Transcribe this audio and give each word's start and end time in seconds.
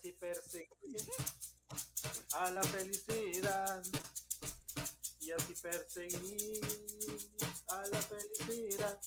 así 0.00 0.12
perseguir 0.12 0.96
a 2.32 2.50
la 2.50 2.62
felicidad. 2.62 3.82
Y 5.20 5.30
así 5.30 5.54
perseguir 5.62 6.60
a 7.68 7.86
la 7.86 7.98
felicidad. 7.98 8.98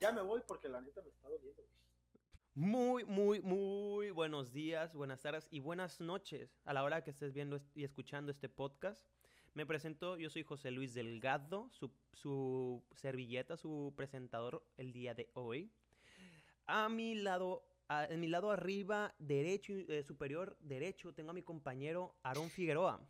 Ya 0.00 0.10
me 0.12 0.22
voy 0.22 0.40
porque 0.46 0.70
la 0.70 0.80
neta 0.80 1.02
me 1.02 1.10
está 1.10 1.28
doliendo. 1.28 1.62
Muy, 2.54 3.04
muy, 3.04 3.40
muy 3.40 4.10
buenos 4.10 4.50
días, 4.52 4.94
buenas 4.94 5.20
tardes 5.20 5.46
y 5.50 5.60
buenas 5.60 6.00
noches 6.00 6.58
a 6.64 6.72
la 6.72 6.82
hora 6.84 7.04
que 7.04 7.10
estés 7.10 7.34
viendo 7.34 7.60
y 7.74 7.84
escuchando 7.84 8.32
este 8.32 8.48
podcast. 8.48 9.04
Me 9.52 9.66
presento, 9.66 10.16
yo 10.16 10.30
soy 10.30 10.42
José 10.42 10.70
Luis 10.70 10.94
Delgado, 10.94 11.68
su, 11.70 11.92
su 12.14 12.82
servilleta, 12.96 13.58
su 13.58 13.92
presentador 13.94 14.66
el 14.78 14.92
día 14.92 15.14
de 15.14 15.30
hoy. 15.34 15.70
A 16.66 16.88
mi 16.88 17.14
lado, 17.14 17.67
a- 17.88 18.04
en 18.06 18.20
mi 18.20 18.28
lado 18.28 18.50
arriba 18.50 19.14
derecho, 19.18 19.72
eh, 19.72 20.02
superior 20.02 20.56
derecho, 20.60 21.12
tengo 21.14 21.30
a 21.30 21.34
mi 21.34 21.42
compañero 21.42 22.14
Aarón 22.22 22.50
Figueroa. 22.50 23.00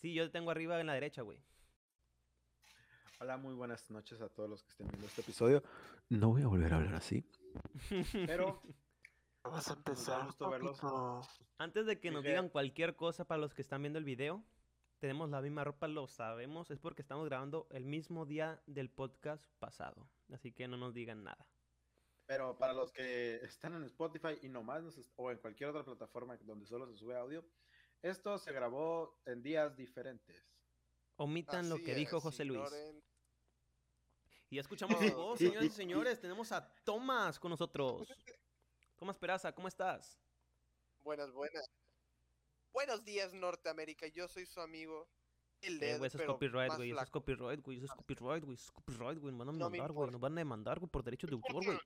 Sí, 0.00 0.12
yo 0.14 0.30
tengo 0.30 0.50
arriba 0.50 0.80
en 0.80 0.86
la 0.86 0.94
derecha, 0.94 1.22
güey. 1.22 1.40
Hola, 3.18 3.38
muy 3.38 3.54
buenas 3.54 3.90
noches 3.90 4.20
a 4.20 4.28
todos 4.28 4.50
los 4.50 4.62
que 4.62 4.70
estén 4.70 4.88
viendo 4.88 5.06
este 5.06 5.22
episodio. 5.22 5.62
No 6.10 6.28
voy 6.30 6.42
a 6.42 6.48
volver 6.48 6.72
a 6.72 6.76
hablar 6.76 6.94
así. 6.96 7.24
Pero 8.26 8.60
Vamos 9.42 9.68
a 9.70 9.72
empezar. 9.74 10.24
gusto 10.26 10.50
verlos. 10.50 10.78
Antes 11.56 11.86
de 11.86 11.98
que 11.98 12.10
nos 12.10 12.22
digan 12.24 12.48
cualquier 12.50 12.94
cosa 12.96 13.24
para 13.24 13.40
los 13.40 13.54
que 13.54 13.62
están 13.62 13.80
viendo 13.82 13.98
el 13.98 14.04
video, 14.04 14.44
tenemos 14.98 15.30
la 15.30 15.40
misma 15.40 15.64
ropa, 15.64 15.88
lo 15.88 16.08
sabemos, 16.08 16.70
es 16.70 16.78
porque 16.78 17.00
estamos 17.02 17.24
grabando 17.26 17.66
el 17.70 17.84
mismo 17.84 18.26
día 18.26 18.60
del 18.66 18.90
podcast 18.90 19.42
pasado, 19.58 20.10
así 20.32 20.52
que 20.52 20.68
no 20.68 20.76
nos 20.76 20.92
digan 20.94 21.22
nada. 21.24 21.46
Pero 22.26 22.58
para 22.58 22.72
los 22.72 22.92
que 22.92 23.36
están 23.36 23.74
en 23.74 23.84
Spotify 23.84 24.38
y 24.42 24.48
nomás 24.48 24.82
nos 24.82 24.98
o 25.16 25.30
en 25.30 25.38
cualquier 25.38 25.70
otra 25.70 25.84
plataforma 25.84 26.36
donde 26.38 26.66
solo 26.66 26.86
se 26.86 26.96
sube 26.96 27.16
audio, 27.16 27.44
esto 28.02 28.36
se 28.38 28.52
grabó 28.52 29.20
en 29.26 29.42
días 29.42 29.76
diferentes. 29.76 30.44
Omitan 31.16 31.68
lo 31.68 31.76
que 31.76 31.94
dijo 31.94 32.20
José 32.20 32.44
Luis. 32.44 32.60
ignoren. 32.60 33.04
Y 34.50 34.56
ya 34.56 34.60
escuchamos 34.60 34.98
su 34.98 35.14
voz, 35.16 35.38
señoras 35.38 35.64
y 35.64 35.70
señores, 35.70 36.20
tenemos 36.20 36.52
a 36.52 36.72
Tomás 36.84 37.38
con 37.38 37.50
nosotros. 37.50 38.08
Tomás 38.96 39.18
Peraza, 39.18 39.52
¿cómo 39.52 39.68
estás? 39.68 40.20
Buenas, 41.02 41.32
buenas. 41.32 41.64
Buenos 42.72 43.04
días, 43.04 43.32
Norteamérica. 43.32 44.06
Yo 44.08 44.28
soy 44.28 44.46
su 44.46 44.60
amigo. 44.60 45.08
Eh, 45.66 45.70
Led, 45.70 45.98
güey, 45.98 46.08
eso 46.08 46.18
es 46.18 46.24
copyright, 46.26 46.72
güey, 46.76 46.90
eso 46.92 47.00
es 47.02 47.10
copyright, 47.10 47.64
güey, 47.64 47.76
eso 47.78 47.86
es 47.86 47.92
copyright, 47.92 48.44
güey, 48.44 48.54
eso 48.54 48.64
es 48.64 48.70
copyright, 48.72 49.18
güey, 49.18 49.34
nos 49.34 49.38
van 49.38 49.48
a 49.48 49.52
demandar, 49.52 49.92
güey, 49.92 50.10
nos 50.10 50.20
van 50.20 50.32
a 50.32 50.36
demandar, 50.40 50.78
güey, 50.78 50.90
por 50.90 51.02
derechos 51.02 51.30
de 51.30 51.34
autor, 51.36 51.64
güey. 51.64 51.78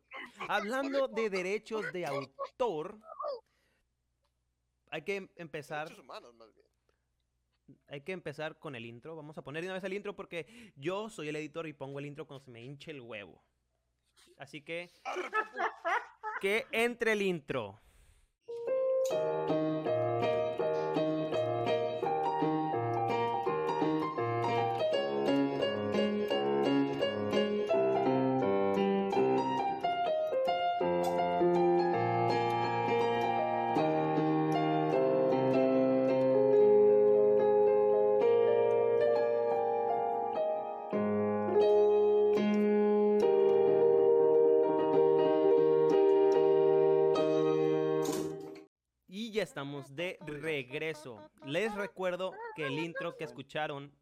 Hablando 0.48 1.08
de 1.08 1.30
derechos 1.30 1.90
de 1.92 2.06
autor, 2.06 2.98
hay 4.90 5.02
que 5.02 5.16
em- 5.16 5.28
empezar 5.36 5.84
Derechos 5.88 6.04
humanos, 6.04 6.34
más 6.34 6.52
bien. 6.54 6.66
hay 7.88 8.00
que 8.02 8.12
empezar 8.12 8.58
con 8.58 8.74
el 8.74 8.84
intro. 8.84 9.14
Vamos 9.16 9.38
a 9.38 9.42
poner 9.42 9.62
de 9.62 9.68
una 9.68 9.74
vez 9.74 9.84
el 9.84 9.92
intro 9.92 10.14
porque 10.16 10.72
yo 10.76 11.08
soy 11.08 11.28
el 11.28 11.36
editor 11.36 11.66
y 11.68 11.72
pongo 11.72 11.98
el 12.00 12.06
intro 12.06 12.26
cuando 12.26 12.44
se 12.44 12.50
me 12.50 12.60
hinche 12.62 12.90
el 12.90 13.00
huevo. 13.00 13.42
Así 14.36 14.62
que. 14.62 14.90
Que 16.40 16.66
entre 16.72 17.12
el 17.12 17.22
intro. 17.22 17.78
Estamos 49.50 49.94
de 49.97 50.16
regreso. 50.21 51.21
Les 51.44 51.75
recuerdo 51.75 52.33
que 52.55 52.66
el 52.66 52.78
intro 52.78 53.16
que 53.16 53.25
escucharon 53.25 53.93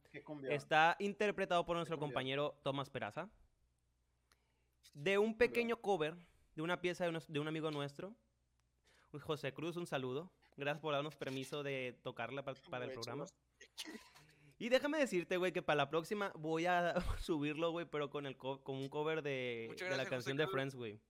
está 0.50 0.94
interpretado 0.98 1.64
por 1.64 1.74
nuestro 1.76 1.98
compañero 1.98 2.58
Tomás 2.62 2.90
Peraza. 2.90 3.30
De 4.92 5.16
un 5.16 5.36
pequeño 5.38 5.80
cover 5.80 6.16
de 6.54 6.62
una 6.62 6.80
pieza 6.82 7.08
de, 7.10 7.40
un 7.40 7.48
amigo 7.48 7.70
nuestro. 7.70 8.14
José 9.22 9.54
Cruz, 9.54 9.76
un 9.76 9.86
saludo. 9.86 10.30
Gracias 10.56 10.82
por 10.82 10.92
darnos 10.92 11.16
permiso 11.16 11.62
de 11.62 11.98
tocarla 12.02 12.42
pa- 12.44 12.54
para 12.70 12.84
el 12.84 12.92
programa. 12.92 13.24
Y 14.58 14.68
déjame 14.68 14.98
decirte, 14.98 15.36
güey, 15.38 15.52
que 15.52 15.62
para 15.62 15.76
la 15.78 15.88
próxima 15.88 16.30
voy 16.34 16.66
a 16.66 16.94
subirlo, 17.20 17.70
güey, 17.70 17.86
pero 17.86 18.10
con 18.10 18.26
el 18.26 18.36
co- 18.36 18.62
con 18.62 18.76
un 18.76 18.88
cover 18.90 19.22
de, 19.22 19.74
la 19.96 20.04
canción 20.04 20.36
José 20.36 20.46
de. 20.46 20.46
Friends, 20.48 20.74
güey. 20.74 21.00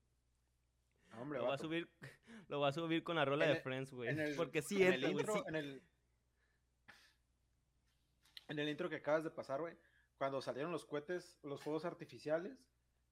Hombre, 1.18 1.38
Lo 1.38 1.44
voy 1.46 1.48
a 1.48 1.56
vato. 1.56 1.64
subir, 1.64 1.88
lo 2.48 2.58
voy 2.58 2.68
a 2.68 2.72
subir 2.72 3.02
con 3.04 3.16
la 3.16 3.24
rola 3.24 3.44
En 3.44 3.50
de 3.52 3.56
el- 3.58 3.62
Friends, 3.62 3.92
güey. 3.92 4.36
Porque 4.36 4.62
sí 4.62 4.82
en 4.82 4.94
el 4.94 5.04
intro, 5.04 5.34
sí. 5.34 5.42
en 5.46 5.56
el 5.56 5.82
en 8.48 8.58
el 8.58 8.68
intro 8.68 8.88
que 8.88 8.96
acabas 8.96 9.24
de 9.24 9.30
pasar, 9.30 9.60
güey, 9.60 9.76
cuando 10.16 10.40
salieron 10.40 10.72
los 10.72 10.84
cohetes, 10.86 11.38
los 11.42 11.60
fuegos 11.60 11.84
artificiales, 11.84 12.58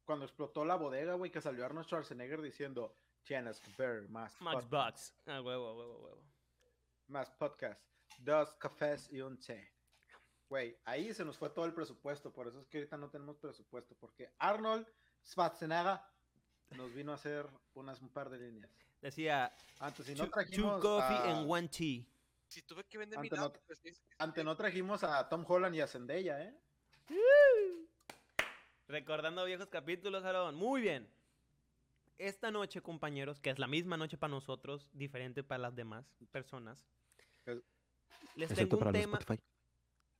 cuando 0.04 0.24
explotó 0.24 0.64
la 0.64 0.76
bodega, 0.76 1.14
güey, 1.14 1.30
que 1.30 1.40
salió 1.42 1.64
Arnold 1.64 1.86
Schwarzenegger 1.86 2.40
diciendo, 2.40 2.96
tienes 3.22 3.60
que 3.60 3.70
ver 3.76 4.08
más 4.08 4.40
Max 4.40 4.68
Bucks. 4.68 5.14
Ah, 5.26 5.42
huevo, 5.42 5.76
huevo, 5.76 5.98
huevo. 5.98 6.22
más 7.08 7.30
podcast, 7.32 7.80
dos 8.18 8.54
cafés 8.54 9.12
y 9.12 9.20
un 9.20 9.38
té. 9.38 9.72
Güey, 10.48 10.78
ahí 10.84 11.12
se 11.12 11.24
nos 11.24 11.36
fue 11.36 11.50
todo 11.50 11.64
el 11.66 11.74
presupuesto, 11.74 12.32
por 12.32 12.48
eso 12.48 12.58
es 12.60 12.66
que 12.68 12.78
ahorita 12.78 12.96
no 12.96 13.10
tenemos 13.10 13.36
presupuesto, 13.36 13.94
porque 13.96 14.32
Arnold 14.38 14.86
Schwarzenegger 15.24 16.00
nos 16.70 16.94
vino 16.94 17.12
a 17.12 17.16
hacer 17.16 17.46
unas 17.74 18.00
un 18.00 18.08
par 18.08 18.30
de 18.30 18.38
líneas. 18.38 18.72
Decía, 19.10 19.54
Antes, 19.78 20.04
si 20.04 20.14
two, 20.16 20.24
no 20.24 20.28
two 20.28 20.32
trajimos 20.32 20.82
coffee 20.82 21.14
a- 21.14 21.30
and 21.38 21.48
one 21.48 21.68
tea. 21.68 22.04
Si 22.48 22.60
tuve 22.62 22.82
que 22.88 22.98
vender 22.98 23.20
mi 23.20 23.28
Ante 23.28 23.36
no- 23.36 23.42
nave, 23.42 23.60
pues, 23.64 23.78
es- 23.84 24.02
Ante 24.18 24.42
no 24.42 24.56
trajimos 24.56 25.04
a 25.04 25.28
Tom 25.28 25.44
Holland 25.46 25.76
y 25.76 25.80
a 25.80 25.86
Zendaya, 25.86 26.42
¿eh? 26.42 26.58
Recordando 28.88 29.44
viejos 29.44 29.68
capítulos, 29.68 30.24
Aaron. 30.24 30.56
Muy 30.56 30.80
bien. 30.80 31.08
Esta 32.18 32.50
noche, 32.50 32.80
compañeros, 32.82 33.38
que 33.40 33.50
es 33.50 33.60
la 33.60 33.68
misma 33.68 33.96
noche 33.96 34.18
para 34.18 34.32
nosotros, 34.32 34.88
diferente 34.92 35.44
para 35.44 35.58
las 35.58 35.76
demás 35.76 36.04
personas. 36.32 36.84
Es- 37.44 37.62
Les 38.34 38.52
tengo 38.52 38.76
un 38.78 38.92
tema. 38.92 39.20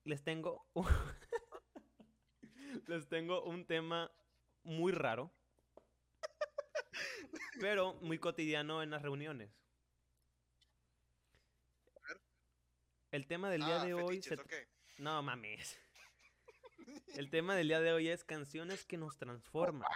Les 0.04 0.22
tengo. 0.22 0.64
les 2.86 3.08
tengo 3.08 3.42
un 3.42 3.66
tema 3.66 4.12
muy 4.62 4.92
raro. 4.92 5.32
Pero 7.61 7.94
muy 7.94 8.19
cotidiano 8.19 8.83
en 8.83 8.91
las 8.91 9.03
reuniones. 9.03 9.50
El 13.11 13.27
tema 13.27 13.50
del 13.50 13.65
día 13.65 13.81
Ah, 13.83 13.84
de 13.84 13.94
hoy. 13.94 14.17
fetiches, 14.22 14.39
se- 14.39 14.43
ok. 14.43 14.69
No 14.99 15.22
mames. 15.22 15.78
El 17.27 17.31
tema 17.31 17.55
del 17.56 17.69
día 17.69 17.81
de 17.81 17.93
hoy 17.93 18.09
es 18.09 18.25
canciones 18.25 18.84
que 18.84 18.97
nos 18.97 19.17
transforman. 19.17 19.89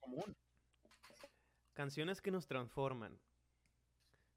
Común. 0.00 0.36
Canciones 1.72 2.20
que 2.20 2.30
nos 2.30 2.46
transforman. 2.46 3.20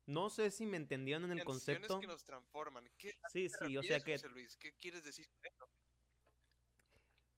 No 0.06 0.30
sé 0.30 0.52
si 0.52 0.66
me 0.66 0.78
entendieron 0.78 1.26
en 1.26 1.32
el 1.40 1.46
Canciones 1.46 1.82
concepto. 1.82 2.00
que 2.00 2.08
nos 2.08 2.24
transforman. 2.24 2.90
¿Qué 2.98 3.14
Sí, 3.30 3.50
sí, 3.50 3.78
o 3.78 3.84
sea 3.84 4.00
que 4.00 4.14
José 4.14 4.30
Luis? 4.30 4.56
¿Qué 4.58 4.74
quieres 4.76 5.04
decir 5.04 5.28
con 5.30 5.46
eso? 5.46 5.70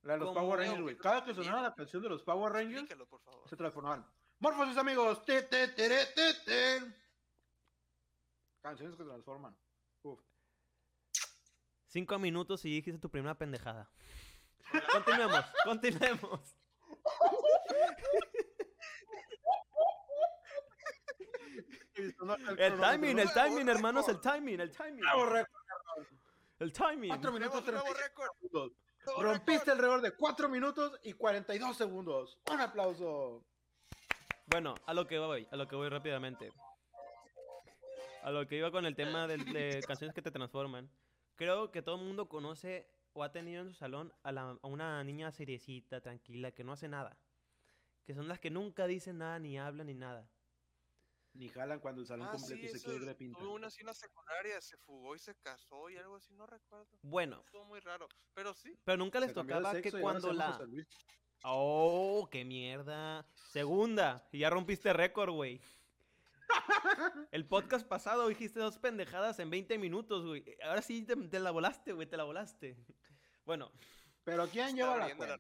La 0.03 0.14
de 0.14 0.20
los 0.20 0.34
Power 0.34 0.59
Rangers, 0.59 0.81
güey. 0.81 0.97
Cada 0.97 1.26
que 1.26 1.34
sonaba 1.34 1.62
la 1.64 1.74
canción 1.74 2.02
de 2.03 2.09
los 2.09 2.24
Power 2.24 2.53
Rangers, 2.53 2.81
Explícalo, 2.84 3.08
por 3.08 3.22
favor. 3.22 3.50
se 3.50 3.56
transformaban. 3.58 4.06
¡Morfosis, 4.39 4.77
amigos! 4.77 5.23
¡Te, 5.25 5.41
te, 5.44 5.67
te, 5.69 5.88
te! 6.45 6.79
Canciones 8.61 8.96
que 8.96 9.03
se 9.03 9.09
transforman. 9.09 9.55
Uf. 10.03 10.19
cinco 11.87 12.17
minutos 12.19 12.64
y 12.66 12.69
dijiste 12.75 12.99
tu 12.99 13.09
primera 13.09 13.35
pendejada. 13.37 13.90
Continuemos, 14.93 15.46
continuemos. 15.66 16.55
El 22.58 22.79
timing, 22.79 23.19
el 23.19 23.34
timing, 23.34 23.69
hermanos, 23.69 24.08
el 24.08 24.22
timing, 24.22 24.59
el 24.61 24.72
timing. 24.72 25.03
El 26.59 26.73
timing. 26.73 27.09
4 27.09 27.31
minutos 27.31 27.64
Tenemos 27.66 27.87
un 27.87 27.93
nuevo 27.93 27.93
36 27.93 27.97
récord. 28.03 28.29
segundos. 28.40 28.72
Rompiste 29.17 29.72
el 29.72 29.78
récord 29.78 30.02
de 30.03 30.11
4 30.16 30.49
minutos 30.49 30.99
y 31.03 31.14
42 31.14 31.78
segundos. 31.78 32.37
Un 32.52 32.61
aplauso. 32.61 33.46
Bueno, 34.49 34.75
a 34.87 34.93
lo 34.93 35.05
que 35.07 35.19
voy, 35.19 35.47
a 35.51 35.55
lo 35.55 35.67
que 35.67 35.75
voy 35.75 35.90
rápidamente. 35.90 36.51
A 38.23 38.31
lo 38.31 38.47
que 38.47 38.57
iba 38.57 38.72
con 38.72 38.85
el 38.85 38.96
tema 38.96 39.28
del- 39.28 39.46
de, 39.46 39.79
canciones 39.87 40.16
que 40.16 40.22
te 40.22 40.31
transforman. 40.31 40.90
Creo 41.35 41.72
que 41.72 41.81
todo 41.81 41.96
el 41.96 42.05
mundo 42.05 42.28
conoce 42.28 42.85
o 43.13 43.23
ha 43.23 43.31
tenido 43.31 43.61
en 43.61 43.69
su 43.69 43.75
salón 43.75 44.11
a, 44.23 44.31
la- 44.31 44.57
a 44.61 44.67
una 44.67 45.03
niña 45.03 45.31
seriecita, 45.31 46.01
tranquila, 46.01 46.51
que 46.51 46.63
no 46.63 46.72
hace 46.73 46.87
nada. 46.87 47.17
Que 48.05 48.13
son 48.16 48.28
las 48.28 48.40
que 48.40 48.49
nunca 48.49 48.87
dicen 48.87 49.19
nada, 49.19 49.37
ni 49.40 49.57
hablan, 49.59 49.87
ni 49.87 49.93
nada. 49.93 50.28
Ni 51.34 51.47
jalan 51.47 51.79
cuando 51.79 52.02
el 52.02 52.07
salón 52.07 52.28
Ah, 52.28 52.31
completo 52.31 52.67
sí, 52.67 52.79
se 52.79 52.84
quiere 52.84 52.99
ir 52.99 53.05
de 53.05 53.13
pinta. 53.16 53.40
tuve 53.40 53.49
una 53.49 53.67
así 53.67 53.81
en 53.81 53.85
la 53.85 53.93
secundaria, 53.93 54.59
se 54.61 54.78
fugó 54.78 55.16
y 55.16 55.19
se 55.19 55.35
casó 55.35 55.90
y 55.91 55.97
algo 55.97 56.16
así, 56.16 56.34
no 56.34 56.47
recuerdo. 56.47 56.97
Bueno, 57.03 57.43
Estuvo 57.45 57.66
muy 57.66 57.79
raro, 57.81 58.07
pero 58.34 58.53
sí. 58.55 58.75
pero 58.84 58.97
nunca 58.97 59.19
les 59.19 59.31
Se 59.31 59.35
de 59.35 59.41
tocaba 59.41 59.79
que 59.79 59.91
cuando 59.91 60.34
la... 60.34 60.59
Oh, 61.44 62.28
qué 62.32 62.44
mierda. 62.44 63.26
Segunda, 63.52 64.28
y 64.32 64.40
ya 64.40 64.50
rompiste 64.50 64.91
récord, 64.94 65.32
güey. 65.32 65.62
El 67.32 67.46
podcast 67.46 67.88
pasado 67.88 68.28
dijiste 68.28 68.59
dos 68.59 68.78
pendejadas 68.78 69.40
en 69.40 69.50
20 69.50 69.78
minutos, 69.78 70.26
güey. 70.26 70.44
Ahora 70.64 70.82
sí 70.82 71.03
te, 71.03 71.16
te 71.16 71.40
la 71.40 71.52
volaste, 71.52 71.94
güey, 71.94 72.08
te 72.08 72.18
la 72.18 72.24
volaste. 72.24 72.78
Bueno, 73.46 73.72
Pero 74.24 74.47
¿quién 74.47 74.68
Está 74.68 74.76
lleva 74.76 74.97
la 74.97 75.16
cuenta? 75.16 75.40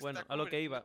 bueno, 0.00 0.20
a 0.28 0.36
lo 0.36 0.46
que 0.46 0.60
iba. 0.60 0.84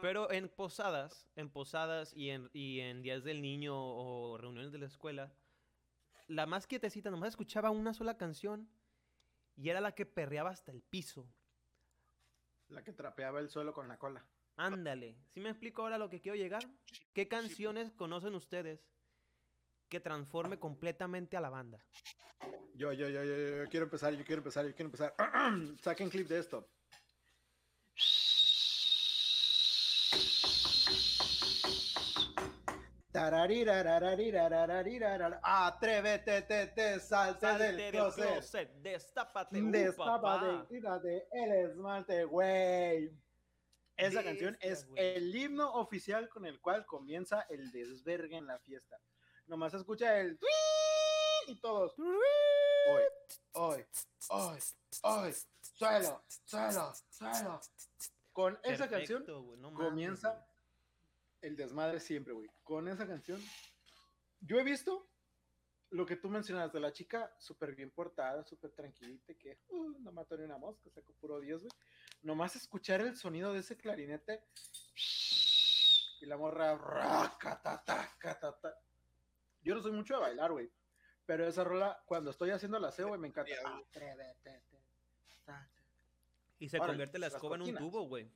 Pero 0.00 0.30
en 0.30 0.48
posadas, 0.48 1.26
en 1.36 1.48
posadas 1.48 2.12
y 2.14 2.30
en, 2.30 2.50
y 2.52 2.80
en 2.80 3.02
días 3.02 3.24
del 3.24 3.40
niño 3.40 3.74
o 3.76 4.36
reuniones 4.36 4.72
de 4.72 4.78
la 4.78 4.86
escuela, 4.86 5.32
la 6.26 6.46
más 6.46 6.66
quietecita 6.66 7.10
nomás 7.10 7.30
escuchaba 7.30 7.70
una 7.70 7.94
sola 7.94 8.16
canción 8.18 8.68
y 9.56 9.68
era 9.68 9.80
la 9.80 9.94
que 9.94 10.06
perreaba 10.06 10.50
hasta 10.50 10.72
el 10.72 10.82
piso. 10.82 11.28
La 12.68 12.82
que 12.82 12.92
trapeaba 12.92 13.40
el 13.40 13.48
suelo 13.48 13.72
con 13.72 13.88
la 13.88 13.98
cola. 13.98 14.26
Ándale, 14.56 15.16
¿sí 15.26 15.40
me 15.40 15.50
explico 15.50 15.82
ahora 15.82 15.98
lo 15.98 16.08
que 16.08 16.20
quiero 16.20 16.36
llegar? 16.36 16.62
¿Qué 17.12 17.28
canciones 17.28 17.92
conocen 17.92 18.34
ustedes 18.34 18.88
que 19.88 20.00
transforme 20.00 20.58
completamente 20.58 21.36
a 21.36 21.40
la 21.40 21.50
banda? 21.50 21.84
Yo, 22.74 22.92
yo, 22.92 23.08
yo, 23.08 23.24
yo, 23.24 23.36
yo, 23.36 23.64
yo 23.64 23.68
quiero 23.68 23.84
empezar, 23.84 24.14
yo 24.14 24.24
quiero 24.24 24.40
empezar, 24.40 24.66
yo 24.66 24.74
quiero 24.74 24.88
empezar. 24.88 25.14
Saquen 25.80 26.10
clip 26.10 26.28
de 26.28 26.38
esto. 26.38 26.68
Atrévete, 35.40 36.42
te, 36.42 36.66
te, 36.66 36.98
salte 36.98 37.46
Salte 37.46 37.64
del 37.64 37.76
del 37.76 37.90
closet. 37.92 38.32
closet, 38.32 38.74
destápate, 38.82 39.62
uh, 39.62 39.70
Destápate, 39.70 40.66
quítate 40.68 41.28
el 41.30 41.52
esmalte, 41.52 42.24
güey. 42.24 43.16
Esa 43.96 44.24
canción 44.24 44.58
es 44.60 44.84
güey. 44.88 45.16
el 45.16 45.36
himno 45.36 45.74
oficial 45.74 46.28
con 46.28 46.44
el 46.44 46.60
cual 46.60 46.84
comienza 46.86 47.42
el 47.50 47.70
desvergue 47.70 48.36
en 48.36 48.48
la 48.48 48.58
fiesta. 48.58 48.98
Nomás 49.46 49.74
escucha 49.74 50.18
el 50.18 50.36
y 51.46 51.54
todos. 51.60 51.94
Hoy, 51.96 53.02
hoy, 53.52 53.86
hoy, 54.30 54.58
hoy, 55.02 55.34
suelo, 55.60 56.24
suelo, 56.44 56.92
suelo. 57.10 57.60
Con 58.32 58.58
esa 58.64 58.88
canción 58.88 59.24
no 59.58 59.72
comienza. 59.72 60.44
El 61.44 61.56
desmadre 61.56 62.00
siempre, 62.00 62.32
güey. 62.32 62.48
Con 62.62 62.88
esa 62.88 63.06
canción, 63.06 63.40
yo 64.40 64.58
he 64.58 64.64
visto 64.64 65.06
lo 65.90 66.06
que 66.06 66.16
tú 66.16 66.28
mencionas 66.28 66.72
de 66.72 66.80
la 66.80 66.92
chica 66.92 67.32
súper 67.38 67.74
bien 67.74 67.90
portada, 67.90 68.42
súper 68.44 68.72
tranquilita, 68.72 69.34
que 69.34 69.58
uh, 69.68 69.98
no 70.00 70.10
mató 70.10 70.36
ni 70.36 70.44
una 70.44 70.56
mosca, 70.56 70.90
sacó 70.90 71.12
puro 71.14 71.40
Dios, 71.40 71.62
güey. 71.62 71.72
Nomás 72.22 72.56
escuchar 72.56 73.02
el 73.02 73.16
sonido 73.16 73.52
de 73.52 73.60
ese 73.60 73.76
clarinete 73.76 74.42
y 76.22 76.26
la 76.26 76.38
morra. 76.38 76.76
racatata, 76.76 78.10
catata. 78.18 78.78
Yo 79.62 79.74
no 79.74 79.82
soy 79.82 79.92
mucho 79.92 80.14
de 80.14 80.20
bailar, 80.20 80.50
güey. 80.50 80.70
Pero 81.26 81.46
esa 81.46 81.62
rola, 81.62 82.02
cuando 82.06 82.30
estoy 82.30 82.50
haciendo 82.50 82.78
la 82.78 82.88
aseo, 82.88 83.08
güey, 83.08 83.20
me 83.20 83.28
encanta. 83.28 83.52
Y 86.58 86.68
se 86.68 86.78
convierte 86.78 87.18
la 87.18 87.26
escoba 87.26 87.56
en 87.56 87.62
un 87.62 87.74
tubo, 87.76 88.02
güey. 88.02 88.30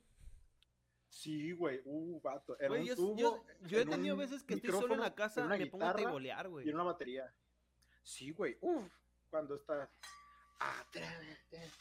Sí, 1.09 1.51
güey, 1.53 1.81
uh, 1.85 2.21
vato. 2.21 2.57
Era 2.59 2.73
un 2.73 2.85
yo, 2.85 2.95
tubo, 2.95 3.17
yo- 3.17 3.43
yo 3.67 3.79
he 3.79 3.81
en 3.81 3.89
tenido 3.89 4.15
veces 4.15 4.43
que 4.43 4.53
estoy 4.53 4.71
solo 4.71 4.93
en 4.93 5.01
la 5.01 5.15
casa, 5.15 5.45
me 5.45 5.65
pongo 5.65 5.85
a 5.85 5.95
teibolear, 5.95 6.47
güey. 6.49 6.65
y 6.65 6.69
en 6.69 6.75
una 6.75 6.83
batería. 6.83 7.33
Sí, 8.03 8.31
güey, 8.31 8.57
uff, 8.61 8.91
cuando 9.29 9.55
está. 9.55 9.89
Atrévete. 10.59 11.71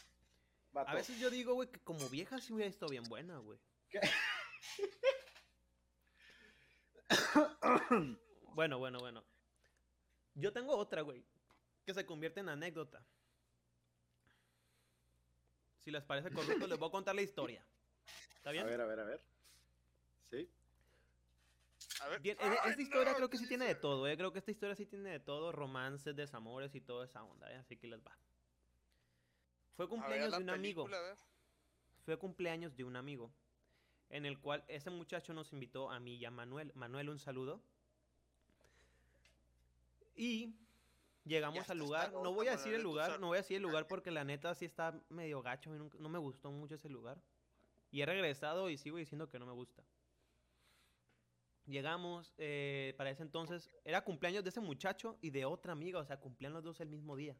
Vato, 0.72 0.90
A 0.90 0.94
veces 0.94 1.18
yo 1.18 1.30
digo, 1.30 1.54
güey, 1.54 1.70
que 1.70 1.80
como 1.80 2.08
vieja 2.08 2.38
sí 2.40 2.52
hubiera 2.52 2.70
estado 2.70 2.90
bien 2.90 3.04
buena, 3.04 3.38
güey. 3.38 3.58
Bueno, 8.54 8.78
bueno, 8.78 8.98
bueno. 8.98 9.24
Yo 10.34 10.52
tengo 10.52 10.76
otra, 10.76 11.02
güey, 11.02 11.24
que 11.84 11.94
se 11.94 12.04
convierte 12.04 12.40
en 12.40 12.48
anécdota. 12.48 13.04
Si 15.78 15.90
les 15.90 16.04
parece 16.04 16.30
correcto, 16.30 16.66
les 16.66 16.78
voy 16.78 16.88
a 16.88 16.92
contar 16.92 17.14
la 17.14 17.22
historia. 17.22 17.64
¿Está 18.50 18.62
a 18.62 18.70
ver, 18.70 18.80
a 18.80 18.86
ver, 18.86 19.00
a 19.00 19.04
ver. 19.04 19.20
Sí. 20.30 20.48
A 22.00 22.08
ver. 22.08 22.20
Bien, 22.20 22.36
e- 22.40 22.44
¡Ay, 22.44 22.70
esta 22.70 22.82
historia 22.82 23.10
no! 23.12 23.16
creo 23.16 23.28
que 23.30 23.36
¿qué 23.36 23.42
sí 23.42 23.48
tiene 23.48 23.66
de 23.66 23.74
todo, 23.74 24.06
eh. 24.06 24.16
Creo 24.16 24.32
que 24.32 24.38
esta 24.38 24.50
historia 24.50 24.74
sí 24.76 24.86
tiene 24.86 25.10
de 25.10 25.20
todo, 25.20 25.52
romances, 25.52 26.14
desamores 26.14 26.74
y 26.74 26.80
toda 26.80 27.04
esa 27.04 27.22
onda, 27.24 27.50
eh. 27.52 27.56
Así 27.56 27.76
que 27.76 27.86
les 27.86 28.00
va. 28.00 28.16
Fue 29.76 29.86
ver, 29.86 29.90
cumpleaños 29.90 30.36
de 30.36 30.42
un 30.42 30.50
amigo. 30.50 30.84
película. 30.84 31.16
Fue 32.04 32.16
cumpleaños 32.18 32.76
de 32.76 32.84
un 32.84 32.96
amigo. 32.96 33.32
En 34.10 34.24
el 34.24 34.38
cual 34.38 34.64
ese 34.68 34.90
muchacho 34.90 35.34
nos 35.34 35.52
invitó 35.52 35.90
a 35.90 36.00
mí 36.00 36.16
y 36.16 36.24
a 36.24 36.30
Manuel. 36.30 36.72
Manuel, 36.74 37.10
un 37.10 37.18
saludo. 37.18 37.60
Y 40.16 40.54
llegamos 41.24 41.68
al 41.70 41.78
lugar. 41.78 42.12
No 42.12 42.32
voy 42.32 42.48
a 42.48 42.52
decir 42.52 42.74
el 42.74 42.82
lugar, 42.82 43.20
no 43.20 43.28
voy 43.28 43.36
a 43.38 43.42
decir 43.42 43.56
el 43.58 43.62
lugar 43.62 43.86
porque 43.86 44.10
la 44.10 44.24
neta 44.24 44.54
sí 44.54 44.64
está 44.64 44.98
medio 45.10 45.42
gacho. 45.42 45.74
y 45.74 45.78
nunca- 45.78 45.98
No 46.00 46.08
me 46.08 46.18
gustó 46.18 46.50
mucho 46.50 46.74
ese 46.76 46.88
lugar. 46.88 47.20
Y 47.90 48.00
he 48.02 48.06
regresado 48.06 48.68
y 48.70 48.76
sigo 48.76 48.98
diciendo 48.98 49.28
que 49.28 49.38
no 49.38 49.46
me 49.46 49.52
gusta. 49.52 49.82
Llegamos, 51.66 52.32
eh, 52.38 52.94
para 52.96 53.10
ese 53.10 53.22
entonces, 53.22 53.68
era 53.84 54.02
cumpleaños 54.02 54.42
de 54.42 54.50
ese 54.50 54.60
muchacho 54.60 55.18
y 55.20 55.30
de 55.30 55.44
otra 55.44 55.72
amiga, 55.72 55.98
o 55.98 56.04
sea, 56.04 56.18
cumplían 56.18 56.52
los 56.54 56.64
dos 56.64 56.80
el 56.80 56.88
mismo 56.88 57.14
día. 57.16 57.36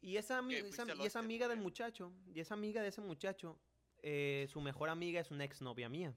Y 0.00 0.16
esa, 0.16 0.40
ami- 0.40 0.52
y 0.94 1.00
amiga 1.18 1.48
del 1.48 1.58
muchacho, 1.60 2.12
y 2.34 2.40
esa 2.40 2.54
amiga 2.54 2.82
de 2.82 2.88
ese 2.88 3.00
muchacho, 3.00 3.58
eh, 4.02 4.46
su 4.50 4.60
mejor 4.60 4.90
amiga 4.90 5.20
es 5.20 5.30
una 5.30 5.44
exnovia 5.44 5.88
mía. 5.88 6.14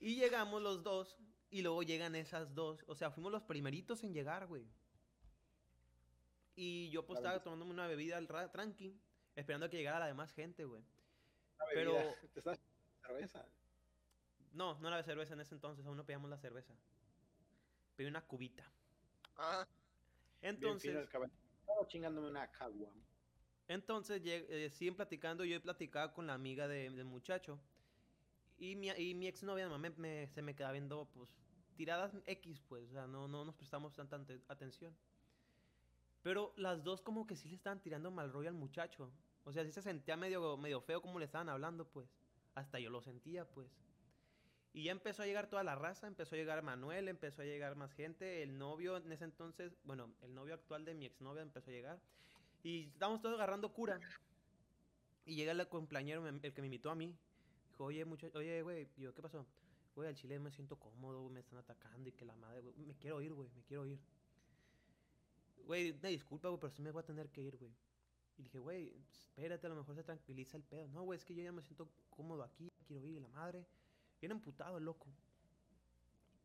Y 0.00 0.16
llegamos 0.16 0.62
los 0.62 0.82
dos, 0.82 1.18
y 1.50 1.62
luego 1.62 1.82
llegan 1.82 2.14
esas 2.16 2.54
dos, 2.54 2.82
o 2.86 2.94
sea, 2.94 3.10
fuimos 3.10 3.30
los 3.30 3.42
primeritos 3.42 4.02
en 4.04 4.14
llegar, 4.14 4.46
güey. 4.46 4.64
Y 6.56 6.88
yo 6.90 7.06
pues 7.06 7.18
estaba 7.18 7.42
tomándome 7.42 7.72
una 7.72 7.86
bebida 7.86 8.16
al 8.16 8.26
ra- 8.26 8.50
tranqui, 8.50 8.98
esperando 9.40 9.66
a 9.66 9.68
que 9.70 9.76
llegara 9.76 9.98
la 9.98 10.06
demás 10.06 10.32
gente, 10.32 10.64
güey. 10.64 10.82
Pero-. 11.74 12.14
¿Te 12.32 12.40
estás 12.40 12.60
cerveza? 13.06 13.46
No, 14.52 14.78
no 14.80 14.88
era 14.88 14.96
de 14.98 15.02
cerveza 15.04 15.34
en 15.34 15.40
ese 15.40 15.54
entonces, 15.54 15.84
aún 15.86 15.96
no 15.96 16.04
pedíamos 16.04 16.28
la 16.30 16.38
cerveza. 16.38 16.74
Pedí 17.96 18.08
una 18.08 18.22
cubita. 18.22 18.64
Ah, 19.36 19.66
Entonces. 20.42 21.08
Estaba 21.60 21.86
chingándome 21.86 22.28
una 22.28 22.50
caguama. 22.50 23.04
entonces 23.68 24.20
eh, 24.24 24.68
siguen 24.70 24.96
platicando, 24.96 25.44
yo 25.44 25.60
platicaba 25.62 26.12
con 26.12 26.26
la 26.26 26.34
amiga 26.34 26.66
de- 26.66 26.90
del 26.90 27.04
muchacho. 27.04 27.58
Y 28.58 28.74
mi, 28.76 28.88
y 28.90 29.14
mi 29.14 29.28
exnovia 29.28 29.64
nomás 29.68 29.80
me, 29.80 29.90
me- 29.90 30.26
se 30.28 30.42
me 30.42 30.54
quedaba 30.54 30.72
viendo, 30.72 31.08
pues, 31.14 31.30
tiradas 31.76 32.12
X, 32.26 32.60
pues, 32.68 32.88
o 32.90 32.92
sea, 32.92 33.06
no, 33.06 33.28
no 33.28 33.44
nos 33.44 33.54
prestamos 33.54 33.94
tanta 33.94 34.20
atención. 34.48 34.94
Pero 36.22 36.52
las 36.56 36.82
dos 36.84 37.00
como 37.00 37.26
que 37.26 37.36
sí 37.36 37.48
le 37.48 37.54
estaban 37.56 37.80
tirando 37.80 38.10
mal 38.10 38.32
rollo 38.32 38.48
al 38.48 38.54
muchacho. 38.54 39.10
O 39.44 39.52
sea, 39.52 39.64
sí 39.64 39.72
se 39.72 39.82
sentía 39.82 40.16
medio, 40.16 40.56
medio 40.56 40.80
feo 40.80 41.00
como 41.02 41.18
le 41.18 41.24
estaban 41.24 41.48
hablando, 41.48 41.86
pues. 41.88 42.08
Hasta 42.54 42.78
yo 42.80 42.90
lo 42.90 43.00
sentía, 43.00 43.44
pues. 43.48 43.68
Y 44.72 44.84
ya 44.84 44.92
empezó 44.92 45.22
a 45.22 45.26
llegar 45.26 45.48
toda 45.48 45.64
la 45.64 45.74
raza, 45.74 46.06
empezó 46.06 46.34
a 46.34 46.38
llegar 46.38 46.62
Manuel, 46.62 47.08
empezó 47.08 47.42
a 47.42 47.44
llegar 47.44 47.74
más 47.76 47.92
gente, 47.92 48.42
el 48.42 48.56
novio 48.58 48.96
en 48.98 49.10
ese 49.12 49.24
entonces, 49.24 49.72
bueno, 49.84 50.14
el 50.22 50.34
novio 50.34 50.54
actual 50.54 50.84
de 50.84 50.94
mi 50.94 51.06
exnovia 51.06 51.42
empezó 51.42 51.70
a 51.70 51.74
llegar. 51.74 52.00
Y 52.62 52.86
estábamos 52.88 53.20
todos 53.20 53.34
agarrando 53.34 53.72
cura. 53.72 53.98
Y 55.24 55.34
llega 55.34 55.52
el 55.52 55.68
compañero, 55.68 56.20
me- 56.22 56.28
el 56.30 56.52
que 56.52 56.60
me 56.60 56.66
invitó 56.68 56.90
a 56.90 56.94
mí. 56.94 57.16
Dijo, 57.70 57.84
oye, 57.84 58.04
muchacho, 58.04 58.38
oye, 58.38 58.62
güey, 58.62 58.88
yo, 58.96 59.14
¿qué 59.14 59.22
pasó? 59.22 59.46
Güey, 59.94 60.08
al 60.08 60.14
chile 60.14 60.38
me 60.38 60.50
siento 60.50 60.76
cómodo, 60.78 61.28
me 61.30 61.40
están 61.40 61.58
atacando 61.58 62.08
y 62.08 62.12
que 62.12 62.24
la 62.24 62.34
madre, 62.36 62.60
güey, 62.60 62.74
me 62.76 62.94
quiero 62.96 63.20
ir, 63.20 63.32
güey, 63.32 63.48
me 63.56 63.62
quiero 63.64 63.86
ir. 63.86 63.98
Güey, 65.66 65.92
una 65.92 66.08
disculpa, 66.08 66.48
güey, 66.48 66.60
pero 66.60 66.70
sí 66.72 66.82
me 66.82 66.90
voy 66.90 67.00
a 67.00 67.06
tener 67.06 67.28
que 67.30 67.40
ir, 67.42 67.56
güey. 67.56 67.70
Y 68.40 68.44
dije, 68.44 68.58
güey, 68.58 68.90
espérate, 69.12 69.66
a 69.66 69.70
lo 69.70 69.76
mejor 69.76 69.94
se 69.94 70.02
tranquiliza 70.02 70.56
el 70.56 70.62
pedo. 70.62 70.88
No, 70.88 71.02
güey, 71.02 71.18
es 71.18 71.24
que 71.26 71.34
yo 71.34 71.42
ya 71.42 71.52
me 71.52 71.60
siento 71.60 71.90
cómodo 72.08 72.42
aquí, 72.42 72.72
quiero 72.88 73.06
ir, 73.06 73.20
la 73.20 73.28
madre. 73.28 73.66
Bien 74.18 74.32
emputado 74.32 74.78
el 74.78 74.84
loco. 74.84 75.06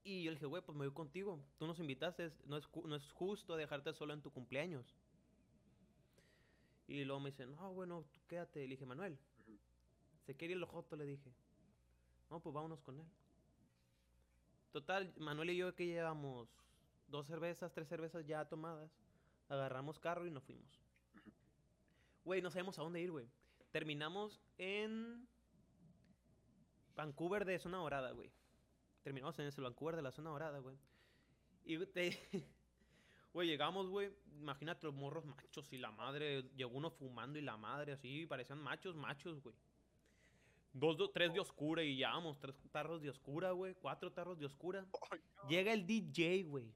Y 0.04 0.24
yo 0.24 0.32
le 0.32 0.36
dije, 0.36 0.46
güey, 0.46 0.62
pues 0.62 0.78
me 0.78 0.86
voy 0.86 0.94
contigo. 0.94 1.40
Tú 1.58 1.66
nos 1.66 1.80
invitaste, 1.80 2.34
no 2.48 2.58
es, 2.58 2.68
no 2.84 2.96
es 2.98 3.10
justo 3.14 3.56
dejarte 3.56 3.94
solo 3.94 4.14
en 4.14 4.22
tu 4.22 4.30
cumpleaños. 4.30 4.94
Y 6.86 7.06
luego 7.06 7.22
me 7.22 7.32
dice, 7.32 7.46
no, 7.46 7.74
bueno, 7.74 8.04
quédate. 8.28 8.60
Le 8.60 8.68
dije, 8.68 8.86
Manuel, 8.86 9.18
se 10.26 10.36
quiere 10.36 10.54
el 10.54 10.66
joto, 10.66 10.98
le 10.98 11.06
dije. 11.06 11.32
No, 12.30 12.42
pues 12.42 12.54
vámonos 12.54 12.82
con 12.82 13.00
él. 13.00 13.08
Total, 14.74 15.14
Manuel 15.18 15.52
y 15.52 15.58
yo 15.58 15.74
que 15.74 15.86
llevamos 15.86 16.50
dos 17.08 17.26
cervezas, 17.26 17.72
tres 17.72 17.88
cervezas 17.88 18.26
ya 18.28 18.44
tomadas, 18.50 18.92
agarramos 19.48 19.98
carro 19.98 20.28
y 20.28 20.32
nos 20.32 20.44
fuimos. 20.44 20.85
Güey, 22.26 22.42
no 22.42 22.50
sabemos 22.50 22.78
a 22.80 22.82
dónde 22.82 23.00
ir, 23.00 23.12
güey. 23.12 23.28
Terminamos 23.72 24.42
en 24.58 25.28
Vancouver 26.96 27.46
de 27.46 27.60
zona 27.60 27.78
dorada, 27.78 28.12
güey. 28.12 28.32
Terminamos 29.04 29.38
en 29.40 29.46
ese 29.46 29.62
Vancouver 29.62 29.96
de 29.96 30.02
la 30.02 30.12
zona 30.12 30.32
dorada, 30.32 30.60
güey. 30.60 30.78
Y 31.64 31.78
te... 31.86 32.18
Güey, 33.34 33.50
llegamos, 33.50 33.90
güey. 33.90 34.14
Imagínate 34.38 34.86
los 34.86 34.96
morros 34.96 35.26
machos 35.26 35.72
y 35.74 35.78
la 35.78 35.92
madre. 35.92 36.44
Llegó 36.56 36.78
uno 36.78 36.90
fumando 36.90 37.38
y 37.38 37.42
la 37.42 37.58
madre 37.58 37.92
así. 37.92 38.26
Parecían 38.26 38.62
machos, 38.62 38.96
machos, 38.96 39.42
güey. 39.44 39.54
Dos, 40.72 40.96
do- 40.96 41.10
tres 41.12 41.34
de 41.34 41.42
oscura 41.42 41.84
y 41.84 41.98
llevamos 41.98 42.40
tres 42.40 42.56
tarros 42.72 43.02
de 43.02 43.10
oscura, 43.10 43.52
güey. 43.52 43.74
Cuatro 43.76 44.10
tarros 44.14 44.40
de 44.40 44.46
oscura. 44.46 44.86
Llega 45.50 45.74
el 45.74 45.86
DJ, 45.86 46.44
güey. 46.44 46.74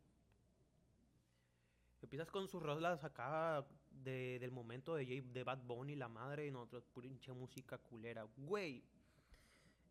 Empiezas 2.02 2.30
con 2.30 2.46
sus 2.50 2.62
rolas 2.62 3.06
acá 3.06 3.66
de- 4.04 4.40
del 4.40 4.52
momento 4.52 4.96
de, 4.96 5.06
J- 5.06 5.28
de 5.34 5.44
Bad 5.44 5.60
Bunny, 5.64 5.96
la 5.96 6.08
madre, 6.08 6.48
y 6.48 6.52
nosotros, 6.52 6.84
pinche 7.02 7.32
música 7.34 7.78
culera. 7.78 8.26
Güey. 8.38 8.84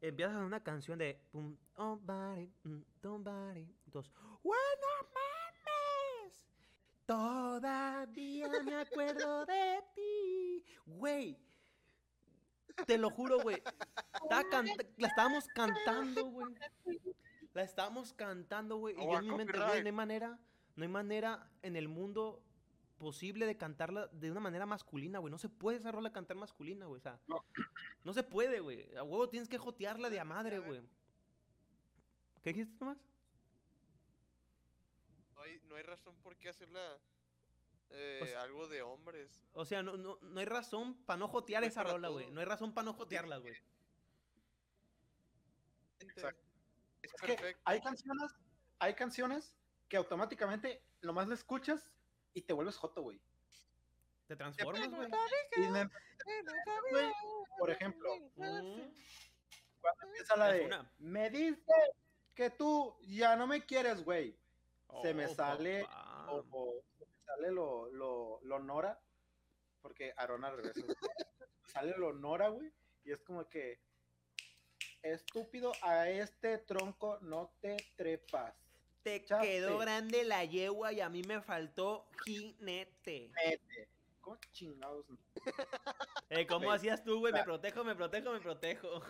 Empiezas 0.01 0.37
a 0.37 0.45
una 0.45 0.63
canción 0.63 0.99
de. 0.99 1.21
Pum, 1.33 1.57
oh, 1.77 1.97
body, 1.97 2.51
mm, 2.65 2.81
don't 3.03 3.25
body. 3.25 3.69
Entonces, 3.87 4.13
bueno, 4.43 4.87
mames. 5.15 6.35
Todavía 7.07 8.49
me 8.65 8.75
acuerdo 8.77 9.45
de 9.47 9.83
ti. 9.95 10.65
Güey. 10.87 11.37
Te 12.87 12.97
lo 12.97 13.11
juro, 13.11 13.41
güey. 13.41 13.61
La 14.31 15.09
estábamos 15.09 15.49
cantando, 15.49 16.27
güey. 16.27 16.55
La 17.55 17.63
estábamos 17.65 18.13
cantando, 18.13 18.77
güey. 18.77 18.95
Y 18.95 18.99
Oh, 19.01 19.13
yo 19.15 19.19
en 19.19 19.27
mi 19.27 19.35
mente, 19.37 19.59
güey, 19.59 19.81
no 19.83 19.87
hay 19.87 19.93
manera, 19.93 20.39
no 20.77 20.83
hay 20.85 20.89
manera 20.89 21.51
en 21.63 21.75
el 21.75 21.89
mundo 21.89 22.41
posible 22.99 23.47
de 23.47 23.57
cantarla 23.57 24.09
de 24.09 24.31
una 24.31 24.41
manera 24.41 24.67
masculina, 24.67 25.19
güey. 25.21 25.31
No 25.31 25.39
se 25.39 25.49
puede 25.49 25.79
esa 25.79 25.93
rola 25.93 26.13
cantar 26.13 26.37
masculina, 26.37 26.87
güey. 26.87 26.99
O 26.99 27.03
sea, 27.03 27.21
No. 27.27 27.45
no 28.05 28.13
se 28.13 28.23
puede, 28.23 28.61
güey. 28.61 28.95
A 28.97 29.03
huevo 29.03 29.29
tienes 29.29 29.49
que 29.49 29.59
jotearla 29.59 30.11
de 30.11 30.21
a 30.21 30.25
madre, 30.25 30.59
güey. 30.59 30.83
¿Qué 32.43 32.53
dijiste, 32.53 32.77
Tomás? 32.79 32.99
No 35.35 35.43
hay, 35.43 35.61
no 35.69 35.77
hay 35.77 35.83
razón 35.83 36.15
por 36.23 36.37
qué 36.37 36.49
hacerla 36.49 36.99
eh, 37.91 38.35
algo 38.39 38.69
de 38.69 38.83
hombres. 38.83 39.41
O 39.53 39.65
sea, 39.65 39.83
no, 39.83 39.97
no, 39.97 40.19
no 40.21 40.41
hay 40.41 40.47
razón 40.47 40.95
para 41.05 41.19
no 41.19 41.29
jotear 41.29 41.63
No 41.63 41.69
esa 41.69 41.83
rola, 41.85 42.09
güey. 42.09 42.31
No 42.31 42.41
hay 42.41 42.47
razón 42.47 42.75
para 42.75 42.85
no 42.87 42.95
jotearla, 42.95 43.39
güey. 43.39 43.55
Exacto. 46.01 46.43
Es 47.03 47.13
Es 47.15 47.21
que 47.21 47.27
perfecto. 47.29 47.63
hay 47.65 47.81
canciones, 47.81 48.33
hay 48.79 48.95
canciones 48.95 49.55
que 49.89 49.97
automáticamente 49.97 50.83
lo 51.01 51.13
más 51.13 51.29
le 51.29 51.35
escuchas 51.35 51.93
y 52.39 52.43
te 52.43 52.53
vuelves 52.53 52.77
joto, 52.77 53.03
güey. 53.03 53.21
Te 54.27 54.37
transformas, 54.37 54.89
güey. 54.91 55.09
Y 55.57 55.61
me- 55.71 55.89
güey, 56.91 57.13
por 57.59 57.71
ejemplo, 57.71 58.15
Mm. 58.37 58.91
cuando 59.81 60.05
empieza 60.07 60.37
la 60.37 60.53
de 60.53 60.69
me 60.99 61.31
dice 61.31 61.73
que 62.35 62.51
tú 62.51 62.97
ya 63.03 63.37
no 63.37 63.47
me 63.47 63.65
quieres, 63.65 64.05
güey. 64.05 64.39
Se 65.03 65.13
me 65.15 65.27
Oh, 65.27 65.35
sale. 65.35 65.87
O, 66.29 66.45
o 66.51 66.83
se 66.99 67.07
me 67.07 67.17
sale 67.25 67.51
lo, 67.51 67.91
lo, 67.91 68.41
lo 68.43 68.59
Nora, 68.59 69.01
porque 69.83 70.13
Aaron 70.17 70.45
al 70.45 70.57
revés. 70.57 70.75
güey. 70.77 70.97
sale 71.65 71.95
lo 71.97 72.13
Nora, 72.13 72.49
güey, 72.49 72.73
y 73.05 73.13
es 73.13 73.23
como 73.23 73.49
que 73.49 73.81
estúpido 75.03 75.73
a 75.83 76.09
este 76.09 76.59
tronco 76.59 77.19
no 77.21 77.55
te 77.61 77.77
trepas. 77.97 78.55
Te 79.03 79.25
Chape. 79.25 79.47
quedó 79.47 79.79
grande 79.79 80.25
la 80.25 80.45
yegua 80.45 80.93
y 80.93 81.01
a 81.01 81.09
mí 81.09 81.23
me 81.23 81.41
faltó 81.41 82.09
jinete. 82.25 83.31
¿Cómo 84.21 84.39
chingados? 84.53 85.07
Eh, 86.31 86.47
¿Cómo 86.47 86.71
hacías 86.71 87.03
tú, 87.03 87.21
güey? 87.21 87.33
Me 87.33 87.43
protejo, 87.43 87.85
me 87.85 87.95
protejo, 87.95 88.31
me 88.33 88.41
protejo. 88.41 89.01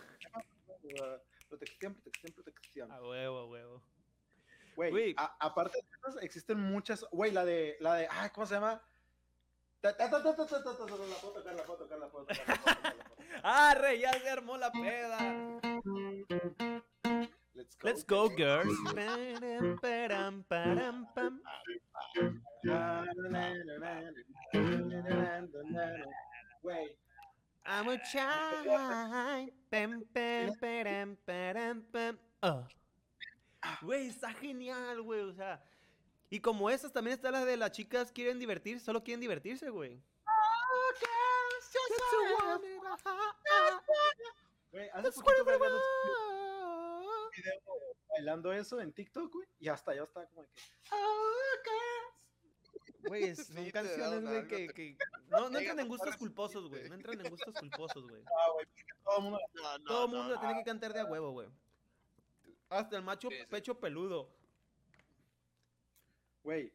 Protección, 1.49 1.93
protección, 1.95 2.33
protección. 2.33 2.91
A 2.93 3.01
huevo, 3.01 3.39
a 3.39 3.45
huevo. 3.45 3.83
Güey, 4.77 5.13
aparte 5.17 5.77
de 5.77 5.97
esas, 5.97 6.23
existen 6.23 6.57
muchas. 6.57 7.05
Güey, 7.11 7.31
la 7.31 7.43
de, 7.43 7.75
la 7.81 7.95
de, 7.95 8.07
ay, 8.09 8.29
¿cómo 8.29 8.47
se 8.47 8.53
llama? 8.53 8.81
La 9.81 9.97
puedo 9.97 11.33
tocar, 11.33 11.55
la 11.55 11.63
puedo 11.63 11.77
tocar, 11.77 11.99
la 11.99 12.07
puedo 12.07 12.25
tocar, 12.25 12.45
tocar. 12.45 12.95
¡Ah! 13.43 13.93
Ya 13.99 14.13
se 14.13 14.29
armó 14.29 14.57
la 14.57 14.71
peda. 14.71 15.59
Let's 17.83 18.03
go. 18.03 18.23
Let's 18.23 18.29
go, 18.29 18.29
girls. 18.29 18.77
I'm 27.65 27.87
a 27.87 27.97
child. 28.11 28.65
Pam. 29.69 30.05
Güey, 33.81 34.07
está 34.07 34.33
genial, 34.33 35.01
güey. 35.03 35.21
O 35.21 35.33
sea. 35.33 35.61
Y 36.29 36.39
como 36.39 36.69
esas, 36.69 36.91
también 36.91 37.15
está 37.15 37.31
la 37.31 37.43
de 37.43 37.57
las 37.57 37.71
chicas 37.71 38.11
quieren 38.11 38.37
divertirse, 38.39 38.85
solo 38.85 39.03
quieren 39.03 39.19
divertirse, 39.19 39.69
güey. 39.69 39.99
güey, 44.71 44.89
hace 44.93 45.11
poquito 45.11 45.45
me 45.45 45.53
habían 45.53 45.71
hecho 45.71 45.83
un 46.99 47.19
video 47.41 47.61
bailando 48.09 48.51
eso 48.53 48.79
en 48.81 48.91
TikTok, 48.93 49.31
güey, 49.31 49.47
y 49.59 49.67
hasta 49.69 49.95
yo 49.95 50.03
estaba 50.03 50.25
como 50.27 50.43
de 50.43 50.49
que. 50.49 50.59
Güey, 53.07 53.35
Sí, 53.35 53.43
son 53.43 53.55
te 53.63 53.71
canciones, 53.71 54.23
güey, 54.23 54.47
que, 54.47 54.67
que... 54.73 54.97
No, 55.29 55.49
no 55.49 55.57
entran 55.57 55.79
en 55.79 55.87
gustos 55.87 56.17
culposos, 56.17 56.67
güey. 56.69 56.89
No 56.89 56.95
entran 56.95 57.19
en 57.25 57.29
gustos 57.31 57.53
culposos, 57.55 58.03
güey. 58.09 58.23
Ah, 58.25 58.51
güey, 58.53 58.65
porque 58.65 58.83
todo 59.03 59.17
el 59.17 59.23
mundo. 59.23 59.39
No, 59.53 59.77
no, 59.77 59.85
Todo 59.85 60.07
no, 60.07 60.07
mundo 60.17 60.29
la 60.29 60.35
no. 60.35 60.41
tiene 60.41 60.55
que 60.59 60.65
cantar 60.65 60.93
de 60.93 60.99
a 60.99 61.05
huevo, 61.05 61.31
güey. 61.31 61.47
Hasta 62.69 62.97
el 62.97 63.03
macho 63.03 63.29
Sí, 63.29 63.37
sí. 63.39 63.45
pecho 63.49 63.79
peludo. 63.79 64.29
Güey, 66.43 66.71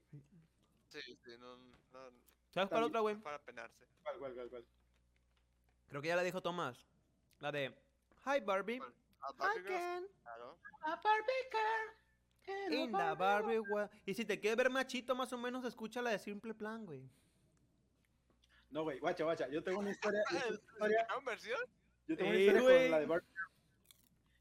Sí, 0.89 1.01
sí, 1.25 1.31
no, 1.39 1.57
no. 1.57 2.13
¿Sabes 2.53 2.69
cuál 2.69 2.85
otra, 2.85 3.01
güey? 3.01 3.17
Para 3.17 3.39
penarse. 3.43 3.85
¿cuál, 4.03 4.19
cuál, 4.19 4.35
cuál, 4.35 4.49
cuál? 4.51 4.65
Creo 5.89 6.03
que 6.03 6.09
ya 6.09 6.17
la 6.17 6.23
dijo 6.23 6.41
Tomás. 6.41 6.87
La 7.41 7.51
de 7.51 7.75
Hi 8.27 8.41
Barbie. 8.41 8.79
¿Cuál? 8.79 8.95
Ah, 9.25 9.31
I 9.31 9.37
Barbie 9.39 9.63
Girls, 9.63 9.71
can 9.71 10.07
claro. 10.23 10.59
in 12.71 12.93
the 12.93 13.15
Barbie 13.17 13.59
world. 13.59 13.91
Y 14.05 14.13
si 14.13 14.25
te 14.25 14.39
quieres 14.39 14.57
ver 14.57 14.71
machito, 14.71 15.15
más 15.15 15.33
o 15.33 15.39
menos, 15.39 15.65
escucha 15.65 16.03
la 16.03 16.11
de 16.11 16.19
Simple 16.19 16.53
Plan, 16.55 16.85
güey. 16.85 17.09
No, 18.71 18.83
güey, 18.83 18.99
guacha, 18.99 19.25
guacha. 19.25 19.49
Yo 19.49 19.63
tengo 19.63 19.79
una 19.79 19.91
historia. 19.91 20.23
¿Sacaron 20.79 21.25
versión? 21.25 21.61
yo 22.07 22.17
tengo 22.17 22.31
una 22.31 22.39
historia 22.39 22.63
con 22.63 22.91
la 22.91 23.01
de 23.01 23.07
Barbie. 23.07 23.29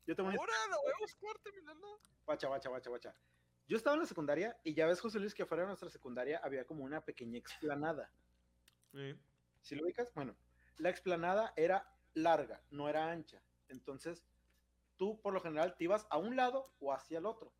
Yo 0.05 0.15
tengo 0.15 0.29
una 0.29 0.37
Ahora 0.37 0.53
la 0.69 0.77
voy 0.77 0.91
a 0.91 0.99
buscar 0.99 1.39
terminando. 1.39 1.99
Guacha, 2.25 2.47
guacha, 2.47 2.69
guacha, 2.69 2.89
guacha. 2.89 3.15
Yo 3.67 3.77
estaba 3.77 3.93
en 3.93 4.01
la 4.01 4.07
secundaria 4.07 4.59
y 4.63 4.73
ya 4.73 4.85
ves, 4.85 4.99
José 4.99 5.19
Luis, 5.19 5.33
que 5.33 5.45
fuera 5.45 5.63
de 5.63 5.67
nuestra 5.67 5.89
secundaria 5.89 6.41
había 6.43 6.65
como 6.65 6.83
una 6.83 6.99
pequeña 7.05 7.37
explanada. 7.37 8.11
Sí. 8.91 9.15
Si 9.61 9.75
lo 9.75 9.85
ubicas, 9.85 10.13
bueno, 10.13 10.35
la 10.77 10.89
explanada 10.89 11.53
era 11.55 11.89
larga, 12.13 12.61
no 12.69 12.89
era 12.89 13.09
ancha. 13.09 13.41
Entonces, 13.69 14.23
tú 14.97 15.19
por 15.21 15.33
lo 15.33 15.41
general 15.41 15.75
te 15.75 15.83
ibas 15.85 16.05
a 16.09 16.17
un 16.17 16.35
lado 16.35 16.73
o 16.79 16.93
hacia 16.93 17.17
el 17.19 17.25
otro. 17.25 17.51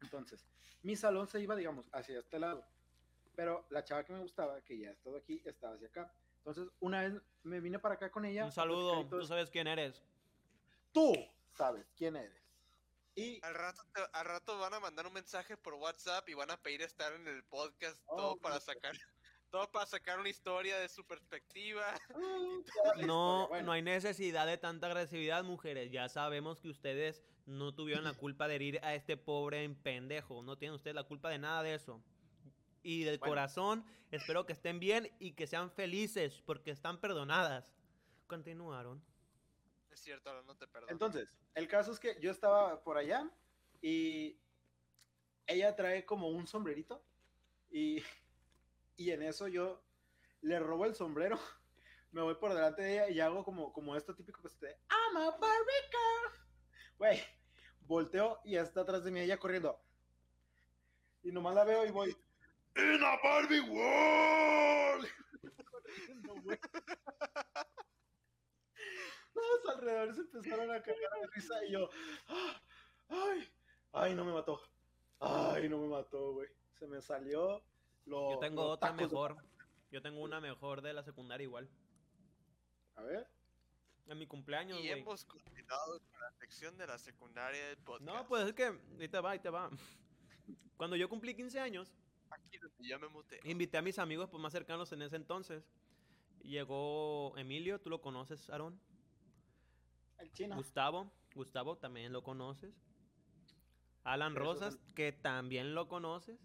Entonces, 0.00 0.46
mi 0.82 0.96
salón 0.96 1.26
se 1.26 1.40
iba, 1.40 1.56
digamos, 1.56 1.88
hacia 1.92 2.18
este 2.18 2.38
lado. 2.38 2.64
Pero 3.34 3.66
la 3.70 3.84
chava 3.84 4.04
que 4.04 4.12
me 4.12 4.20
gustaba, 4.20 4.60
que 4.62 4.78
ya 4.78 4.88
ha 4.90 4.92
estado 4.92 5.16
aquí, 5.16 5.40
estaba 5.44 5.74
hacia 5.74 5.88
acá. 5.88 6.12
Entonces, 6.38 6.68
una 6.80 7.02
vez 7.02 7.20
me 7.42 7.60
vine 7.60 7.78
para 7.78 7.94
acá 7.94 8.10
con 8.10 8.24
ella. 8.24 8.44
Un 8.44 8.52
saludo, 8.52 9.06
tú 9.08 9.24
sabes 9.24 9.50
quién 9.50 9.66
eres. 9.66 10.02
Tú 10.92 11.12
sabes 11.56 11.86
quién 11.96 12.16
eres. 12.16 12.36
Y 13.14 13.40
Al 13.44 13.54
rato, 13.54 13.82
te- 13.92 14.06
al 14.12 14.24
rato 14.24 14.58
van 14.58 14.74
a 14.74 14.80
mandar 14.80 15.06
un 15.06 15.12
mensaje 15.12 15.56
por 15.56 15.74
WhatsApp 15.74 16.28
y 16.28 16.34
van 16.34 16.50
a 16.52 16.56
pedir 16.56 16.82
estar 16.82 17.12
en 17.12 17.26
el 17.26 17.42
podcast 17.44 18.00
Oh, 18.06 18.16
todo 18.16 18.36
para 18.38 18.60
sacar 18.60 18.94
todo 19.50 19.70
para 19.70 19.86
sacar 19.86 20.18
una 20.18 20.28
historia 20.28 20.78
de 20.78 20.88
su 20.88 21.04
perspectiva. 21.06 21.84
No, 23.06 23.46
Bueno. 23.48 23.66
no 23.66 23.72
hay 23.72 23.82
necesidad 23.82 24.46
de 24.46 24.58
tanta 24.58 24.86
agresividad, 24.88 25.44
mujeres. 25.44 25.90
Ya 25.90 26.08
sabemos 26.08 26.60
que 26.60 26.68
ustedes 26.68 27.22
no 27.46 27.74
tuvieron 27.74 28.04
la 28.04 28.14
culpa 28.14 28.48
de 28.48 28.56
herir 28.56 28.80
a 28.82 28.94
este 28.94 29.16
pobre 29.16 29.64
en 29.64 29.74
pendejo. 29.74 30.42
No 30.42 30.56
tienen 30.58 30.74
ustedes 30.74 30.94
la 30.94 31.04
culpa 31.04 31.30
de 31.30 31.38
nada 31.38 31.62
de 31.62 31.74
eso. 31.74 32.02
Y 32.82 33.04
del 33.04 33.18
Bueno. 33.18 33.32
corazón, 33.32 33.84
espero 34.10 34.46
que 34.46 34.52
estén 34.52 34.80
bien 34.80 35.10
y 35.18 35.32
que 35.32 35.46
sean 35.46 35.70
felices 35.70 36.42
porque 36.44 36.70
están 36.70 37.00
perdonadas. 37.00 37.72
Continuaron. 38.26 39.02
Es 39.90 40.00
cierto, 40.00 40.30
ahora 40.30 40.42
no 40.42 40.54
te 40.56 40.66
perdono. 40.66 40.92
Entonces, 40.92 41.34
el 41.54 41.66
caso 41.68 41.92
es 41.92 41.98
que 41.98 42.18
yo 42.20 42.30
estaba 42.30 42.82
por 42.82 42.96
allá 42.98 43.30
y 43.80 44.38
ella 45.46 45.74
trae 45.74 46.04
como 46.04 46.28
un 46.28 46.46
sombrerito 46.46 47.02
y, 47.70 48.02
y 48.98 49.12
en 49.12 49.22
eso 49.22 49.48
yo 49.48 49.80
le 50.42 50.58
robo 50.58 50.84
el 50.84 50.94
sombrero, 50.94 51.38
me 52.10 52.20
voy 52.20 52.34
por 52.34 52.52
delante 52.52 52.82
de 52.82 52.92
ella 52.94 53.08
y 53.08 53.20
hago 53.20 53.44
como, 53.44 53.72
como 53.72 53.96
esto 53.96 54.14
típico 54.14 54.42
que 54.42 54.48
se 54.50 54.58
te 54.58 54.66
I'm 54.90 55.16
a 55.16 55.30
Barbie. 55.30 55.78
Güey, 56.98 57.22
volteo 57.82 58.40
y 58.44 58.56
está 58.56 58.80
atrás 58.80 59.04
de 59.04 59.12
mí 59.12 59.20
ella 59.20 59.38
corriendo. 59.38 59.80
Y 61.22 61.30
nomás 61.30 61.54
la 61.54 61.62
veo 61.62 61.86
y 61.86 61.92
voy. 61.92 62.10
In 62.74 63.02
a 63.04 63.16
Barbie 63.22 63.60
world. 63.60 65.08
Corriendo, 65.70 66.34
güey. 66.42 66.58
Todos 69.32 69.76
alrededor 69.76 70.14
se 70.14 70.20
empezaron 70.22 70.70
a 70.72 70.82
cagar 70.82 71.20
de 71.20 71.26
risa 71.32 71.64
y 71.66 71.72
yo, 71.72 71.88
"Ah, 72.26 72.62
ay, 73.10 73.48
ay, 73.92 74.14
no 74.14 74.24
me 74.24 74.32
mató. 74.32 74.60
Ay, 75.20 75.68
no 75.68 75.78
me 75.78 75.88
mató, 75.88 76.32
güey. 76.32 76.48
Se 76.78 76.86
me 76.88 77.00
salió 77.00 77.62
lo. 78.08 78.32
Yo 78.32 78.38
tengo 78.38 78.62
los 78.64 78.72
otra 78.72 78.92
de- 78.92 79.02
mejor. 79.02 79.36
Yo 79.90 80.02
tengo 80.02 80.20
una 80.20 80.40
mejor 80.40 80.82
de 80.82 80.92
la 80.92 81.02
secundaria 81.02 81.44
igual. 81.44 81.68
A 82.96 83.02
ver. 83.02 83.26
En 84.06 84.18
mi 84.18 84.26
cumpleaños, 84.26 84.78
Y 84.80 84.88
güey. 84.88 85.00
hemos 85.00 85.24
continuado 85.24 85.98
con 86.00 86.20
la 86.20 86.30
sección 86.32 86.76
de 86.76 86.86
la 86.86 86.98
secundaria 86.98 87.68
del 87.68 87.76
podcast. 87.78 88.02
No, 88.04 88.26
pues 88.26 88.46
es 88.48 88.54
que 88.54 88.64
ahí 89.00 89.08
te 89.08 89.20
va, 89.20 89.30
ahí 89.32 89.38
te 89.38 89.50
va. 89.50 89.70
Cuando 90.76 90.96
yo 90.96 91.08
cumplí 91.08 91.34
15 91.34 91.60
años, 91.60 91.92
Aquí 92.30 92.58
donde 92.58 92.88
yo 92.88 92.98
me 92.98 93.08
muté. 93.08 93.40
invité 93.44 93.78
a 93.78 93.82
mis 93.82 93.98
amigos 93.98 94.28
pues, 94.30 94.42
más 94.42 94.52
cercanos 94.52 94.90
en 94.92 95.02
ese 95.02 95.16
entonces. 95.16 95.64
Llegó 96.42 97.36
Emilio, 97.36 97.80
tú 97.80 97.90
lo 97.90 98.00
conoces, 98.00 98.48
Aarón. 98.50 98.80
El 100.18 100.32
chino. 100.32 100.56
Gustavo, 100.56 101.12
Gustavo 101.34 101.76
también 101.76 102.12
lo 102.12 102.22
conoces. 102.22 102.74
Alan 104.04 104.34
Rosas, 104.36 104.78
que 104.94 105.12
también 105.12 105.74
lo 105.74 105.86
conoces. 105.88 106.38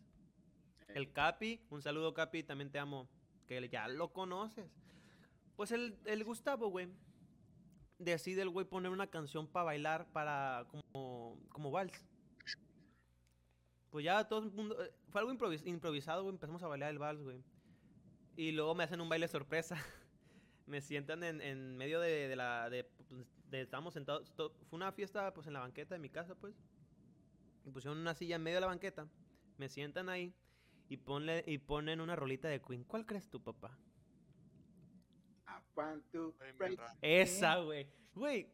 El 0.94 1.12
Capi, 1.12 1.60
un 1.70 1.82
saludo 1.82 2.14
Capi, 2.14 2.44
también 2.44 2.72
te 2.72 2.78
amo, 2.80 3.10
que 3.48 3.68
ya 3.68 3.88
lo 3.88 4.14
conoces. 4.14 4.70
Pues 5.56 5.72
el, 5.72 5.98
el 6.06 6.24
Gustavo, 6.24 6.68
güey, 6.70 6.88
decide 7.98 8.44
el 8.44 8.50
güey 8.50 8.66
poner 8.66 8.92
una 8.92 9.08
canción 9.08 9.48
para 9.48 9.66
bailar, 9.66 10.08
para 10.12 10.68
como, 10.70 11.40
como 11.50 11.72
vals. 11.72 11.94
Pues 13.90 14.06
ya 14.06 14.28
todo 14.28 14.40
el 14.44 14.52
mundo, 14.52 14.82
eh, 14.84 14.92
fue 15.10 15.22
algo 15.22 15.34
improvis- 15.34 15.66
improvisado, 15.66 16.24
güey, 16.24 16.34
empezamos 16.36 16.62
a 16.64 16.68
bailar 16.68 16.92
el 16.92 17.00
vals, 17.00 17.22
güey. 17.22 17.44
Y 18.36 18.52
luego 18.52 18.74
me 18.76 18.84
hacen 18.84 19.02
un 19.02 19.10
baile 19.10 19.28
sorpresa. 19.28 19.76
me 20.66 20.80
sientan 20.82 21.24
en, 21.24 21.42
en 21.42 21.76
medio 21.78 22.00
de, 22.00 22.28
de 22.28 22.36
la, 22.36 22.70
de, 22.70 22.84
pues, 22.84 23.10
de- 23.50 23.62
estábamos 23.62 23.94
sentados, 23.96 24.32
fue 24.36 24.52
una 24.72 24.92
fiesta 24.92 25.34
pues 25.34 25.48
en 25.48 25.54
la 25.54 25.60
banqueta 25.60 25.96
de 25.96 26.00
mi 26.00 26.10
casa, 26.10 26.36
pues. 26.36 26.56
Y 27.66 27.72
pusieron 27.72 27.98
una 27.98 28.14
silla 28.14 28.36
en 28.36 28.44
medio 28.44 28.58
de 28.58 28.62
la 28.62 28.68
banqueta, 28.68 29.08
me 29.58 29.70
sientan 29.70 30.10
ahí 30.10 30.34
y, 30.90 30.98
ponle, 30.98 31.44
y 31.48 31.58
ponen 31.58 32.02
una 32.02 32.16
rolita 32.16 32.48
de 32.48 32.62
Queen. 32.62 32.84
¿Cuál 32.84 33.06
crees 33.06 33.30
tú, 33.30 33.42
papá? 33.42 33.78
To. 36.12 36.36
Esa, 37.02 37.58
güey. 37.58 37.88
Güey, 38.14 38.48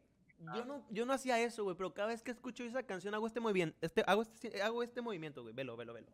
yo 0.56 0.64
no, 0.64 0.86
yo 0.90 1.06
no 1.06 1.12
hacía 1.12 1.38
eso, 1.42 1.66
güey, 1.66 1.76
pero 1.76 1.94
cada 1.94 2.08
vez 2.08 2.24
que 2.24 2.32
escucho 2.32 2.64
esa 2.64 2.84
canción 2.84 3.14
hago 3.14 3.28
este 3.28 3.42
movimiento, 3.42 3.78
este, 3.82 4.04
hago 4.08 4.22
este, 4.22 4.62
hago 4.62 4.84
este 4.84 5.02
movimiento, 5.02 5.42
güey. 5.42 5.54
Velo, 5.54 5.76
velo, 5.76 5.94
velo. 5.94 6.08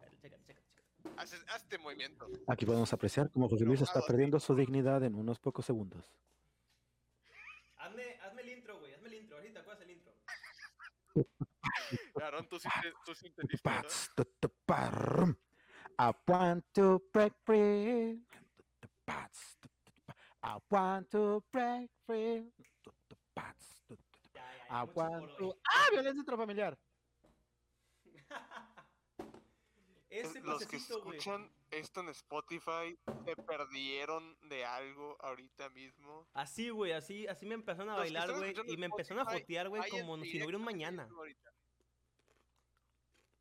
Velo, 0.00 0.16
chécate, 0.20 0.44
chécate, 0.44 0.68
chécate. 0.74 1.20
Haz, 1.20 1.32
haz 1.48 1.62
este 1.62 1.78
movimiento. 1.78 2.28
Aquí 2.48 2.66
podemos 2.66 2.92
apreciar 2.92 3.30
cómo 3.30 3.48
José 3.48 3.64
Luis 3.64 3.80
está 3.82 4.00
perdiendo 4.04 4.40
su 4.40 4.56
dignidad 4.56 5.04
en 5.04 5.14
unos 5.14 5.38
pocos 5.38 5.64
segundos. 5.64 6.04
Hazme, 7.76 8.16
hazme 8.22 8.42
el 8.42 8.48
intro, 8.48 8.80
güey, 8.80 8.94
hazme 8.94 9.08
el 9.08 9.14
intro. 9.14 9.36
Ahorita, 9.36 9.62
¿cuál 9.62 9.76
es 9.76 9.82
el 9.84 9.90
intro? 9.90 10.12
Aaron, 12.22 12.48
tú 12.48 12.58
sí, 12.58 12.68
tú 13.04 13.14
sí 13.14 13.26
entendiste, 13.26 13.70
¿no? 13.70 13.76
I 15.98 16.12
want 16.26 16.64
to 16.74 17.02
break 17.12 17.32
free. 17.44 18.20
I 20.42 20.58
want 20.70 21.10
to 21.10 21.42
break 21.52 21.90
free. 22.06 22.52
I 24.70 24.84
want 24.94 25.36
to-. 25.38 25.56
¡Ah! 25.68 25.88
Violencia 25.92 26.20
intrafamiliar. 26.20 26.78
Ese 30.10 30.40
Los 30.40 30.66
que 30.66 30.76
pasecito, 30.76 31.02
güey. 31.02 31.18
Esto 31.70 32.00
en 32.00 32.08
Spotify 32.10 32.98
se 33.24 33.36
perdieron 33.36 34.36
de 34.48 34.64
algo 34.64 35.16
ahorita 35.20 35.68
mismo. 35.70 36.28
Así, 36.32 36.70
güey, 36.70 36.92
así, 36.92 37.26
así 37.26 37.46
me 37.46 37.54
empezaron 37.54 37.90
a 37.90 37.96
Los 37.96 38.02
bailar, 38.02 38.32
güey, 38.36 38.54
y 38.66 38.76
me 38.76 38.86
empezaron 38.86 39.20
a 39.20 39.22
Spotify, 39.22 39.42
jotear, 39.42 39.68
güey, 39.68 39.90
como 39.90 40.18
si 40.24 40.38
no 40.38 40.44
hubiera 40.44 40.58
un 40.58 40.64
mañana. 40.64 41.08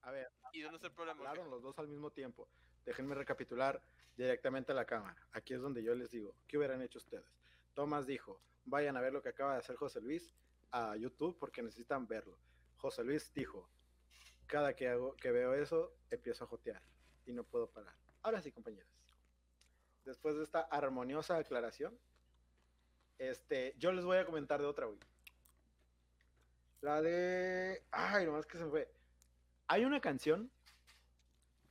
A 0.01 0.11
ver, 0.11 0.31
¿Y 0.53 0.61
dónde 0.61 0.77
está 0.77 0.87
el 0.87 0.93
problema? 0.93 1.19
hablaron 1.19 1.49
los 1.49 1.61
dos 1.63 1.77
al 1.79 1.87
mismo 1.87 2.11
tiempo. 2.11 2.47
Déjenme 2.85 3.15
recapitular 3.15 3.81
directamente 4.15 4.71
a 4.71 4.75
la 4.75 4.85
cámara. 4.85 5.27
Aquí 5.31 5.53
es 5.53 5.61
donde 5.61 5.83
yo 5.83 5.95
les 5.95 6.11
digo, 6.11 6.35
¿qué 6.47 6.57
hubieran 6.57 6.81
hecho 6.81 6.99
ustedes? 6.99 7.25
Tomás 7.73 8.05
dijo, 8.05 8.39
vayan 8.65 8.97
a 8.97 9.01
ver 9.01 9.13
lo 9.13 9.21
que 9.21 9.29
acaba 9.29 9.53
de 9.53 9.59
hacer 9.59 9.75
José 9.75 10.01
Luis 10.01 10.35
a 10.71 10.95
YouTube 10.95 11.37
porque 11.39 11.63
necesitan 11.63 12.07
verlo. 12.07 12.37
José 12.77 13.03
Luis 13.03 13.33
dijo, 13.33 13.67
cada 14.45 14.75
que, 14.75 14.87
hago, 14.87 15.15
que 15.15 15.31
veo 15.31 15.53
eso, 15.55 15.93
empiezo 16.11 16.43
a 16.43 16.47
jotear 16.47 16.81
y 17.25 17.33
no 17.33 17.43
puedo 17.43 17.67
parar. 17.67 17.95
Ahora 18.25 18.41
sí, 18.41 18.51
compañeros. 18.51 18.89
Después 20.03 20.35
de 20.35 20.41
esta 20.41 20.61
armoniosa 20.61 21.37
aclaración, 21.37 21.95
este, 23.19 23.75
yo 23.77 23.91
les 23.91 24.03
voy 24.03 24.17
a 24.17 24.25
comentar 24.25 24.59
de 24.59 24.65
otra, 24.65 24.87
güey. 24.87 24.97
La 26.81 27.03
de... 27.03 27.83
Ay, 27.91 28.25
nomás 28.25 28.47
que 28.47 28.57
se 28.57 28.63
me 28.63 28.71
fue. 28.71 28.91
Hay 29.67 29.85
una 29.85 30.01
canción 30.01 30.49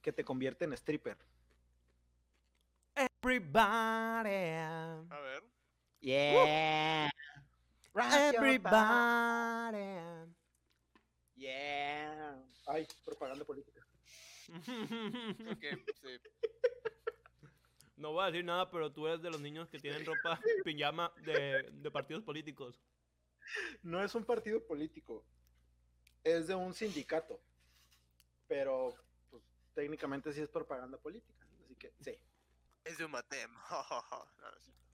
que 0.01 0.13
te 0.13 0.25
convierte 0.25 0.65
en 0.65 0.75
stripper. 0.75 1.19
Everybody. 2.95 4.29
A 4.29 5.21
ver. 5.25 5.43
Yeah. 5.99 7.11
Everybody. 8.33 9.79
Yeah. 11.35 12.41
Ay, 12.69 12.87
propaganda 13.05 13.45
política. 13.45 13.85
Que 15.61 15.85
sí. 16.01 16.21
No 17.97 18.13
voy 18.13 18.25
a 18.25 18.27
decir 18.27 18.45
nada, 18.45 18.71
pero 18.71 18.93
tú 18.93 19.07
eres 19.07 19.23
de 19.23 19.31
los 19.31 19.41
niños 19.41 19.69
que 19.69 19.79
tienen 19.79 20.05
ropa 20.05 20.41
pijama 20.65 21.13
de, 21.23 21.71
de 21.73 21.91
partidos 21.91 22.25
políticos. 22.25 22.83
No 23.83 24.03
es 24.03 24.15
un 24.15 24.25
partido 24.25 24.65
político. 24.67 25.25
Es 26.25 26.47
de 26.47 26.55
un 26.55 26.75
sindicato. 26.75 27.41
Pero, 28.49 28.95
pues, 29.31 29.43
técnicamente 29.75 30.33
sí 30.33 30.41
es 30.41 30.49
propaganda 30.49 30.99
política. 30.99 31.47
Así 31.63 31.77
que, 31.77 31.93
sí. 32.01 32.19
Es 32.85 32.99
de 32.99 33.05
un 33.05 33.11
matem. 33.11 33.51
No, 33.71 34.27
no 34.41 34.57
es 34.57 34.63
cierto. 34.65 34.85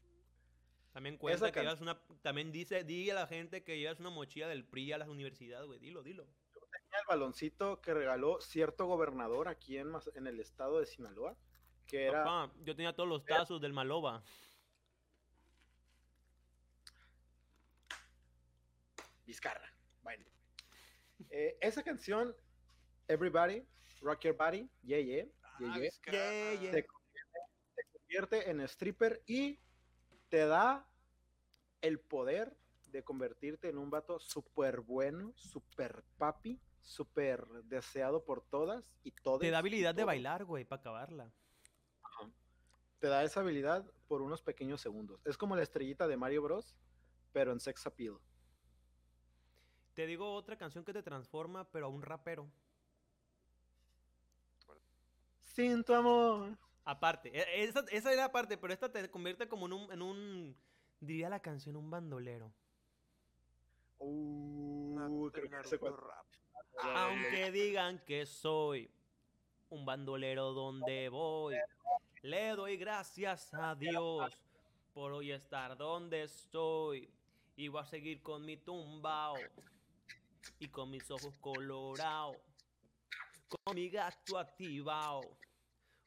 También 0.93 1.17
cuenta 1.17 1.47
Esa 1.47 1.53
que 1.53 1.61
llevas 1.61 1.81
una. 1.81 2.01
También 2.23 2.51
dice, 2.53 2.85
di 2.85 3.09
a 3.11 3.15
la 3.15 3.27
gente 3.27 3.63
que 3.63 3.79
llevas 3.79 4.01
una 4.01 4.11
mochila 4.11 4.49
del 4.49 4.65
PRI 4.65 4.93
a 4.93 4.99
la 4.99 5.09
universidad, 5.09 5.65
güey. 5.65 5.79
Dilo, 5.79 6.03
dilo. 6.03 6.25
el 6.25 7.07
baloncito 7.09 7.81
que 7.81 7.95
regaló 7.95 8.41
cierto 8.41 8.87
gobernador 8.87 9.49
aquí 9.49 9.79
en 9.79 10.27
el 10.27 10.41
estado 10.41 10.81
de 10.81 10.87
Sinaloa, 10.87 11.37
que 11.91 12.07
era... 12.07 12.25
Papá, 12.25 12.53
yo 12.63 12.77
tenía 12.77 12.95
todos 12.95 13.09
los 13.09 13.25
tazos 13.25 13.61
del 13.61 13.73
Maloba. 13.73 14.23
Vizcarra. 19.27 19.73
Bueno. 20.03 20.25
Eh, 21.31 21.59
esa 21.61 21.83
canción, 21.83 22.35
Everybody, 23.09 23.67
Rock 24.01 24.23
Your 24.23 24.37
Body, 24.37 24.71
yeah, 24.83 24.99
yeah, 24.99 25.25
yeah, 25.25 25.33
Ah, 25.43 25.59
yeah, 25.59 25.79
Vizcarra. 25.79 26.17
Yeah, 26.17 26.61
yeah. 26.61 26.73
Te, 26.73 26.83
te 26.83 27.85
convierte 27.93 28.51
en 28.51 28.61
stripper 28.63 29.23
y 29.27 29.59
te 30.29 30.47
da 30.47 30.87
el 31.83 31.99
poder 31.99 32.57
de 32.87 33.03
convertirte 33.05 33.69
en 33.69 33.79
un 33.79 33.91
vato 33.91 34.19
súper 34.19 34.81
bueno, 34.81 35.33
súper 35.37 36.03
papi, 36.19 36.61
súper 36.81 37.47
deseado 37.65 38.25
por 38.25 38.43
todas 38.43 38.97
y 39.03 39.13
todos. 39.13 39.41
Te 39.41 39.51
da 39.51 39.59
habilidad 39.59 39.95
de 39.95 40.05
bailar, 40.05 40.45
güey, 40.45 40.65
para 40.65 40.81
acabarla. 40.81 41.33
Te 43.01 43.09
da 43.09 43.25
esa 43.25 43.41
habilidad 43.41 43.85
por 44.09 44.21
unos 44.21 44.43
pequeños 44.43 44.81
segundos. 44.81 45.21
Es 45.25 45.39
como 45.39 45.57
la 45.57 45.63
estrellita 45.63 46.07
de 46.07 46.17
Mario 46.17 46.43
Bros, 46.43 46.77
pero 47.33 47.53
en 47.53 47.59
sex 47.59 47.87
appeal. 47.87 48.19
Te 49.95 50.07
digo 50.07 50.35
otra 50.35 50.57
canción 50.57 50.85
que 50.85 50.93
te 50.93 51.03
transforma, 51.03 51.69
pero 51.71 51.87
a 51.87 51.89
un 51.89 52.03
rapero. 52.03 52.47
Sin 55.39 55.83
tu 55.83 55.95
amor. 55.95 56.57
Aparte, 56.85 57.31
e- 57.37 57.65
esa, 57.65 57.85
esa 57.91 58.13
era 58.13 58.27
aparte, 58.27 58.59
pero 58.59 58.73
esta 58.73 58.91
te 58.91 59.11
convierte 59.11 59.49
como 59.49 59.67
en 59.67 59.73
un, 59.73 59.93
en 59.93 60.03
un, 60.03 60.57
diría 61.01 61.29
la 61.29 61.41
canción, 61.41 61.77
un 61.77 61.91
bandolero. 61.91 62.53
Uh, 63.99 65.31
creo 65.33 65.63
que 65.63 65.79
cuál. 65.79 65.97
Rap. 65.97 66.27
Aunque 66.83 67.51
digan 67.51 67.99
que 68.05 68.27
soy 68.27 68.91
un 69.71 69.85
bandolero 69.85 70.53
donde 70.53 71.09
voy, 71.09 71.57
le 72.23 72.51
doy 72.51 72.77
gracias 72.77 73.53
a 73.55 73.75
Dios 73.75 74.33
por 74.93 75.13
hoy 75.13 75.33
estar 75.33 75.77
donde 75.77 76.23
estoy. 76.23 77.09
Y 77.57 77.69
voy 77.69 77.83
a 77.83 77.87
seguir 77.87 78.23
con 78.23 78.45
mi 78.45 78.57
tumbao 78.57 79.37
y 80.59 80.69
con 80.69 80.91
mis 80.91 81.11
ojos 81.11 81.37
colorados, 81.41 82.37
con 83.49 83.75
mi 83.75 83.89
gato 83.91 84.39
activado. 84.39 85.21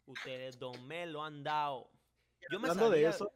Ustedes 0.05 0.57
dos 0.57 0.79
me 0.81 1.05
lo 1.05 1.23
han 1.23 1.43
dado. 1.43 1.89
Yo 2.49 2.59
me 2.59 2.69
Hablando 2.69 2.89
de 2.89 3.07
eso. 3.07 3.31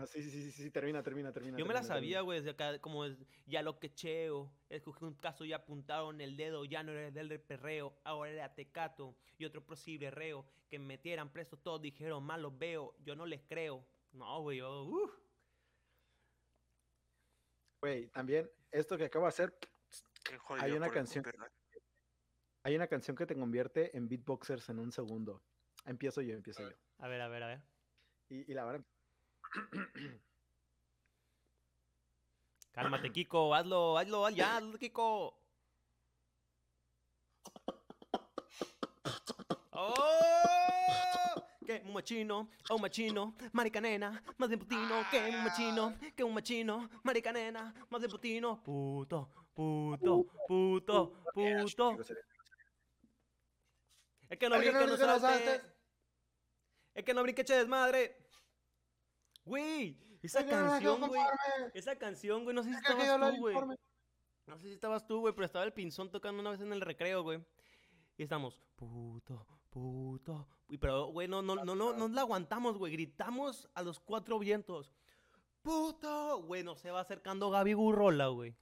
Ah, 0.00 0.06
sí, 0.06 0.22
sí, 0.22 0.30
sí, 0.30 0.52
sí, 0.52 0.70
termina, 0.70 1.02
termina, 1.02 1.32
termina. 1.32 1.58
yo 1.58 1.66
me 1.66 1.74
la 1.74 1.82
sabía, 1.82 2.20
güey, 2.20 2.38
desde 2.38 2.50
acá, 2.50 2.78
como 2.78 3.04
es, 3.04 3.16
ya 3.46 3.62
lo 3.62 3.80
que 3.80 3.92
cheo, 3.92 4.52
escogí 4.68 5.04
un 5.04 5.14
caso 5.14 5.44
y 5.44 5.52
apuntaron 5.52 6.20
el 6.20 6.36
dedo, 6.36 6.64
ya 6.64 6.84
no 6.84 6.92
era 6.92 7.08
el 7.08 7.28
del 7.28 7.40
perreo, 7.40 7.98
ahora 8.04 8.30
era 8.30 8.54
tecato 8.54 9.16
y 9.38 9.44
otro 9.44 9.66
posible 9.66 10.12
reo, 10.12 10.46
que 10.68 10.78
me 10.78 10.84
metieran 10.86 11.32
preso, 11.32 11.56
todos 11.56 11.82
dijeron, 11.82 12.22
mal 12.22 12.42
los 12.42 12.56
veo, 12.56 12.94
yo 13.04 13.16
no 13.16 13.26
les 13.26 13.40
creo. 13.42 13.84
No, 14.12 14.40
güey, 14.42 14.58
yo, 14.58 14.84
uh. 14.84 15.10
Güey, 17.82 18.06
también 18.10 18.48
esto 18.70 18.96
que 18.96 19.06
acabo 19.06 19.24
de 19.24 19.30
hacer, 19.30 19.52
Hay 20.60 20.72
una 20.72 20.90
canción- 20.90 21.24
hay 22.62 22.76
una 22.76 22.86
canción 22.86 23.16
que 23.16 23.26
te 23.26 23.34
convierte 23.34 23.96
en 23.96 24.08
beatboxers 24.08 24.68
en 24.68 24.78
un 24.78 24.92
segundo. 24.92 25.42
Empiezo 25.86 26.20
yo, 26.20 26.34
empiezo 26.34 26.62
yo. 26.62 26.76
A 26.98 27.08
ver, 27.08 27.20
a 27.20 27.28
ver, 27.28 27.42
a 27.42 27.46
ver. 27.48 27.62
Y, 28.28 28.50
y 28.50 28.54
la 28.54 28.64
verdad, 28.64 28.84
Cálmate, 32.72 33.10
Kiko. 33.12 33.54
Hazlo, 33.54 33.98
hazlo, 33.98 34.26
haz- 34.26 34.34
ya, 34.36 34.56
hazlo, 34.56 34.78
Kiko. 34.78 35.34
¡Oh! 39.72 40.04
Que 41.66 41.82
un 41.84 41.92
machino, 41.92 42.48
oh 42.70 42.76
un 42.76 42.80
machino, 42.82 43.34
marica 43.52 43.80
nena, 43.80 44.22
más 44.38 44.48
de 44.48 44.56
putino, 44.56 45.04
que 45.10 45.18
un 45.28 45.44
machino, 45.44 45.94
que 46.16 46.24
un 46.24 46.32
machino, 46.32 46.88
marica 47.02 47.30
nena, 47.30 47.74
más 47.90 48.00
de 48.00 48.08
putino, 48.08 48.62
puto, 48.62 49.28
puto, 49.52 50.24
puto, 50.46 51.12
puto. 51.34 51.98
El 54.30 54.38
que 54.38 54.48
no 54.48 54.54
El 54.56 54.62
que 54.62 54.70
brinca 54.70 54.86
no 54.86 54.96
salte. 55.20 55.60
El 56.94 57.04
que 57.04 57.14
no 57.14 57.22
brinque 57.22 57.42
eche 57.42 57.54
desmadre. 57.54 58.16
Güey, 59.48 59.96
esa 60.22 60.46
canción, 60.46 61.00
güey. 61.08 61.22
Esa 61.74 61.96
canción, 61.96 62.44
güey, 62.44 62.54
no 62.54 62.62
sé 62.62 62.70
si 62.70 62.76
estabas 62.76 63.34
tú, 63.34 63.40
güey. 63.40 63.56
No 64.46 64.58
sé 64.58 64.66
si 64.66 64.72
estabas 64.72 65.06
tú, 65.06 65.20
güey, 65.20 65.34
pero 65.34 65.46
estaba 65.46 65.64
el 65.64 65.72
pinzón 65.72 66.10
tocando 66.10 66.40
una 66.40 66.50
vez 66.50 66.60
en 66.60 66.72
el 66.72 66.80
recreo, 66.80 67.22
güey. 67.22 67.40
Y 68.18 68.22
estamos, 68.22 68.60
puto, 68.76 69.46
puto. 69.70 70.46
Y 70.68 70.76
pero, 70.76 71.06
güey, 71.06 71.28
no, 71.28 71.40
no, 71.40 71.64
no, 71.64 71.74
no, 71.74 71.92
no 71.94 72.08
la 72.08 72.20
aguantamos, 72.22 72.76
güey. 72.76 72.92
Gritamos 72.92 73.68
a 73.74 73.82
los 73.82 74.00
cuatro 74.00 74.38
vientos. 74.38 74.92
Puto. 75.62 76.42
Güey, 76.42 76.62
nos 76.62 76.80
se 76.80 76.90
va 76.90 77.00
acercando 77.00 77.50
Gaby 77.50 77.72
Gurrola, 77.72 78.26
güey. 78.28 78.54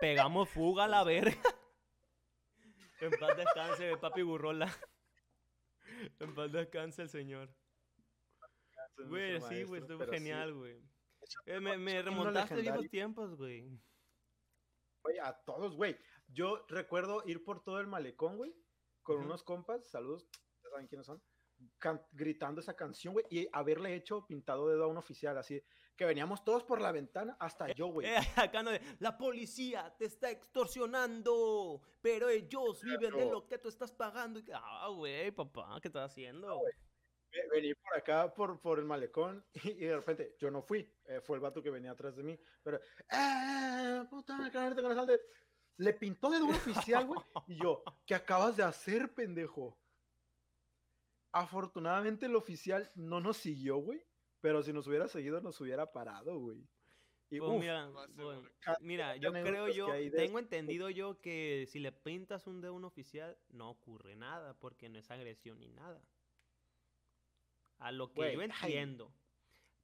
Pegamos 0.00 0.48
fuga 0.48 0.84
a 0.84 0.88
la 0.88 1.04
verga. 1.04 1.36
En 3.00 3.12
paz 3.12 3.36
descanse, 3.36 3.96
papi 3.96 4.22
Gurrola. 4.22 4.66
En 6.18 6.34
paz 6.34 6.50
descanse 6.50 7.02
el 7.02 7.08
señor. 7.08 7.48
Güey, 9.06 9.40
sí, 9.48 9.62
güey, 9.64 9.80
estuvo 9.80 9.98
genial, 10.10 10.54
güey. 10.54 10.82
Eh, 11.46 11.60
me, 11.60 11.76
me 11.78 12.02
remontaste 12.02 12.54
viejos 12.62 12.88
tiempos, 12.90 13.36
güey. 13.36 13.68
Güey, 15.02 15.18
a 15.18 15.32
todos, 15.32 15.76
güey. 15.76 15.96
Yo 16.28 16.64
recuerdo 16.68 17.22
ir 17.26 17.44
por 17.44 17.62
todo 17.62 17.80
el 17.80 17.86
malecón, 17.86 18.36
güey, 18.36 18.54
con 19.02 19.18
unos 19.18 19.42
compas, 19.42 19.88
saludos, 19.90 20.28
ya 20.62 20.70
saben 20.70 20.86
quiénes 20.86 21.06
son, 21.06 21.22
gritando 22.12 22.60
esa 22.60 22.74
canción, 22.76 23.14
güey, 23.14 23.24
y 23.30 23.48
haberle 23.52 23.94
hecho 23.94 24.26
pintado 24.26 24.68
dedo 24.68 24.84
a 24.84 24.86
un 24.88 24.98
oficial, 24.98 25.38
así, 25.38 25.62
que 25.96 26.04
veníamos 26.04 26.44
todos 26.44 26.62
por 26.64 26.80
la 26.80 26.92
ventana, 26.92 27.36
hasta 27.40 27.72
yo, 27.72 27.86
güey. 27.88 28.06
Eh, 28.06 28.16
acá 28.36 28.62
no 28.62 28.70
la 28.98 29.16
policía 29.16 29.94
te 29.98 30.04
está 30.04 30.30
extorsionando, 30.30 31.80
pero 32.00 32.28
ellos 32.28 32.82
viven 32.82 33.12
de 33.16 33.30
lo 33.30 33.46
que 33.46 33.58
tú 33.58 33.68
estás 33.68 33.90
pagando. 33.92 34.38
Y 34.38 34.44
que, 34.44 34.52
Ah, 34.54 34.88
güey, 34.94 35.30
papá, 35.32 35.78
¿qué 35.80 35.88
estás 35.88 36.10
haciendo? 36.10 36.60
Ve- 36.62 36.72
Vení 37.52 37.74
por 37.74 37.96
acá, 37.96 38.34
por, 38.34 38.60
por 38.60 38.78
el 38.78 38.84
malecón, 38.84 39.44
y, 39.64 39.70
y 39.70 39.86
de 39.86 39.96
repente, 39.96 40.36
yo 40.38 40.50
no 40.50 40.62
fui, 40.62 40.90
eh, 41.04 41.20
fue 41.20 41.36
el 41.36 41.42
vato 41.42 41.62
que 41.62 41.70
venía 41.70 41.90
atrás 41.92 42.16
de 42.16 42.22
mí, 42.22 42.38
pero, 42.62 42.80
¡eh, 43.10 44.04
puta, 44.08 44.50
carnalito, 44.50 44.82
que 44.82 44.88
no 44.88 44.94
salte! 44.94 45.20
Le 45.76 45.92
pintó 45.94 46.28
a 46.28 46.42
un 46.42 46.50
oficial, 46.50 47.06
güey, 47.06 47.20
y 47.46 47.56
yo, 47.62 47.84
¿qué 48.06 48.14
acabas 48.14 48.56
de 48.56 48.64
hacer, 48.64 49.14
pendejo? 49.14 49.78
Afortunadamente 51.32 52.26
el 52.26 52.34
oficial 52.34 52.90
no 52.96 53.20
nos 53.20 53.36
siguió, 53.36 53.76
güey, 53.76 54.02
pero 54.40 54.62
si 54.62 54.72
nos 54.72 54.86
hubiera 54.86 55.06
seguido 55.08 55.40
nos 55.40 55.60
hubiera 55.60 55.92
parado, 55.92 56.38
güey. 56.38 56.68
Y 57.30 57.38
Pues 57.38 57.50
uf, 57.50 57.60
mira, 57.60 57.86
bueno, 58.14 58.48
mira, 58.80 59.16
yo 59.16 59.30
creo 59.32 59.68
yo, 59.68 59.86
de 59.92 60.10
tengo 60.10 60.38
entendido 60.38 60.88
yo 60.88 61.20
que 61.20 61.66
si 61.68 61.78
le 61.78 61.92
pintas 61.92 62.46
un 62.46 62.62
dedo 62.62 62.72
a 62.72 62.76
un 62.76 62.84
oficial, 62.84 63.38
no 63.50 63.70
ocurre 63.70 64.16
nada, 64.16 64.58
porque 64.58 64.88
no 64.88 64.98
es 64.98 65.10
agresión 65.10 65.60
ni 65.60 65.68
nada. 65.68 66.02
A 67.78 67.92
lo 67.92 68.12
que 68.12 68.32
yo 68.34 68.40
ay. 68.40 68.50
entiendo. 68.50 69.12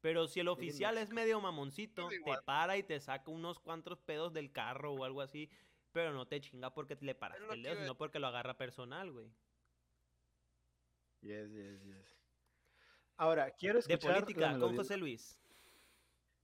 Pero 0.01 0.27
si 0.27 0.41
el 0.41 0.49
oficial 0.49 0.99
es 0.99 1.11
medio 1.11 1.41
mamoncito, 1.41 2.09
te 2.09 2.43
para 2.45 2.77
y 2.77 2.83
te 2.83 3.01
saca 3.01 3.31
unos 3.31 3.59
cuantos 3.59 4.01
pedos 4.01 4.33
del 4.35 4.53
carro 4.53 4.93
o 4.93 5.05
algo 5.05 5.23
así, 5.23 5.49
pero 5.93 6.13
no 6.13 6.27
te 6.27 6.41
chinga 6.41 6.75
porque 6.75 6.97
le 7.01 7.15
paraste 7.15 7.55
el 7.55 7.63
dedo, 7.63 7.81
sino 7.81 7.97
porque 7.97 8.19
lo 8.19 8.27
agarra 8.27 8.57
personal, 8.59 9.11
güey. 9.13 9.33
Yes, 11.23 11.51
yes, 11.53 11.83
yes. 11.85 12.19
Ahora, 13.17 13.51
quiero 13.53 13.81
De 13.81 13.95
escuchar, 13.95 14.11
la 14.11 14.21
política, 14.21 14.59
con 14.59 14.77
José 14.77 14.97
Luis. 14.99 15.41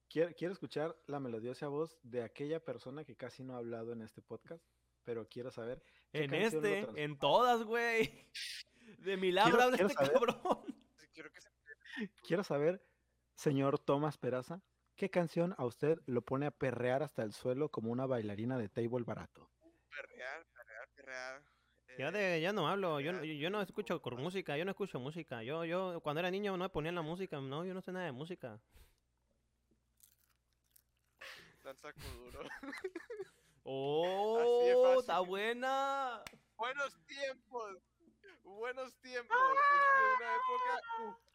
quiero, 0.09 0.33
quiero 0.35 0.53
escuchar 0.55 0.97
la 1.07 1.21
melodiosa 1.21 1.69
voz 1.69 1.99
de 2.03 2.23
aquella 2.23 2.65
persona 2.65 3.05
que 3.05 3.17
casi 3.17 3.43
no 3.43 3.55
ha 3.55 3.59
hablado 3.59 3.93
en 3.93 4.03
este 4.03 4.23
podcast, 4.23 4.65
pero 5.05 5.29
quiero 5.29 5.51
saber 5.51 5.83
¿Qué 6.13 6.25
En 6.25 6.35
este, 6.35 6.89
en 7.03 7.19
todas, 7.19 7.63
güey. 7.65 8.27
De 8.99 9.17
milagro 9.17 9.61
habla 9.61 9.77
este 9.77 9.93
saber. 9.95 10.13
cabrón. 10.13 10.65
Sí, 10.97 11.07
Quiero 11.13 11.31
que 11.31 11.41
se 11.41 11.49
Quiero 12.23 12.45
saber, 12.45 12.83
señor 13.35 13.79
Tomás 13.79 14.19
Peraza, 14.19 14.61
¿qué 14.97 15.11
canción 15.11 15.55
a 15.59 15.65
usted 15.65 15.99
lo 16.07 16.23
pone 16.23 16.47
a 16.47 16.51
perrear 16.51 17.03
hasta 17.03 17.23
el 17.23 17.33
suelo 17.33 17.69
como 17.71 17.91
una 17.91 18.07
bailarina 18.07 18.59
de 18.59 18.69
table 18.69 19.05
barato? 19.05 19.51
perrear, 19.91 20.47
perrear, 20.55 20.89
perrear. 20.95 21.43
Yo, 21.99 22.09
eh, 22.09 22.13
de, 22.13 22.41
yo 22.41 22.53
no 22.53 22.69
hablo, 22.69 23.01
yo, 23.01 23.13
no- 23.13 23.25
yo, 23.25 23.33
yo 23.35 23.51
no 23.51 23.61
escucho 23.61 24.01
cor- 24.01 24.17
música, 24.17 24.57
yo 24.57 24.65
no 24.65 24.71
escucho 24.71 25.01
música. 25.01 25.43
Yo, 25.43 25.65
yo 25.65 26.01
cuando 26.01 26.21
era 26.21 26.31
niño 26.31 26.57
no 26.57 26.65
me 26.65 26.69
ponían 26.71 26.95
la 26.95 27.03
música, 27.03 27.41
no, 27.41 27.65
yo 27.65 27.75
no 27.75 27.81
sé 27.83 27.93
nada 27.93 28.07
de 28.07 28.13
música. 28.13 28.61
Danza 31.65 31.93
Kuduro. 31.93 32.41
¡Oh! 33.65 34.97
¡Está 35.01 35.21
buena! 35.21 36.23
Buenos 36.57 36.99
tiempos. 37.07 37.77
Buenos 38.45 38.95
tiempos. 39.01 39.37
Es 39.39 39.99
de 40.01 40.15
una 40.17 40.35
época. 40.37 41.30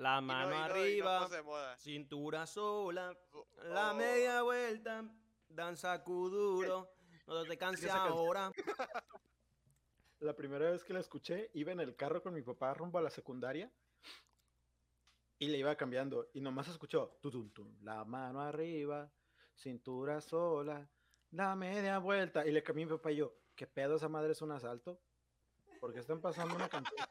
La 0.00 0.16
y 0.16 0.20
no- 0.22 0.26
mano 0.28 0.46
y 0.46 0.48
no- 0.48 0.56
y 0.56 0.98
no 1.00 1.08
arriba, 1.10 1.76
cintura 1.76 2.46
sola, 2.46 3.14
la 3.64 3.90
Oh, 3.90 3.94
media 3.94 4.40
vuelta, 4.40 5.04
danza 5.46 6.02
kuduro, 6.02 6.90
no 7.26 7.44
te 7.44 7.58
canses 7.58 7.90
ahora. 7.90 8.50
La 10.20 10.34
primera 10.36 10.70
vez 10.70 10.84
que 10.84 10.92
la 10.94 11.00
escuché, 11.00 11.50
iba 11.54 11.72
en 11.72 11.80
el 11.80 11.96
carro 11.96 12.22
con 12.22 12.32
mi 12.34 12.42
papá 12.42 12.72
rumbo 12.74 12.98
a 12.98 13.02
la 13.02 13.08
secundaria 13.10 13.70
y 15.38 15.48
le 15.48 15.56
iba 15.58 15.74
cambiando 15.76 16.28
y 16.34 16.40
nomás 16.42 16.68
escuchó 16.68 17.18
tu, 17.22 17.30
tu, 17.30 17.48
tu, 17.50 17.76
la 17.82 18.04
mano 18.04 18.40
arriba, 18.42 19.10
cintura 19.54 20.20
sola, 20.20 20.86
la 21.30 21.54
media 21.56 21.98
vuelta 21.98 22.46
y 22.46 22.52
le 22.52 22.62
cambié 22.62 22.84
a 22.84 22.86
mi 22.88 22.92
papá 22.92 23.12
y 23.12 23.16
yo, 23.16 23.34
¿qué 23.54 23.66
pedo 23.66 23.96
esa 23.96 24.08
madre 24.10 24.32
es 24.32 24.42
un 24.42 24.52
asalto? 24.52 25.00
Porque 25.80 26.00
están 26.00 26.20
pasando 26.20 26.54
una 26.54 26.68
canción. 26.68 27.06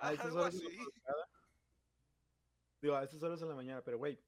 A 0.00 0.08
Algo 0.08 0.40
horas 0.40 0.54
de 0.56 0.62
la 0.64 0.68
así. 0.70 0.78
madrugada?" 0.78 1.28
Digo, 2.82 2.94
a 2.96 3.00
horas 3.26 3.40
de 3.40 3.46
la 3.46 3.54
mañana, 3.54 3.82
pero 3.84 3.98
güey, 3.98 4.18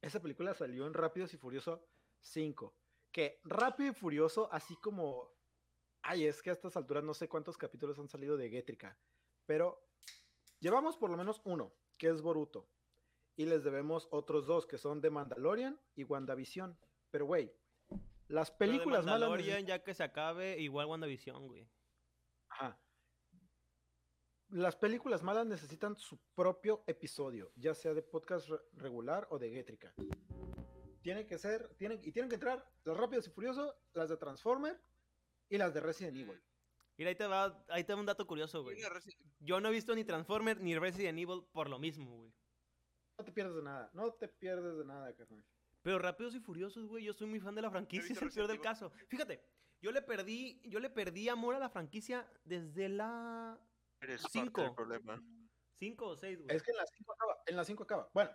esa 0.00 0.20
película 0.20 0.52
salió 0.54 0.86
en 0.86 0.94
Rápidos 0.94 1.32
y 1.34 1.36
Furioso 1.36 1.86
5. 2.20 2.74
Que 3.12 3.40
Rápido 3.44 3.90
y 3.90 3.94
Furioso, 3.94 4.48
así 4.52 4.76
como. 4.76 5.30
Ay, 6.02 6.26
es 6.26 6.42
que 6.42 6.50
a 6.50 6.52
estas 6.52 6.76
alturas 6.76 7.04
no 7.04 7.14
sé 7.14 7.28
cuántos 7.28 7.56
capítulos 7.56 7.98
han 7.98 8.08
salido 8.08 8.36
de 8.36 8.50
Gétrica. 8.50 8.98
Pero 9.46 9.86
llevamos 10.58 10.96
por 10.96 11.10
lo 11.10 11.16
menos 11.16 11.40
uno, 11.44 11.72
que 11.96 12.08
es 12.08 12.20
Boruto. 12.22 12.68
Y 13.36 13.46
les 13.46 13.62
debemos 13.62 14.08
otros 14.10 14.46
dos, 14.46 14.66
que 14.66 14.78
son 14.78 15.00
The 15.00 15.10
Mandalorian 15.10 15.80
y 15.94 16.02
WandaVision. 16.04 16.76
Pero 17.10 17.26
güey, 17.26 17.54
las 18.26 18.50
de 18.50 18.56
películas 18.56 19.04
malas. 19.04 19.20
Mandalorian, 19.20 19.58
necesitan- 19.60 19.66
ya 19.68 19.84
que 19.84 19.94
se 19.94 20.02
acabe, 20.02 20.58
igual 20.58 20.86
WandaVision, 20.86 21.46
güey. 21.46 21.70
Ajá. 22.48 22.76
Las 24.52 24.76
películas 24.76 25.22
malas 25.22 25.46
necesitan 25.46 25.96
su 25.96 26.18
propio 26.34 26.84
episodio, 26.86 27.50
ya 27.56 27.74
sea 27.74 27.94
de 27.94 28.02
podcast 28.02 28.48
re- 28.48 28.60
regular 28.74 29.26
o 29.30 29.38
de 29.38 29.50
Gétrica. 29.50 29.94
Tiene 31.00 31.26
que 31.26 31.38
ser, 31.38 31.74
tienen, 31.78 32.00
y 32.04 32.12
tienen 32.12 32.28
que 32.28 32.34
entrar 32.34 32.62
las 32.84 32.96
Rápidos 32.96 33.26
y 33.26 33.30
Furiosos, 33.30 33.74
las 33.94 34.10
de 34.10 34.16
Transformer 34.18 34.78
y 35.48 35.56
las 35.56 35.72
de 35.72 35.80
Resident 35.80 36.16
Evil. 36.18 36.38
Mira, 36.98 37.08
ahí 37.08 37.16
te 37.16 37.26
va, 37.26 37.64
ahí 37.70 37.82
te 37.84 37.94
va 37.94 38.00
un 38.00 38.06
dato 38.06 38.26
curioso, 38.26 38.62
güey. 38.62 38.76
Yo 39.40 39.58
no 39.58 39.70
he 39.70 39.72
visto 39.72 39.94
ni 39.94 40.04
Transformer 40.04 40.60
ni 40.60 40.78
Resident 40.78 41.18
Evil 41.18 41.44
por 41.50 41.70
lo 41.70 41.78
mismo, 41.78 42.14
güey. 42.18 42.32
No 43.18 43.24
te 43.24 43.32
pierdes 43.32 43.56
de 43.56 43.62
nada, 43.62 43.90
no 43.94 44.12
te 44.12 44.28
pierdes 44.28 44.76
de 44.76 44.84
nada, 44.84 45.14
carnal. 45.14 45.42
Pero 45.80 45.98
Rápidos 45.98 46.34
y 46.34 46.40
Furiosos, 46.40 46.86
güey, 46.88 47.04
yo 47.04 47.14
soy 47.14 47.26
muy 47.26 47.40
fan 47.40 47.54
de 47.54 47.62
la 47.62 47.70
franquicia, 47.70 48.12
es 48.12 48.20
el 48.22 48.30
peor 48.30 48.48
del 48.48 48.60
caso. 48.60 48.92
Fíjate, 49.08 49.42
yo 49.80 49.90
le 49.92 50.02
perdí, 50.02 50.60
yo 50.68 50.78
le 50.78 50.90
perdí 50.90 51.30
amor 51.30 51.54
a 51.54 51.58
la 51.58 51.70
franquicia 51.70 52.30
desde 52.44 52.90
la 52.90 53.58
Eres 54.02 54.22
parte 54.22 54.38
Cinco. 54.40 54.62
del 54.62 54.74
problema. 54.74 55.22
5 55.78 56.06
o 56.06 56.16
6, 56.16 56.42
güey. 56.42 56.56
Es 56.56 56.62
que 56.62 56.70
en 56.72 56.76
las 56.76 56.90
5 56.96 57.12
acaba, 57.12 57.42
en 57.46 57.56
las 57.56 57.66
5 57.66 57.82
acaba. 57.82 58.10
Bueno, 58.12 58.30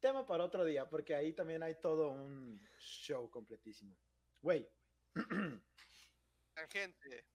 tema 0.00 0.26
para 0.26 0.44
otro 0.44 0.64
día, 0.64 0.88
porque 0.88 1.14
ahí 1.14 1.32
también 1.32 1.62
hay 1.62 1.80
todo 1.80 2.10
un 2.10 2.60
show 2.78 3.30
completísimo. 3.30 3.96
Güey, 4.40 4.68
Tangente. 6.54 7.26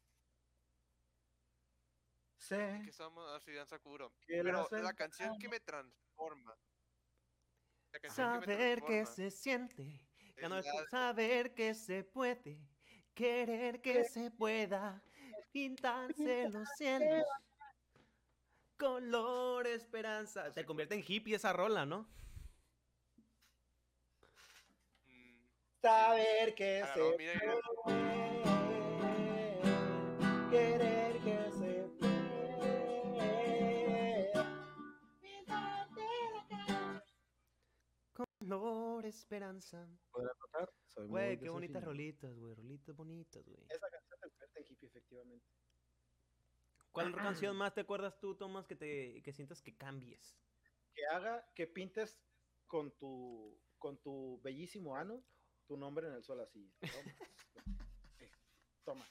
sé 2.37 2.81
Que 3.45 3.53
Danza 3.53 3.79
Kuduro. 3.79 4.13
que 4.19 4.43
Pero 4.43 4.67
la 4.71 4.93
canción 4.93 5.37
que 5.39 5.49
me 5.49 5.59
transforma. 5.59 6.57
La 7.91 7.99
que 7.99 8.09
Saber 8.09 8.83
que 8.83 9.05
se 9.05 9.31
siente, 9.31 10.07
Es 10.35 10.49
no 10.49 10.61
saber 10.89 11.53
que 11.53 11.73
se 11.73 12.03
puede, 12.03 12.61
querer 13.15 13.81
que 13.81 14.03
se 14.03 14.29
pueda, 14.29 15.03
pintarse 15.51 16.49
los 16.49 16.69
cielos. 16.77 17.25
Color 18.79 19.67
esperanza. 19.67 20.51
Se 20.53 20.65
convierte 20.65 20.95
en 20.95 21.03
hippie 21.05 21.35
esa 21.35 21.51
rola, 21.51 21.85
¿no? 21.85 22.07
Mm, 25.05 25.47
Saber 25.81 26.55
que 26.55 26.85
se 26.93 26.99
puede, 26.99 27.59
querer 30.49 31.19
que 31.19 31.51
se 31.51 31.89
puede. 31.99 32.29
Color 38.13 39.05
esperanza. 39.05 39.85
¿Podrán 40.11 40.31
notar? 40.39 40.73
Soy 40.87 41.03
muy 41.03 41.09
Güey, 41.11 41.39
qué 41.39 41.49
bonitas 41.49 41.83
rolitas, 41.83 42.33
güey. 42.39 42.55
Rolitas 42.55 42.95
bonitas, 42.95 43.45
güey. 43.45 43.65
Esa 43.67 43.89
canción 43.89 44.19
te 44.21 44.29
convierte 44.29 44.59
en 44.61 44.65
hippie, 44.69 44.87
efectivamente. 44.87 45.45
¿Cuál 46.91 47.15
canción 47.15 47.55
más 47.55 47.73
te 47.73 47.81
acuerdas 47.81 48.19
tú, 48.19 48.35
Tomás, 48.35 48.65
que 48.65 48.75
te 48.75 49.21
que 49.23 49.33
sientas 49.33 49.61
que 49.61 49.77
cambies? 49.77 50.35
Que 50.93 51.05
haga, 51.05 51.45
que 51.55 51.67
pintes 51.67 52.19
con 52.67 52.97
tu, 52.97 53.61
con 53.77 54.01
tu 54.01 54.41
bellísimo 54.43 54.95
ano 54.95 55.23
tu 55.69 55.77
nombre 55.77 56.07
en 56.07 56.13
el 56.13 56.23
suelo 56.23 56.43
así. 56.43 56.73
Tomás. 56.81 57.15
Eh, 58.19 58.31
Tomás. 58.83 59.07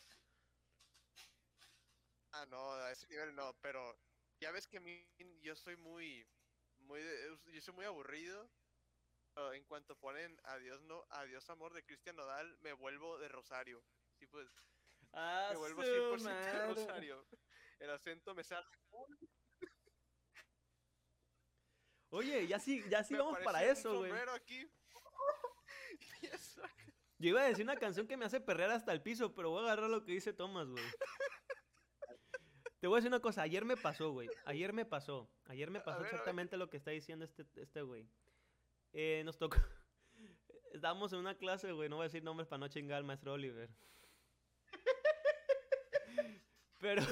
Ah, 2.33 2.45
no, 2.47 2.73
a 2.73 2.91
ese 2.93 3.07
nivel 3.09 3.35
no, 3.35 3.57
pero 3.62 3.97
ya 4.41 4.51
ves 4.51 4.67
que 4.67 4.79
a 4.79 4.81
mí 4.81 5.09
yo 5.41 5.55
soy 5.57 5.77
muy, 5.77 6.27
muy, 6.81 7.01
yo 7.47 7.61
soy 7.61 7.75
muy 7.75 7.85
aburrido. 7.85 8.51
en 9.55 9.64
cuanto 9.64 9.97
ponen 9.99 10.37
adiós 10.43 10.83
no, 10.83 11.07
adiós 11.11 11.49
amor 11.49 11.73
de 11.73 11.85
Cristian 11.85 12.17
Nodal, 12.17 12.59
me 12.61 12.73
vuelvo 12.73 13.19
de 13.19 13.29
Rosario. 13.29 13.83
Sí, 14.19 14.27
pues, 14.27 14.49
Ah, 15.12 15.51
me 15.53 15.59
vuelvo 15.59 15.83
100% 15.83 16.53
de 16.53 16.67
Rosario. 16.67 17.25
El 17.79 17.91
acento 17.91 18.35
me 18.35 18.45
sale. 18.45 18.67
Oye, 22.11 22.47
ya 22.47 22.59
sí, 22.59 22.83
ya 22.88 23.05
sí 23.05 23.14
me 23.14 23.21
vamos 23.21 23.38
para 23.41 23.64
eso, 23.64 23.99
güey. 23.99 24.12
Yo 27.19 27.31
iba 27.31 27.43
a 27.43 27.49
decir 27.49 27.64
una 27.64 27.77
canción 27.77 28.07
que 28.07 28.17
me 28.17 28.25
hace 28.25 28.41
perrear 28.41 28.71
hasta 28.71 28.93
el 28.93 29.03
piso, 29.03 29.35
pero 29.35 29.51
voy 29.51 29.61
a 29.61 29.64
agarrar 29.64 29.91
lo 29.91 30.05
que 30.05 30.12
dice 30.12 30.33
Tomás, 30.33 30.69
güey. 30.69 30.85
Te 32.81 32.87
voy 32.87 32.97
a 32.97 32.99
decir 32.99 33.09
una 33.09 33.21
cosa, 33.21 33.43
ayer 33.43 33.64
me 33.64 33.77
pasó, 33.77 34.12
güey. 34.12 34.29
Ayer 34.45 34.73
me 34.73 34.85
pasó. 34.85 35.29
Ayer 35.47 35.69
me 35.71 35.81
pasó 35.81 35.99
ver. 35.99 36.12
exactamente 36.12 36.57
lo 36.57 36.71
que 36.71 36.77
está 36.77 36.93
diciendo 36.93 37.25
este, 37.25 37.45
este 37.57 37.83
güey. 37.83 38.09
Eh, 38.93 39.23
nos 39.25 39.37
tocó. 39.37 39.57
Estábamos 40.73 41.12
en 41.12 41.19
una 41.19 41.37
clase, 41.37 41.73
güey. 41.73 41.88
No 41.88 41.97
voy 41.97 42.05
a 42.05 42.09
decir 42.09 42.23
nombres 42.23 42.49
para 42.49 42.61
no 42.61 42.69
chingar 42.69 42.99
al 42.99 43.05
maestro 43.05 43.33
Oliver. 43.33 43.69
Pero. 46.81 47.03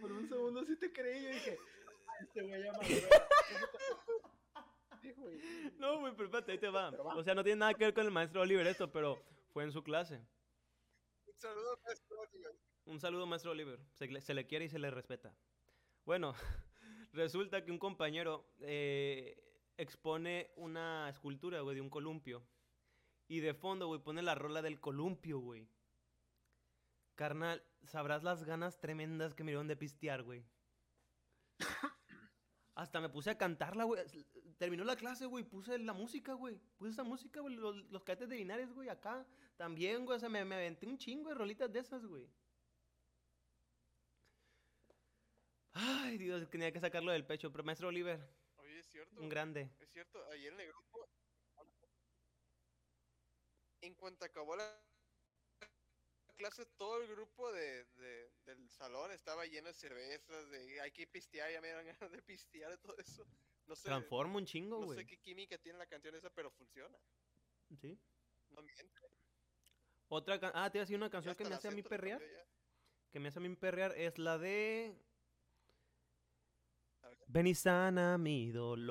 Por 0.00 0.12
un 0.12 0.28
segundo 0.28 0.64
sí 0.64 0.76
te 0.76 0.92
creí 0.92 1.24
y 1.24 1.28
dije, 1.28 1.58
"Ah, 2.06 2.12
este 2.20 2.42
güey 2.42 2.62
ya 2.62 2.72
maduró". 2.72 3.08
Sí, 5.00 5.12
güey. 5.12 5.38
No, 5.78 6.00
güey, 6.00 6.12
pero 6.12 6.24
espérate, 6.26 6.52
ahí 6.52 6.58
te 6.58 6.68
va. 6.68 6.90
O 6.90 7.22
sea, 7.22 7.34
no 7.34 7.42
tiene 7.44 7.60
nada 7.60 7.74
que 7.74 7.84
ver 7.84 7.94
con 7.94 8.04
el 8.04 8.10
maestro 8.10 8.42
Oliver 8.42 8.66
esto, 8.66 8.90
pero 8.92 9.22
fue 9.52 9.64
en 9.64 9.72
su 9.72 9.82
clase. 9.82 10.16
Un 11.26 11.38
saludo, 11.40 11.78
maestro 11.84 12.20
Oliver. 12.20 12.52
Un 12.86 13.00
saludo, 13.00 13.26
maestro 13.26 13.50
Oliver. 13.52 13.80
Se, 13.94 14.06
le- 14.06 14.20
se 14.20 14.34
le 14.34 14.46
quiere 14.46 14.66
y 14.66 14.68
se 14.68 14.78
le 14.78 14.90
respeta. 14.90 15.34
Bueno, 16.04 16.34
resulta 17.12 17.64
que 17.64 17.70
un 17.72 17.78
compañero 17.78 18.46
eh, 18.60 19.36
expone 19.76 20.50
una 20.56 21.08
escultura, 21.08 21.60
güey, 21.60 21.76
de 21.76 21.82
un 21.82 21.90
columpio. 21.90 22.46
Y 23.28 23.40
de 23.40 23.54
fondo, 23.54 23.88
güey, 23.88 24.00
pone 24.00 24.22
la 24.22 24.34
rola 24.34 24.62
del 24.62 24.80
columpio, 24.80 25.38
güey. 25.40 25.68
Carnal, 27.16 27.62
sabrás 27.82 28.22
las 28.22 28.44
ganas 28.44 28.78
tremendas 28.78 29.34
que 29.34 29.42
me 29.42 29.50
dieron 29.50 29.66
de 29.66 29.76
pistear, 29.76 30.22
güey. 30.22 30.44
Hasta 32.74 33.00
me 33.00 33.08
puse 33.08 33.30
a 33.30 33.38
cantarla, 33.38 33.84
güey. 33.84 34.02
Terminó 34.58 34.84
la 34.84 34.96
clase, 34.96 35.26
güey. 35.26 35.44
Puse 35.44 35.78
la 35.78 35.94
música, 35.94 36.34
güey. 36.34 36.60
Puse 36.76 36.92
esa 36.92 37.04
música, 37.04 37.40
güey. 37.40 37.56
Los, 37.56 37.76
los 37.90 38.04
cadetes 38.04 38.28
de 38.28 38.36
Linares, 38.36 38.72
güey, 38.72 38.88
acá. 38.90 39.26
También, 39.56 40.04
güey. 40.04 40.16
O 40.16 40.20
sea, 40.20 40.28
me, 40.28 40.44
me 40.44 40.56
aventé 40.56 40.86
un 40.86 40.98
chingo 40.98 41.30
de 41.30 41.36
rolitas 41.36 41.72
de 41.72 41.80
esas, 41.80 42.04
güey. 42.04 42.28
Ay, 45.72 46.18
Dios, 46.18 46.48
tenía 46.50 46.70
que 46.70 46.80
sacarlo 46.80 47.12
del 47.12 47.24
pecho. 47.24 47.50
Pero 47.50 47.64
maestro 47.64 47.88
Oliver, 47.88 48.28
cierto. 49.04 49.20
un 49.22 49.28
grande. 49.28 49.70
Es 49.80 49.90
cierto, 49.90 50.24
ayer 50.30 50.52
en 50.52 50.60
el 50.60 50.68
grupo. 50.68 51.08
En 53.82 53.94
cuanto 53.94 54.24
acabó 54.24 54.56
la 54.56 54.82
clase, 56.36 56.66
todo 56.76 57.00
el 57.00 57.08
grupo 57.08 57.50
de, 57.52 57.84
de- 57.84 58.30
del 58.44 58.68
salón 58.70 59.10
estaba 59.12 59.46
lleno 59.46 59.68
de 59.68 59.74
cervezas, 59.74 60.50
de 60.50 60.80
hay 60.80 60.90
que 60.90 61.06
pistear, 61.06 61.50
ya 61.50 61.60
me 61.60 61.68
dan 61.68 61.86
ganas 62.00 62.10
de 62.10 62.22
pistear 62.22 62.72
y 62.72 62.76
todo 62.78 62.96
eso. 62.98 63.24
No 63.66 63.74
sé, 63.76 63.84
Transforma 63.84 64.36
un 64.38 64.46
chingo, 64.46 64.78
no 64.80 64.86
güey. 64.86 64.98
sé 64.98 65.06
qué 65.06 65.18
química 65.18 65.58
tiene 65.58 65.78
la 65.78 65.86
canción 65.86 66.14
esa, 66.14 66.30
pero 66.30 66.50
funciona. 66.50 66.98
Sí. 67.80 67.98
No 68.50 68.62
miente. 68.62 69.00
Otra 70.08 70.34
Ah, 70.54 70.70
te 70.70 70.78
iba 70.78 70.82
a 70.82 70.84
decir 70.84 70.96
una 70.96 71.10
canción 71.10 71.34
que 71.34 71.44
me 71.44 71.54
hace 71.54 71.68
a 71.68 71.72
mí 71.72 71.82
perrear. 71.82 72.22
Que 73.10 73.18
me 73.18 73.28
hace 73.28 73.38
a 73.38 73.42
mí 73.42 73.54
perrear 73.56 73.92
es 73.96 74.18
la 74.18 74.38
de. 74.38 74.94
Ven 77.28 77.48
y 77.48 77.54
sana 77.54 78.18
mi 78.18 78.50
dolor. 78.50 78.86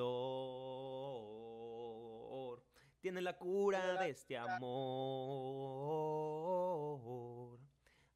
Tiene 3.00 3.22
la 3.22 3.38
cura 3.38 4.00
de 4.00 4.10
este 4.10 4.36
amor. 4.36 4.66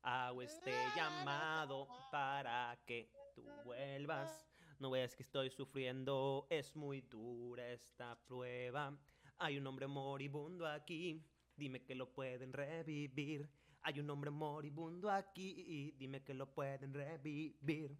Hago 0.02 0.42
este 0.42 0.72
llamado 0.94 1.88
para 2.10 2.78
que 2.86 3.10
tú 3.34 3.42
vuelvas. 3.64 4.46
No 4.78 4.90
veas 4.90 5.16
que 5.16 5.22
estoy 5.22 5.48
sufriendo, 5.50 6.46
es 6.50 6.76
muy 6.76 7.00
dura 7.00 7.70
esta 7.70 8.18
prueba. 8.26 8.94
Hay 9.38 9.56
un 9.58 9.66
hombre 9.66 9.86
moribundo 9.86 10.66
aquí, 10.66 11.24
dime 11.56 11.82
que 11.82 11.94
lo 11.94 12.12
pueden 12.12 12.52
revivir. 12.52 13.50
Hay 13.82 14.00
un 14.00 14.10
hombre 14.10 14.30
moribundo 14.30 15.10
aquí, 15.10 15.94
dime 15.98 16.22
que 16.22 16.34
lo 16.34 16.52
pueden 16.54 16.92
revivir. 16.92 17.96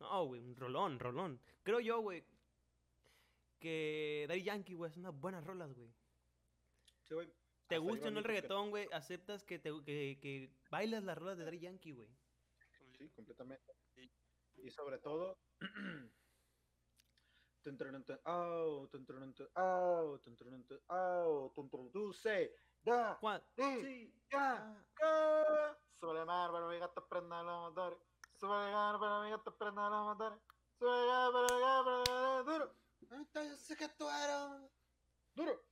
No, 0.00 0.26
güey, 0.26 0.40
un 0.42 0.56
rolón, 0.56 0.98
rolón. 0.98 1.40
Creo 1.62 1.80
yo, 1.80 2.00
güey, 2.00 2.24
que 3.58 4.26
Daddy 4.28 4.42
Yankee, 4.42 4.74
güey, 4.74 4.90
es 4.90 4.96
unas 4.96 5.18
buenas 5.18 5.44
rolas, 5.44 5.72
güey. 5.74 5.92
Sí, 7.04 7.14
güey. 7.14 7.32
Te 7.66 7.78
gusta 7.78 8.08
o 8.08 8.10
no 8.10 8.18
el 8.18 8.24
reggaetón, 8.24 8.70
güey, 8.70 8.88
aceptas 8.92 9.42
que, 9.44 9.58
te, 9.58 9.70
que, 9.84 10.18
que 10.20 10.50
bailas 10.70 11.02
las 11.04 11.16
rolas 11.16 11.38
de 11.38 11.44
Daddy 11.44 11.60
Yankee, 11.60 11.92
güey. 11.92 12.08
Sí, 12.98 13.08
completamente. 13.10 13.72
Y 14.56 14.70
sobre 14.70 14.98
todo. 14.98 15.38
da, 22.84 23.18
Sí. 23.80 24.12
ya. 24.30 24.86
Sube 25.98 26.20
el 26.20 26.26
mar 26.26 26.50
para 26.52 26.68
mi 26.68 26.78
gato 26.78 27.08
prenda 27.08 27.42
los 27.42 27.70
motores. 27.70 27.98
Sube 28.38 28.66
el 28.66 28.72
mar 28.72 28.98
para 28.98 29.22
mi 29.24 29.30
gato 29.30 29.56
prenda 29.56 29.88
los 29.90 30.04
motores. 30.06 30.38
Sube 30.78 31.00
el 31.00 31.06
mar 31.08 31.32
para 31.32 31.54
mi 31.54 31.60
gato 31.60 32.04
prenda 32.04 32.36
los 32.36 32.46
duro. 32.46 32.74
Ahorita 33.10 33.44
yo 33.44 33.56
sé 33.56 33.76
que 33.76 33.88
tú 33.90 34.08
eres 34.08 34.70
duro. 35.34 35.62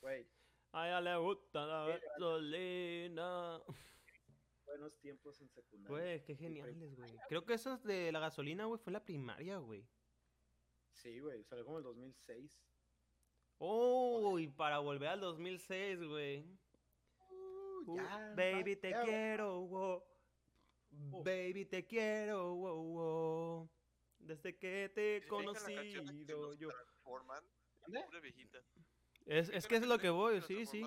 Güey, 0.00 0.28
A 0.72 0.86
ella 0.88 1.00
le 1.00 1.16
gusta 1.16 1.66
la 1.66 1.86
gasolina. 2.18 3.60
buenos 4.64 4.98
tiempos 5.00 5.40
en 5.40 5.48
secundaria. 5.50 5.88
Güey, 5.96 6.24
qué 6.24 6.34
geniales, 6.36 6.96
güey. 6.96 7.16
Creo 7.28 7.44
que 7.44 7.54
esos 7.54 7.82
de 7.84 8.10
la 8.12 8.20
gasolina, 8.20 8.64
güey, 8.66 8.78
fue 8.80 8.90
en 8.90 8.94
la 8.94 9.04
primaria, 9.04 9.58
güey. 9.58 9.86
Sí, 10.92 11.20
güey, 11.20 11.44
salió 11.44 11.64
como 11.64 11.78
el 11.78 11.84
2006. 11.84 12.60
Oh, 13.58 14.38
y 14.38 14.48
para 14.48 14.78
volver 14.80 15.08
al 15.08 15.20
2006, 15.20 16.02
güey. 16.02 16.44
Uh, 17.30 17.56
Uh, 17.88 17.96
baby, 18.34 18.74
va, 18.74 18.80
te 18.80 18.90
ya, 18.90 19.02
quiero, 19.04 19.60
wow. 19.60 20.02
Uf. 21.12 21.24
Baby, 21.24 21.66
te 21.66 21.86
quiero, 21.86 22.54
wow, 22.54 22.82
wow. 22.84 23.70
Desde 24.18 24.56
que 24.56 24.90
te 24.94 25.16
he 25.16 25.20
Si 25.22 25.26
conocido 25.28 26.54
yo. 26.54 26.68
Pura 27.04 28.20
viejita. 28.20 28.58
Es, 29.26 29.48
es 29.50 29.66
que 29.66 29.76
es 29.76 29.86
lo 29.86 29.98
que 29.98 30.10
voy, 30.10 30.40
sí, 30.42 30.66
sí. 30.66 30.84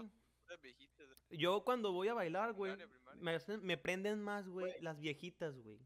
Yo 1.30 1.64
cuando 1.64 1.92
voy 1.92 2.08
a 2.08 2.14
bailar, 2.14 2.54
güey, 2.54 2.76
me, 3.16 3.38
me 3.62 3.78
prenden 3.78 4.22
más, 4.22 4.48
güey, 4.48 4.74
las 4.82 5.00
viejitas, 5.00 5.60
güey. 5.62 5.80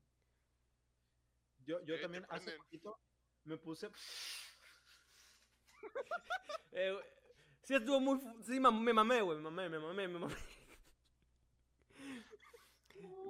Yo, 1.65 1.81
yo 1.85 1.99
también 2.01 2.25
hace 2.29 2.51
poquito 2.57 2.99
me 3.43 3.57
puse. 3.57 3.89
Eh, 6.75 6.97
sí 7.61 7.75
estuvo 7.75 7.99
muy... 7.99 8.19
Sí, 8.41 8.53
mam- 8.59 8.79
me 8.81 8.93
mamé, 8.93 9.21
güey, 9.21 9.37
me 9.37 9.43
mamé, 9.43 9.69
me 9.69 9.77
mamé, 9.79 10.07
me 10.07 10.17
mamé. 10.19 10.35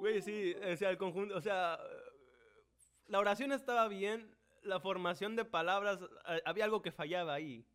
Güey, 0.03 0.21
sí, 0.21 0.53
o 0.55 0.75
sea, 0.75 0.89
el 0.89 0.97
conjunto, 0.97 1.33
o 1.33 1.39
sea, 1.39 1.79
la 3.07 3.19
oración 3.19 3.53
estaba 3.53 3.87
bien, 3.87 4.35
la 4.63 4.81
formación 4.81 5.37
de 5.37 5.45
palabras, 5.45 5.97
eh, 6.27 6.41
había 6.43 6.65
algo 6.65 6.81
que 6.81 6.91
fallaba 6.91 7.33
ahí. 7.35 7.65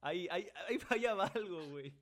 Ahí, 0.00 0.26
ahí, 0.28 0.50
ahí 0.66 0.78
fallaba 0.80 1.28
algo, 1.28 1.64
güey. 1.68 1.94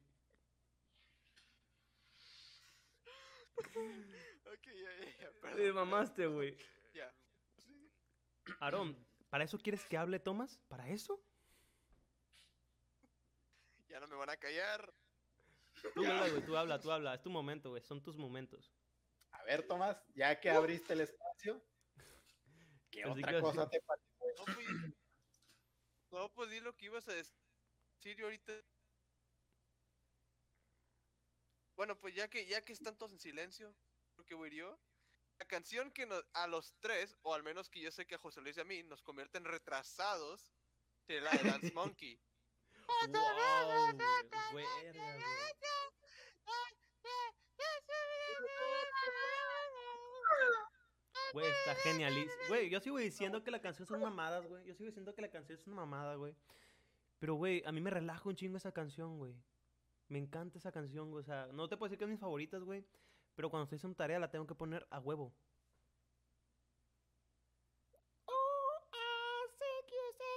Ok, 3.58 4.64
ya, 4.64 5.20
ya. 5.20 5.54
Te 5.54 5.72
mamaste, 5.74 6.26
güey. 6.26 6.56
Ya. 6.94 7.14
Sí. 7.58 7.92
Aarón, 8.60 8.96
¿para 9.28 9.44
eso 9.44 9.58
quieres 9.58 9.84
que 9.84 9.98
hable, 9.98 10.18
Tomás? 10.18 10.58
¿Para 10.68 10.88
eso? 10.88 11.22
Ya 13.90 14.00
no 14.00 14.06
me 14.06 14.16
van 14.16 14.30
a 14.30 14.38
callar. 14.38 14.90
Tú 15.94 16.02
habla, 16.02 16.30
güey, 16.30 16.46
tú 16.46 16.56
habla, 16.56 16.80
tú 16.80 16.90
habla. 16.90 17.14
Es 17.14 17.22
tu 17.22 17.28
momento, 17.28 17.68
güey. 17.68 17.82
Son 17.82 18.02
tus 18.02 18.16
momentos. 18.16 18.72
A 19.46 19.48
ver, 19.48 19.64
Tomás, 19.64 19.96
ya 20.16 20.40
que 20.40 20.50
abriste 20.50 20.94
el 20.94 21.02
espacio, 21.02 21.64
¿qué 22.90 23.06
otra 23.06 23.40
cosa 23.40 23.68
te 23.68 23.80
pareció? 23.80 24.26
No, 24.38 24.44
pues, 24.44 24.66
no, 26.10 26.32
pues 26.32 26.50
di 26.50 26.58
lo 26.58 26.74
que 26.74 26.86
ibas 26.86 27.06
a 27.06 27.12
decir 27.12 27.32
y 28.02 28.22
ahorita. 28.22 28.52
Bueno, 31.76 31.96
pues 31.96 32.16
ya 32.16 32.26
que 32.26 32.44
ya 32.46 32.64
que 32.64 32.72
están 32.72 32.98
todos 32.98 33.12
en 33.12 33.20
silencio, 33.20 33.72
porque 34.16 34.34
yo 34.50 34.80
la 35.38 35.46
canción 35.46 35.92
que 35.92 36.06
nos, 36.06 36.24
a 36.32 36.48
los 36.48 36.74
tres, 36.80 37.16
o 37.22 37.32
al 37.32 37.44
menos 37.44 37.70
que 37.70 37.80
yo 37.80 37.92
sé 37.92 38.04
que 38.04 38.16
a 38.16 38.18
José 38.18 38.40
Luis 38.40 38.56
y 38.56 38.62
a 38.62 38.64
mí, 38.64 38.82
nos 38.82 39.00
convierte 39.00 39.38
en 39.38 39.44
retrasados, 39.44 40.52
sería 41.06 41.22
la 41.22 41.30
de 41.30 41.50
Dance 41.50 41.72
Monkey. 41.72 42.20
Wow, 42.88 43.12
güey. 51.32 51.46
Está 51.46 51.74
genialísimo. 51.76 52.42
Güey, 52.48 52.70
yo 52.70 52.80
sigo 52.80 52.98
diciendo 52.98 53.42
que 53.42 53.50
la 53.50 53.60
canción 53.60 53.86
son 53.86 54.00
mamadas, 54.00 54.46
güey. 54.46 54.64
Yo 54.66 54.74
sigo 54.74 54.86
diciendo 54.86 55.14
que 55.14 55.22
la 55.22 55.30
canción 55.30 55.58
es 55.58 55.66
una 55.66 55.76
mamada, 55.76 56.14
güey. 56.16 56.34
Pero, 57.18 57.34
güey, 57.34 57.62
a 57.64 57.72
mí 57.72 57.80
me 57.80 57.90
relaja 57.90 58.28
un 58.28 58.36
chingo 58.36 58.56
esa 58.56 58.72
canción, 58.72 59.18
güey. 59.18 59.34
Me 60.08 60.18
encanta 60.18 60.58
esa 60.58 60.72
canción, 60.72 61.10
güey. 61.10 61.22
O 61.22 61.24
sea, 61.24 61.48
no 61.52 61.68
te 61.68 61.76
puedo 61.76 61.88
decir 61.88 61.98
que 61.98 62.04
es 62.04 62.10
mis 62.10 62.20
favoritas, 62.20 62.62
güey. 62.62 62.84
Pero 63.34 63.50
cuando 63.50 63.64
estoy 63.64 63.76
haciendo 63.76 63.96
tarea 63.96 64.18
la 64.18 64.30
tengo 64.30 64.46
que 64.46 64.54
poner 64.54 64.86
a 64.90 64.98
huevo. 64.98 65.32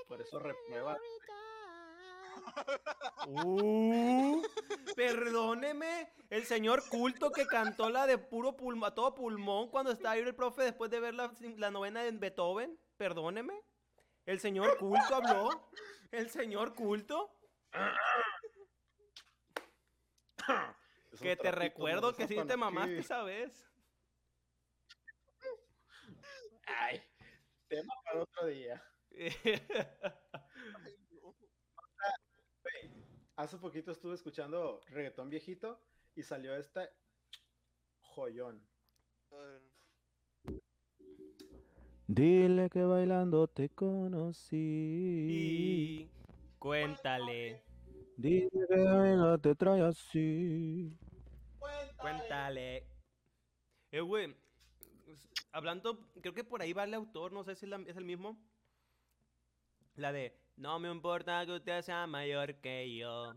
Por 0.07 0.21
eso 0.21 0.39
reprueba. 0.39 0.97
Uh, 3.27 4.41
perdóneme, 4.95 6.11
el 6.29 6.45
señor 6.45 6.87
culto 6.89 7.31
que 7.31 7.45
cantó 7.45 7.89
la 7.89 8.07
de 8.07 8.17
puro 8.17 8.55
pulmón, 8.55 8.89
a 8.89 8.95
todo 8.95 9.13
pulmón 9.13 9.69
cuando 9.69 9.91
estaba 9.91 10.13
ahí 10.13 10.21
el 10.21 10.35
profe 10.35 10.63
después 10.63 10.89
de 10.89 10.99
ver 10.99 11.13
la, 11.13 11.31
la 11.57 11.71
novena 11.71 12.03
de 12.03 12.11
Beethoven. 12.11 12.79
Perdóneme. 12.97 13.53
El 14.25 14.39
señor 14.39 14.77
culto 14.77 15.15
habló. 15.15 15.69
El 16.11 16.29
señor 16.29 16.73
culto. 16.73 17.35
Que 21.21 21.35
te 21.35 21.51
recuerdo 21.51 22.15
que 22.15 22.27
sí 22.27 22.35
te 22.35 22.41
aquí. 22.41 22.57
mamaste 22.57 22.99
esa 22.99 23.23
vez. 23.23 23.69
Ay, 26.65 27.01
tema 27.67 27.93
para 28.05 28.23
otro 28.23 28.45
día. 28.47 28.83
Hace 33.35 33.57
poquito 33.57 33.91
estuve 33.91 34.15
escuchando 34.15 34.81
reggaetón 34.89 35.29
viejito 35.29 35.79
y 36.15 36.23
salió 36.23 36.55
este 36.55 36.89
joyón. 38.01 38.61
Dile 42.07 42.69
que 42.69 42.81
bailando 42.83 43.47
te 43.47 43.69
conocí. 43.69 44.57
y 45.29 46.11
cuéntale, 46.57 47.63
Dile 48.17 48.49
que 48.49 48.83
bailando 48.83 49.37
te 49.39 49.55
trae 49.55 49.81
así. 49.83 50.97
cuéntale. 51.97 52.87
Eh, 53.91 54.01
güey, 54.01 54.35
hablando, 55.51 56.11
creo 56.21 56.33
que 56.33 56.43
por 56.43 56.61
ahí 56.61 56.73
va 56.73 56.83
el 56.83 56.93
autor, 56.93 57.31
no 57.31 57.43
sé 57.43 57.55
si 57.55 57.65
es, 57.65 57.69
la- 57.69 57.83
es 57.87 57.95
el 57.95 58.05
mismo. 58.05 58.37
La 59.95 60.11
de, 60.11 60.37
no 60.59 60.77
me 60.77 60.91
importa 60.91 61.45
que 61.45 61.53
usted 61.53 61.81
sea 61.81 62.05
mayor 62.05 62.55
que 62.55 62.93
yo. 62.93 63.33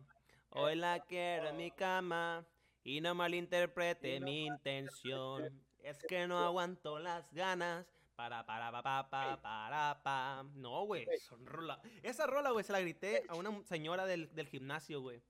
Hoy 0.50 0.74
la 0.74 0.98
quiero 1.00 1.48
en 1.50 1.56
mi 1.56 1.70
cama 1.70 2.44
y 2.82 3.00
no 3.00 3.14
malinterprete 3.14 4.18
mi 4.18 4.46
intención. 4.46 5.62
Es 5.78 6.02
que 6.08 6.26
no 6.26 6.44
aguanto 6.44 6.98
las 6.98 7.32
ganas. 7.32 7.86
Para, 8.16 8.44
para, 8.44 8.70
pa, 8.70 8.82
pa, 8.82 9.08
pa, 9.08 9.40
para, 9.40 10.02
pa. 10.02 10.44
No, 10.54 10.84
güey, 10.84 11.06
son 11.18 11.46
rola. 11.46 11.80
Esa 12.02 12.26
rola, 12.26 12.50
güey, 12.50 12.64
se 12.64 12.72
la 12.72 12.80
grité 12.80 13.24
a 13.28 13.36
una 13.36 13.64
señora 13.64 14.04
del, 14.04 14.34
del 14.34 14.48
gimnasio, 14.48 15.00
güey. 15.00 15.22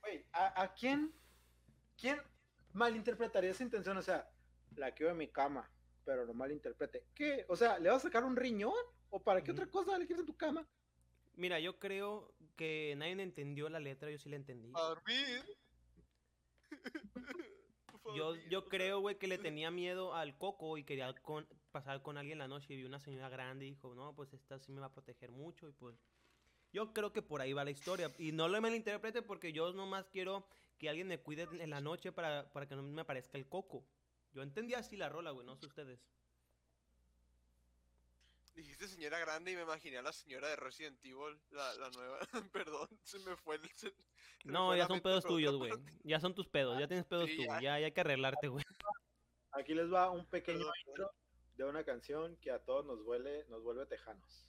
Güey, 0.00 0.24
¿a, 0.32 0.62
a 0.62 0.72
quién, 0.72 1.12
quién 1.96 2.22
malinterpretaría 2.72 3.50
esa 3.50 3.64
intención? 3.64 3.96
O 3.96 4.02
sea, 4.02 4.30
la 4.76 4.92
quiero 4.92 5.12
en 5.12 5.18
mi 5.18 5.28
cama, 5.28 5.68
pero 6.04 6.24
no 6.24 6.32
malinterprete. 6.32 7.06
¿Qué? 7.12 7.44
O 7.48 7.56
sea, 7.56 7.78
¿le 7.78 7.90
vas 7.90 7.98
a 7.98 8.08
sacar 8.08 8.24
un 8.24 8.36
riñón? 8.36 8.72
¿O 9.14 9.20
para 9.20 9.44
qué 9.44 9.52
otra 9.52 9.66
cosa 9.68 9.96
le 9.96 10.06
quieres 10.06 10.22
en 10.22 10.26
tu 10.26 10.36
cama? 10.36 10.66
Mira, 11.36 11.60
yo 11.60 11.78
creo 11.78 12.34
que 12.56 12.94
nadie 12.96 13.12
entendió 13.12 13.68
la 13.68 13.78
letra, 13.78 14.10
yo 14.10 14.18
sí 14.18 14.28
la 14.28 14.34
entendí. 14.34 14.72
A 14.74 14.80
dormir. 14.80 15.56
Por 18.02 18.16
Yo, 18.16 18.34
yo 18.50 18.66
creo, 18.66 18.98
güey, 18.98 19.16
que 19.16 19.28
le 19.28 19.38
tenía 19.38 19.70
miedo 19.70 20.14
al 20.16 20.36
coco 20.36 20.76
y 20.78 20.82
quería 20.82 21.14
con- 21.22 21.46
pasar 21.70 22.02
con 22.02 22.18
alguien 22.18 22.38
la 22.38 22.48
noche 22.48 22.74
y 22.74 22.76
vio 22.76 22.88
una 22.88 22.98
señora 22.98 23.28
grande 23.28 23.66
y 23.66 23.70
dijo, 23.70 23.94
no, 23.94 24.16
pues 24.16 24.32
esta 24.34 24.58
sí 24.58 24.72
me 24.72 24.80
va 24.80 24.86
a 24.86 24.92
proteger 24.92 25.30
mucho 25.30 25.68
y 25.68 25.72
pues... 25.72 25.96
Yo 26.72 26.92
creo 26.92 27.12
que 27.12 27.22
por 27.22 27.40
ahí 27.40 27.52
va 27.52 27.64
la 27.64 27.70
historia. 27.70 28.12
Y 28.18 28.32
no 28.32 28.48
lo 28.48 28.60
malinterprete 28.60 29.22
porque 29.22 29.52
yo 29.52 29.72
nomás 29.72 30.08
quiero 30.08 30.44
que 30.76 30.88
alguien 30.88 31.06
me 31.06 31.20
cuide 31.20 31.46
en 31.60 31.70
la 31.70 31.80
noche 31.80 32.10
para, 32.10 32.52
para 32.52 32.66
que 32.66 32.74
no 32.74 32.82
me 32.82 33.02
aparezca 33.02 33.38
el 33.38 33.48
coco. 33.48 33.86
Yo 34.32 34.42
entendí 34.42 34.74
así 34.74 34.96
la 34.96 35.08
rola, 35.08 35.30
güey, 35.30 35.46
no 35.46 35.54
sé 35.54 35.66
ustedes. 35.66 36.00
Dijiste 38.54 38.86
señora 38.86 39.18
grande 39.18 39.50
y 39.50 39.56
me 39.56 39.62
imaginé 39.62 39.98
a 39.98 40.02
la 40.02 40.12
señora 40.12 40.48
de 40.48 40.56
Resident 40.56 40.98
Evil, 41.04 41.40
la, 41.50 41.74
la 41.74 41.90
nueva. 41.90 42.18
Perdón, 42.52 42.88
se 43.02 43.18
me 43.20 43.36
fue 43.36 43.56
el. 43.56 43.62
se- 43.74 43.90
se 43.90 43.94
me 44.44 44.52
No, 44.52 44.68
fue 44.68 44.78
ya 44.78 44.86
son 44.86 45.00
pedos 45.00 45.24
tuyos, 45.24 45.56
güey. 45.56 45.72
Ya 46.04 46.20
son 46.20 46.34
tus 46.34 46.46
pedos, 46.48 46.78
ya 46.78 46.86
tienes 46.86 47.04
pedos 47.06 47.28
sí, 47.28 47.36
tú. 47.36 47.42
ya. 47.42 47.54
Ya, 47.60 47.78
ya 47.80 47.86
hay 47.86 47.92
que 47.92 48.00
arreglarte, 48.00 48.48
güey. 48.48 48.64
Aquí 49.52 49.74
les 49.74 49.92
va 49.92 50.10
un 50.10 50.24
pequeño 50.26 50.66
intro 50.86 51.10
de 51.56 51.64
una 51.64 51.84
canción 51.84 52.36
que 52.36 52.50
a 52.52 52.60
todos 52.64 52.84
nos 52.86 53.02
vuelve, 53.04 53.44
nos 53.48 53.62
vuelve 53.62 53.86
tejanos. 53.86 54.48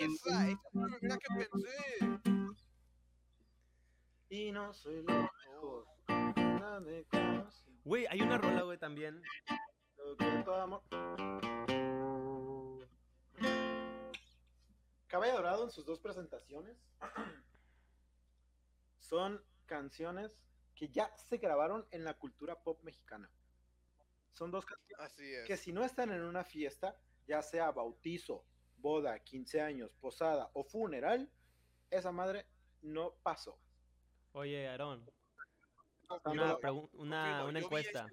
Esa, 0.00 0.48
esa 0.48 0.60
fue 0.72 0.88
la 0.90 0.96
primera 0.98 1.18
que 1.18 1.34
pensé. 1.34 2.58
Y 4.30 4.50
no 4.52 4.72
soy 4.72 5.02
lo 5.02 5.12
mejor. 5.12 5.86
nadie 6.08 7.04
conoce 7.10 7.70
Güey, 7.84 8.06
hay 8.08 8.20
una 8.22 8.38
rola, 8.38 8.62
güey, 8.62 8.78
también. 8.78 9.20
todo 10.44 10.54
amor. 10.54 10.82
Caballo 15.08 15.32
Dorado 15.34 15.64
en 15.64 15.70
sus 15.70 15.84
dos 15.84 16.00
presentaciones 16.00 16.76
son 19.00 19.44
canciones 19.66 20.30
que 20.74 20.88
ya 20.88 21.14
se 21.16 21.36
grabaron 21.36 21.86
en 21.90 22.04
la 22.04 22.14
cultura 22.14 22.62
pop 22.62 22.82
mexicana. 22.82 23.30
Son 24.32 24.50
dos 24.50 24.64
canciones 24.64 25.04
Así 25.04 25.34
es. 25.34 25.46
que 25.46 25.56
si 25.56 25.72
no 25.72 25.84
están 25.84 26.10
en 26.12 26.22
una 26.22 26.44
fiesta, 26.44 26.96
ya 27.26 27.42
sea 27.42 27.70
bautizo, 27.72 28.46
boda, 28.78 29.18
15 29.18 29.60
años, 29.60 29.92
posada 30.00 30.50
o 30.54 30.64
funeral, 30.64 31.30
esa 31.90 32.10
madre 32.10 32.46
no 32.80 33.12
pasó. 33.22 33.58
Oye, 34.32 34.66
Aarón, 34.66 35.04
una, 36.94 37.44
una, 37.44 37.58
encuesta. 37.58 38.06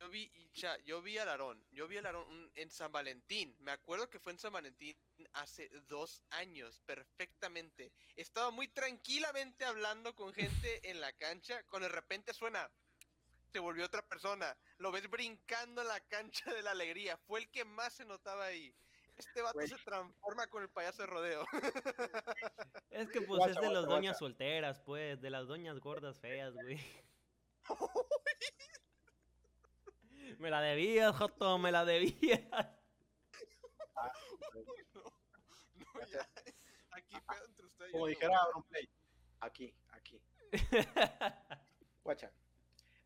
Yo 0.00 0.08
vi, 0.08 0.30
y 0.34 0.50
cha, 0.52 0.76
yo 0.84 1.02
vi 1.02 1.18
al 1.18 1.28
Aarón, 1.28 1.62
yo 1.72 1.88
vi 1.88 1.96
al 1.96 2.06
Aarón 2.06 2.50
en 2.54 2.70
San 2.70 2.92
Valentín, 2.92 3.56
me 3.60 3.72
acuerdo 3.72 4.08
que 4.08 4.20
fue 4.20 4.32
en 4.32 4.38
San 4.38 4.52
Valentín 4.52 4.96
hace 5.32 5.68
dos 5.88 6.22
años, 6.30 6.80
perfectamente. 6.86 7.92
Estaba 8.14 8.50
muy 8.50 8.68
tranquilamente 8.68 9.64
hablando 9.64 10.14
con 10.14 10.32
gente 10.32 10.80
en 10.90 11.00
la 11.00 11.12
cancha, 11.12 11.62
cuando 11.64 11.88
de 11.88 11.94
repente 11.94 12.32
suena, 12.32 12.70
se 13.52 13.58
volvió 13.58 13.84
otra 13.84 14.06
persona, 14.06 14.56
lo 14.78 14.92
ves 14.92 15.08
brincando 15.08 15.82
en 15.82 15.88
la 15.88 16.00
cancha 16.00 16.52
de 16.52 16.62
la 16.62 16.72
alegría, 16.72 17.16
fue 17.16 17.40
el 17.40 17.50
que 17.50 17.64
más 17.64 17.94
se 17.94 18.04
notaba 18.04 18.46
ahí. 18.46 18.74
Este 19.16 19.42
vato 19.42 19.60
se 19.66 19.76
transforma 19.84 20.46
con 20.48 20.62
el 20.62 20.68
payaso 20.68 21.02
de 21.02 21.06
rodeo. 21.06 21.44
Es 22.90 23.08
que 23.10 23.20
pues 23.20 23.38
Guacha, 23.38 23.52
es 23.52 23.60
de 23.60 23.70
las 23.74 23.84
doñas 23.86 24.12
guacha. 24.12 24.18
solteras, 24.18 24.80
pues, 24.80 25.20
de 25.20 25.30
las 25.30 25.46
doñas 25.46 25.78
gordas 25.80 26.18
feas, 26.20 26.54
güey. 26.54 26.78
me 30.38 30.50
la 30.50 30.60
debías, 30.60 31.14
Joto, 31.16 31.58
me 31.58 31.72
la 31.72 31.84
debías. 31.84 32.40
ya. 36.12 36.28
Aquí 36.90 37.16
pedo 37.28 37.44
entre 37.46 37.66
ustedes. 37.66 37.92
Como 37.92 38.06
dijera 38.06 38.36
Auronplay, 38.38 38.88
aquí, 39.40 39.74
aquí. 39.90 40.20
Guacha. 42.02 42.32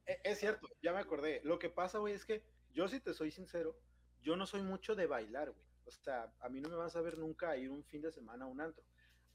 E- 0.06 0.20
Es 0.24 0.38
cierto, 0.38 0.68
ya 0.82 0.92
me 0.92 1.00
acordé. 1.00 1.40
Lo 1.44 1.58
que 1.58 1.70
pasa, 1.70 1.98
güey, 1.98 2.14
es 2.14 2.24
que 2.24 2.44
yo, 2.72 2.88
si 2.88 3.00
te 3.00 3.14
soy 3.14 3.30
sincero, 3.30 3.76
yo 4.22 4.36
no 4.36 4.46
soy 4.46 4.62
mucho 4.62 4.94
de 4.94 5.06
bailar, 5.06 5.50
güey. 5.50 5.69
O 5.98 6.02
sea, 6.02 6.32
a 6.40 6.48
mí 6.48 6.60
no 6.60 6.68
me 6.68 6.76
vas 6.76 6.96
a 6.96 7.00
ver 7.00 7.18
nunca 7.18 7.56
ir 7.56 7.70
un 7.70 7.84
fin 7.84 8.02
de 8.02 8.12
semana 8.12 8.44
a 8.44 8.48
un 8.48 8.60
antro. 8.60 8.84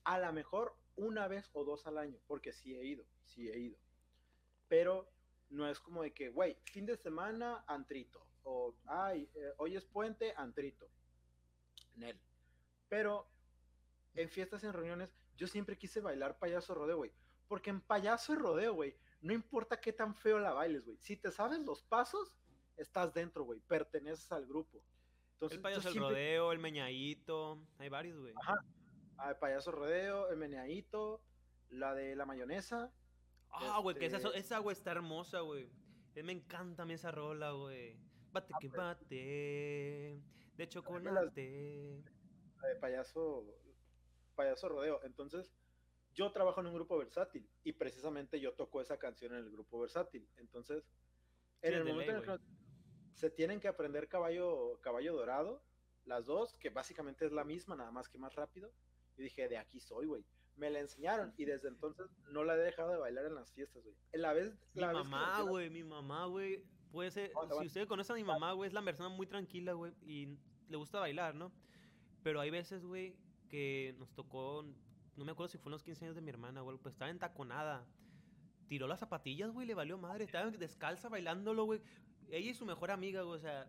A 0.04 0.20
lo 0.20 0.32
mejor 0.34 0.76
una 0.96 1.28
vez 1.28 1.50
o 1.54 1.64
dos 1.64 1.86
al 1.88 1.98
año, 1.98 2.20
porque 2.28 2.54
sí 2.54 2.76
he 2.76 2.86
ido, 2.86 3.06
sí 3.24 3.50
he 3.50 3.58
ido. 3.58 3.78
Pero 4.68 5.10
no 5.50 5.68
es 5.68 5.80
como 5.80 6.04
de 6.04 6.14
que, 6.14 6.30
güey, 6.30 6.58
fin 6.66 6.86
de 6.86 6.98
semana, 6.98 7.64
antrito. 7.68 8.26
O, 8.44 8.76
ay, 8.86 9.30
eh, 9.36 9.54
hoy 9.58 9.76
es 9.76 9.86
puente, 9.86 10.34
antrito. 10.38 10.88
Nel. 11.96 12.20
Pero 12.90 13.28
en 14.14 14.30
fiestas, 14.30 14.64
en 14.64 14.74
reuniones, 14.74 15.14
yo 15.36 15.48
siempre 15.48 15.78
quise 15.78 16.00
bailar 16.00 16.38
payaso 16.38 16.74
rodeo, 16.74 16.98
güey. 16.98 17.12
Porque 17.48 17.70
en 17.70 17.82
payaso 17.82 18.34
y 18.34 18.38
rodeo, 18.38 18.74
güey, 18.74 18.96
no 19.22 19.34
importa 19.34 19.80
qué 19.80 19.94
tan 19.94 20.16
feo 20.16 20.40
la 20.40 20.54
bailes, 20.54 20.86
güey. 20.86 20.98
Si 20.98 21.18
te 21.18 21.32
sabes 21.32 21.60
los 21.60 21.84
pasos, 21.84 22.34
estás 22.78 23.14
dentro, 23.14 23.44
güey. 23.44 23.60
Perteneces 23.60 24.32
al 24.32 24.46
grupo. 24.46 24.82
Entonces, 25.36 25.58
el 25.58 25.62
payaso, 25.62 25.88
el 25.90 25.94
siempre- 25.94 26.12
rodeo, 26.14 26.52
el 26.52 26.60
meñadito. 26.60 27.60
Hay 27.78 27.90
varios, 27.90 28.18
güey. 28.20 28.34
Ajá. 28.42 28.56
Ah, 29.18 29.30
el 29.32 29.38
payaso 29.38 29.72
rodeo, 29.72 30.30
el 30.30 30.38
meneadito, 30.38 31.22
la 31.70 31.94
de 31.94 32.16
la 32.16 32.26
mayonesa. 32.26 32.92
Ah, 33.50 33.80
güey, 33.82 33.96
que 33.98 34.06
esa, 34.08 34.18
Este- 34.18 34.38
esa, 34.40 34.60
güey, 34.60 34.74
está 34.74 34.92
hermosa, 34.92 35.40
güey. 35.42 35.70
Eh, 36.16 36.24
Me 36.24 36.32
encanta 36.34 36.84
a 36.84 36.86
mí 36.86 36.94
esa 36.94 37.12
rola, 37.12 37.52
güey. 37.52 37.98
Bate 38.32 38.54
que 38.60 38.70
pero- 38.70 38.84
bate. 38.84 40.22
De 40.58 40.70
chocolate. 40.70 42.04
la 42.62 42.68
de 42.70 42.76
payaso, 42.78 43.46
payaso 44.36 44.70
rodeo. 44.70 45.02
Entonces, 45.04 45.52
yo 46.14 46.32
trabajo 46.32 46.62
en 46.62 46.68
un 46.68 46.74
grupo 46.74 46.98
versátil 46.98 47.48
y 47.64 47.74
precisamente 47.74 48.40
yo 48.40 48.54
toco 48.54 48.82
esa 48.82 48.98
canción 48.98 49.34
en 49.34 49.40
el 49.40 49.52
grupo 49.52 49.80
versátil. 49.82 50.28
Entonces, 50.38 50.84
en 51.62 51.72
Sí, 51.74 51.78
el 51.78 51.84
momento 51.84 52.12
ley, 52.14 52.22
en 52.24 52.30
el 52.32 52.40
que 52.40 52.55
se 53.16 53.30
tienen 53.32 53.60
que 53.60 53.68
aprender 53.68 54.08
caballo, 54.08 54.80
caballo 54.82 55.14
dorado, 55.16 55.64
las 56.06 56.26
dos, 56.26 56.54
que 56.58 56.70
básicamente 56.70 57.26
es 57.26 57.32
la 57.32 57.44
misma, 57.44 57.76
nada 57.76 57.92
más 57.92 58.08
que 58.08 58.18
más 58.20 58.36
rápido. 58.36 58.70
Yo 59.18 59.24
dije, 59.24 59.48
de 59.48 59.58
aquí 59.58 59.80
soy, 59.80 60.06
güey. 60.06 60.24
Me 60.58 60.70
la 60.70 60.80
enseñaron 60.80 61.34
y 61.38 61.46
desde 61.46 61.68
entonces 61.70 62.08
no 62.32 62.44
la 62.44 62.56
he 62.56 62.60
dejado 62.60 62.92
de 62.92 62.98
bailar 62.98 63.26
en 63.26 63.36
las 63.36 63.52
fiestas, 63.52 63.84
güey. 63.84 63.96
La 64.14 64.34
vez, 64.34 64.54
Mi 64.74 64.82
la 64.82 64.88
vez 64.94 64.98
que 64.98 65.04
mamá, 65.10 65.28
metí 65.32 65.46
la- 65.46 65.50
güey, 65.52 65.70
mi 65.70 65.84
mamá, 65.84 66.26
güey. 66.28 66.64
Puede 66.92 67.12
ser. 67.12 67.32
Si 67.60 67.68
ustedes 67.68 67.88
conocen 67.88 68.14
a 68.14 68.18
mi 68.18 68.24
mamá, 68.24 68.54
güey, 68.54 68.68
es 68.68 68.74
la 68.74 68.82
persona 68.84 69.10
muy 69.10 69.28
tranquila, 69.28 69.74
güey. 69.74 69.94
Y 70.02 70.38
le 70.70 70.78
gusta 70.78 71.00
bailar, 71.00 71.36
¿no? 71.36 71.52
Pero 72.24 72.40
hay 72.40 72.50
veces, 72.52 72.86
güey, 72.86 73.18
que 73.50 73.96
nos 73.98 74.14
tocó. 74.14 74.64
No 75.18 75.26
me 75.26 75.32
acuerdo 75.32 75.50
si 75.50 75.58
fue 75.58 75.70
en 75.70 75.74
los 75.74 75.84
15 75.84 76.06
años 76.06 76.16
de 76.16 76.22
mi 76.22 76.30
hermana, 76.30 76.62
güey. 76.62 76.78
Pues 76.78 76.94
estaba 76.96 77.12
entaconada. 77.12 77.86
Tiró 78.68 78.88
las 78.88 79.00
zapatillas, 79.00 79.52
güey, 79.52 79.68
le 79.68 79.74
valió 79.74 79.98
madre. 79.98 80.24
Estaba 80.24 80.50
descalza 80.52 81.10
bailándolo, 81.10 81.66
güey. 81.66 81.82
Ella 82.30 82.52
y 82.52 82.54
su 82.54 82.66
mejor 82.66 82.92
amiga, 82.92 83.22
güey. 83.22 83.36
O 83.38 83.40
sea, 83.40 83.68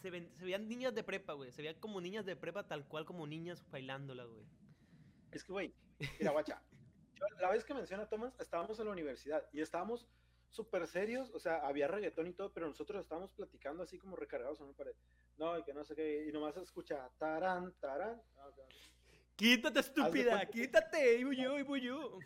se, 0.00 0.10
ven- 0.10 0.30
se 0.36 0.44
veían 0.44 0.68
niñas 0.68 0.94
de 0.94 1.02
prepa, 1.02 1.32
güey. 1.34 1.50
Se 1.52 1.62
veían 1.62 1.78
como 1.80 2.00
niñas 2.00 2.24
de 2.26 2.36
prepa, 2.36 2.66
tal 2.66 2.86
cual 2.86 3.04
como 3.04 3.26
niñas 3.26 3.64
bailándola, 3.70 4.24
güey. 4.24 4.44
Es 5.32 5.44
que, 5.44 5.52
güey, 5.52 5.74
mira, 6.18 6.30
guacha. 6.32 6.62
yo 7.14 7.26
la 7.40 7.50
vez 7.50 7.64
que 7.64 7.74
menciona 7.74 8.08
Thomas, 8.08 8.34
estábamos 8.40 8.78
en 8.78 8.86
la 8.86 8.92
universidad 8.92 9.42
y 9.52 9.60
estábamos 9.60 10.06
súper 10.48 10.86
serios, 10.86 11.30
o 11.34 11.38
sea, 11.38 11.56
había 11.66 11.88
reggaetón 11.88 12.28
y 12.28 12.32
todo, 12.32 12.52
pero 12.52 12.66
nosotros 12.68 13.02
estábamos 13.02 13.32
platicando 13.32 13.82
así 13.82 13.98
como 13.98 14.16
recargados 14.16 14.60
en 14.60 14.66
una 14.66 14.76
pared. 14.76 14.94
No, 15.36 15.58
y 15.58 15.62
que 15.64 15.74
no 15.74 15.84
sé 15.84 15.94
qué, 15.94 16.26
y 16.26 16.32
nomás 16.32 16.54
se 16.54 16.62
escucha 16.62 17.10
tarán, 17.18 17.74
tarán. 17.80 18.22
¡Quítate, 19.34 19.80
estúpida! 19.80 20.46
¡Quítate! 20.46 21.18
¡Y 21.18 21.24
voy 21.24 21.36
yo, 21.36 21.58
y 21.58 21.62
voy 21.62 21.82
yo! 21.82 22.18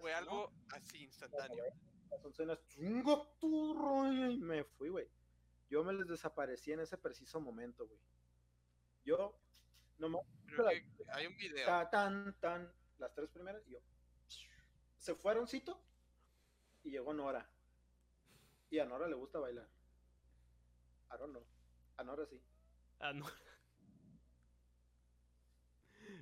Fue 0.00 0.12
algo 0.14 0.50
así 0.72 1.04
instantáneo. 1.04 1.62
Las 2.10 2.24
oncenas, 2.24 2.64
"Chinga 2.66 3.22
tu 3.38 3.74
rollo", 3.74 4.30
y 4.30 4.38
me 4.38 4.64
fui, 4.64 4.88
güey. 4.88 5.08
Yo 5.70 5.84
me 5.84 5.92
les 5.92 6.06
desaparecí 6.06 6.72
en 6.72 6.80
ese 6.80 6.96
preciso 6.96 7.40
momento, 7.40 7.86
güey. 7.86 8.00
Yo, 9.04 9.38
nomás, 9.98 10.22
hay 11.12 11.26
un 11.26 11.36
video. 11.36 11.66
ta, 11.66 11.90
tan, 11.90 12.34
tan, 12.40 12.72
las 12.98 13.14
tres 13.14 13.30
primeras, 13.30 13.66
y 13.66 13.72
yo. 13.72 13.80
Se 14.98 15.14
fue 15.14 15.32
Aaroncito 15.32 15.80
y 16.82 16.90
llegó 16.90 17.12
Nora. 17.12 17.48
Y 18.70 18.78
a 18.78 18.84
Nora 18.84 19.08
le 19.08 19.14
gusta 19.14 19.38
bailar. 19.38 19.68
Aaron 21.08 21.32
no. 21.32 21.44
A 21.96 22.04
Nora 22.04 22.26
sí. 22.26 22.42
Ah, 22.98 23.12
no. 23.12 23.26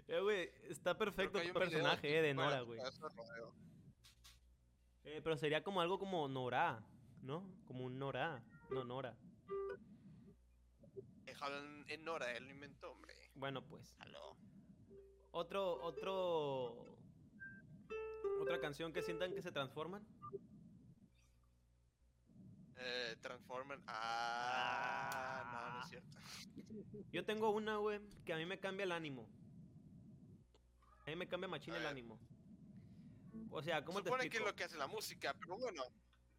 Eh, 0.09 0.21
güey, 0.21 0.53
está 0.65 0.97
perfecto 0.97 1.41
video 1.41 1.55
personaje 1.55 2.19
eh, 2.19 2.23
de 2.23 2.35
Nora, 2.35 2.61
güey. 2.61 2.81
Eh, 5.07 5.21
pero 5.23 5.37
sería 5.37 5.63
como 5.63 5.81
algo 5.81 6.01
como 6.01 6.27
Nora, 6.27 6.85
¿no? 7.23 7.49
Como 7.65 7.85
un 7.85 7.97
Nora, 7.97 8.43
no 8.71 8.85
Nora. 8.85 9.17
Déjalo 11.25 11.85
en, 11.87 12.05
Nora, 12.05 12.37
él 12.37 12.45
lo 12.45 12.51
inventó, 12.51 12.91
hombre. 12.91 13.15
Bueno, 13.37 13.65
pues. 13.65 13.95
Aló. 14.01 14.37
Otro, 15.31 15.81
otro... 15.83 16.99
Otra 18.41 18.61
canción 18.61 18.93
que 18.93 19.03
sientan 19.03 19.33
que 19.33 19.43
se 19.43 19.53
transforman. 19.53 20.05
Eh, 22.79 23.17
Transformer. 23.21 23.79
Ah, 23.87 25.51
no, 25.53 25.75
no 25.75 25.81
es 25.83 25.89
cierto. 25.89 26.19
Yo 27.13 27.25
tengo 27.25 27.51
una, 27.51 27.77
güey, 27.77 28.01
que 28.25 28.33
a 28.33 28.37
mí 28.37 28.45
me 28.45 28.59
cambia 28.59 28.85
el 28.85 28.93
ánimo. 28.93 29.29
A 31.07 31.11
mí 31.11 31.17
me 31.17 31.29
cambia 31.29 31.49
machín 31.49 31.75
el 31.75 31.87
ánimo. 31.87 32.19
O 33.51 33.63
sea, 33.63 33.85
¿cómo 33.85 34.03
te 34.03 34.09
Supone 34.11 34.29
que 34.29 34.37
es 34.39 34.45
lo 34.45 34.55
que 34.55 34.65
hace 34.65 34.77
la 34.77 34.87
música, 34.87 35.35
pero 35.39 35.57
bueno. 35.59 35.83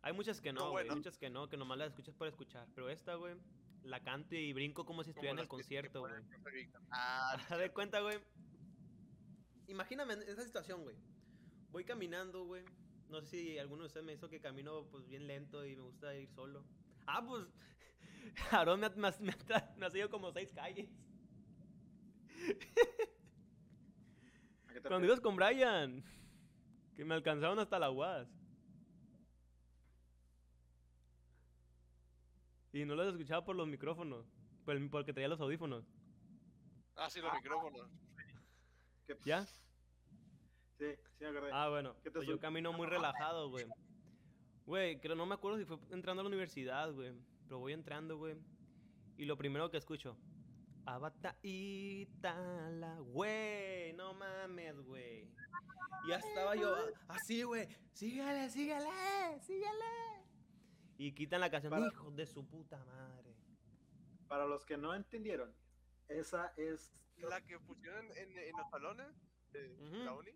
Hay 0.02 0.14
muchas 0.14 0.40
que 0.42 0.54
no, 0.54 0.66
No, 0.66 0.72
bueno. 0.72 0.96
Muchas 0.96 1.18
que 1.18 1.30
no, 1.30 1.50
que 1.50 1.58
nomás 1.58 1.78
las 1.78 1.90
escuchas 1.90 2.16
por 2.16 2.28
escuchar. 2.28 2.68
Pero 2.76 2.90
esta, 2.90 3.16
güey, 3.16 3.36
la 3.84 4.02
canto 4.04 4.36
y 4.36 4.54
brinco 4.54 4.86
como 4.86 5.04
si 5.04 5.10
estuviera 5.10 5.32
en 5.32 5.38
como 5.48 5.60
el 5.60 5.66
que- 5.66 5.70
que 5.70 5.82
concierto, 5.82 6.00
güey. 6.02 6.14
en. 6.16 6.72
Ah, 6.92 7.36
de 7.60 7.72
cuenta, 7.74 8.00
güey. 8.02 8.20
Imagíname 9.68 10.14
en 10.14 10.22
esa 10.24 10.44
situación, 10.44 10.84
güey. 10.84 10.96
Voy 11.72 11.84
caminando, 11.84 12.46
güey. 12.46 12.64
No 13.10 13.22
sé 13.22 13.28
si 13.28 13.58
alguno 13.58 13.84
de 13.84 13.88
ustedes 13.88 14.06
me 14.06 14.14
hizo 14.14 14.30
que 14.30 14.40
camino 14.40 14.86
pues 14.92 15.08
bien 15.08 15.28
lento 15.28 15.66
y 15.66 15.76
me 15.76 15.82
gusta 15.82 16.14
ir 16.16 16.30
solo. 16.30 16.64
Ah, 17.06 17.26
pues. 17.26 17.46
Aarón 18.52 18.80
me 18.80 18.88
ha, 18.88 18.90
me 18.90 19.12
me 19.20 19.34
me 19.78 19.86
ha 19.86 19.90
seguido 19.90 20.10
como 20.10 20.32
seis 20.32 20.52
calles. 20.54 20.90
¿A 24.68 24.74
qué 24.74 24.82
te 24.82 24.88
Cuando 24.88 25.08
ibas 25.08 25.20
con 25.22 25.36
Brian. 25.36 26.04
Que 26.98 27.06
me 27.06 27.14
alcanzaron 27.16 27.60
hasta 27.60 27.80
la 27.80 27.92
UAS. 27.92 28.28
Y 32.74 32.86
no 32.86 32.96
los 32.96 33.08
escuchaba 33.14 33.46
por 33.46 33.56
los 33.56 33.68
micrófonos. 33.68 34.26
por 34.66 34.76
el- 34.76 34.90
Porque 34.90 35.14
traía 35.14 35.30
los 35.30 35.40
audífonos. 35.40 35.86
ah, 36.98 37.10
sí, 37.10 37.22
los 37.22 37.32
micrófonos. 37.34 37.88
refieres? 39.06 39.24
¿Ya? 39.26 39.46
Sí, 39.46 40.86
sí 41.18 41.24
me 41.24 41.28
acordé. 41.28 41.52
Ah, 41.54 41.70
bueno, 41.70 41.94
¿Qué 42.04 42.10
te 42.10 42.18
pues 42.20 42.28
yo 42.28 42.38
camino 42.38 42.74
muy 42.74 42.86
relajado, 42.88 43.50
güey. 43.50 43.66
Güey, 44.66 45.00
creo, 45.00 45.16
no 45.16 45.26
me 45.26 45.36
acuerdo 45.36 45.58
si 45.58 45.64
fue 45.64 45.78
entrando 45.92 46.20
a 46.20 46.24
la 46.24 46.28
universidad, 46.28 46.92
güey. 46.92 47.14
Pero 47.46 47.60
voy 47.60 47.72
entrando, 47.72 48.18
güey. 48.18 48.36
Y 49.18 49.24
lo 49.26 49.38
primero 49.38 49.72
que 49.72 49.78
escucho. 49.78 50.18
Abata 50.88 51.38
Itala, 51.44 52.98
güey. 53.02 53.92
No 53.94 54.14
mames, 54.14 54.80
güey. 54.86 55.30
Y 56.06 56.10
ya 56.10 56.16
estaba 56.18 56.56
yo 56.56 56.74
a- 56.74 56.92
así, 57.10 57.44
güey. 57.44 57.68
Sígale, 57.92 58.50
sígale, 58.50 58.90
sígale. 59.42 59.86
Y 60.98 61.12
quitan 61.14 61.42
la 61.42 61.50
canción. 61.50 61.72
Para- 61.72 61.88
Hijo 61.88 62.10
de 62.12 62.26
su 62.26 62.48
puta 62.48 62.84
madre. 62.86 63.36
Para 64.30 64.46
los 64.46 64.66
que 64.66 64.78
no 64.78 64.94
entendieron, 64.94 65.54
esa 66.08 66.54
es 66.58 66.94
La 67.18 67.42
que 67.42 67.60
pusieron 67.60 68.06
en, 68.16 68.38
en 68.38 68.56
los 68.56 68.70
salones 68.70 69.08
de 69.52 69.74
Ujú. 69.82 69.96
la 70.06 70.14
uni. 70.14 70.32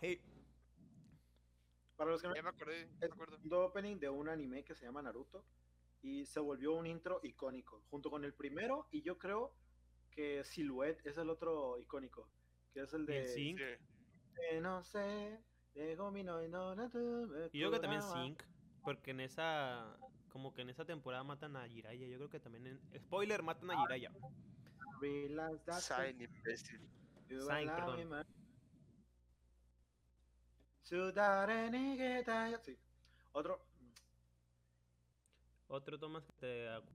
Hey, 0.00 0.20
para 1.96 2.10
los 2.12 2.22
que 2.22 2.28
no 2.28 2.34
Ya 2.34 2.42
me 2.42 2.48
acordé, 2.48 2.82
es 2.82 3.00
me 3.00 3.06
acuerdo. 3.06 3.38
un 3.44 3.52
opening 3.52 3.98
de 3.98 4.08
un 4.08 4.28
anime 4.28 4.64
que 4.64 4.74
se 4.74 4.86
llama 4.86 5.02
Naruto 5.02 5.44
y 6.02 6.26
se 6.26 6.40
volvió 6.40 6.74
un 6.74 6.86
intro 6.86 7.20
icónico 7.22 7.82
junto 7.90 8.10
con 8.10 8.24
el 8.24 8.34
primero 8.34 8.88
y 8.90 9.02
yo 9.02 9.18
creo 9.18 9.54
que 10.10 10.44
Silhouette 10.44 11.06
es 11.06 11.16
el 11.16 11.30
otro 11.30 11.78
icónico 11.78 12.28
que 12.72 12.80
es 12.80 12.92
el 12.92 13.02
¿Y 13.02 13.06
de 13.06 13.24
Sync? 13.28 13.58
Sí. 13.58 14.60
No 14.60 14.82
sé 14.82 15.38
de 15.74 15.96
Gomino 15.96 16.42
y 16.42 16.48
yo 17.58 17.70
creo 17.70 17.70
que 17.70 17.78
también. 17.80 18.02
Sync, 18.02 18.42
porque 18.82 19.12
en 19.12 19.20
esa, 19.20 19.96
como 20.30 20.52
que 20.54 20.62
en 20.62 20.70
esa 20.70 20.84
temporada 20.84 21.22
matan 21.22 21.56
a 21.56 21.66
Jiraiya. 21.68 22.06
Yo 22.08 22.16
creo 22.18 22.30
que 22.30 22.40
también 22.40 22.66
en, 22.66 22.80
spoiler, 23.00 23.42
matan 23.42 23.70
a 23.70 23.84
that 25.64 25.80
Sign 25.80 26.20
imbécil. 26.20 26.80
Sign, 27.28 27.68
perdón. 27.68 28.26
sí. 32.62 32.76
Otro, 33.32 33.64
Otro 35.72 35.98
Tomás 35.98 36.22
que 36.26 36.32
te 36.34 36.68
acu- 36.68 36.92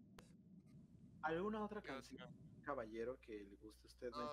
¿alguna 1.24 1.64
otra 1.66 1.82
canción, 1.82 2.30
caballero, 2.64 3.20
que 3.22 3.44
le 3.44 3.56
guste 3.56 3.86
a 3.86 3.88
usted? 3.88 4.12
No, 4.12 4.32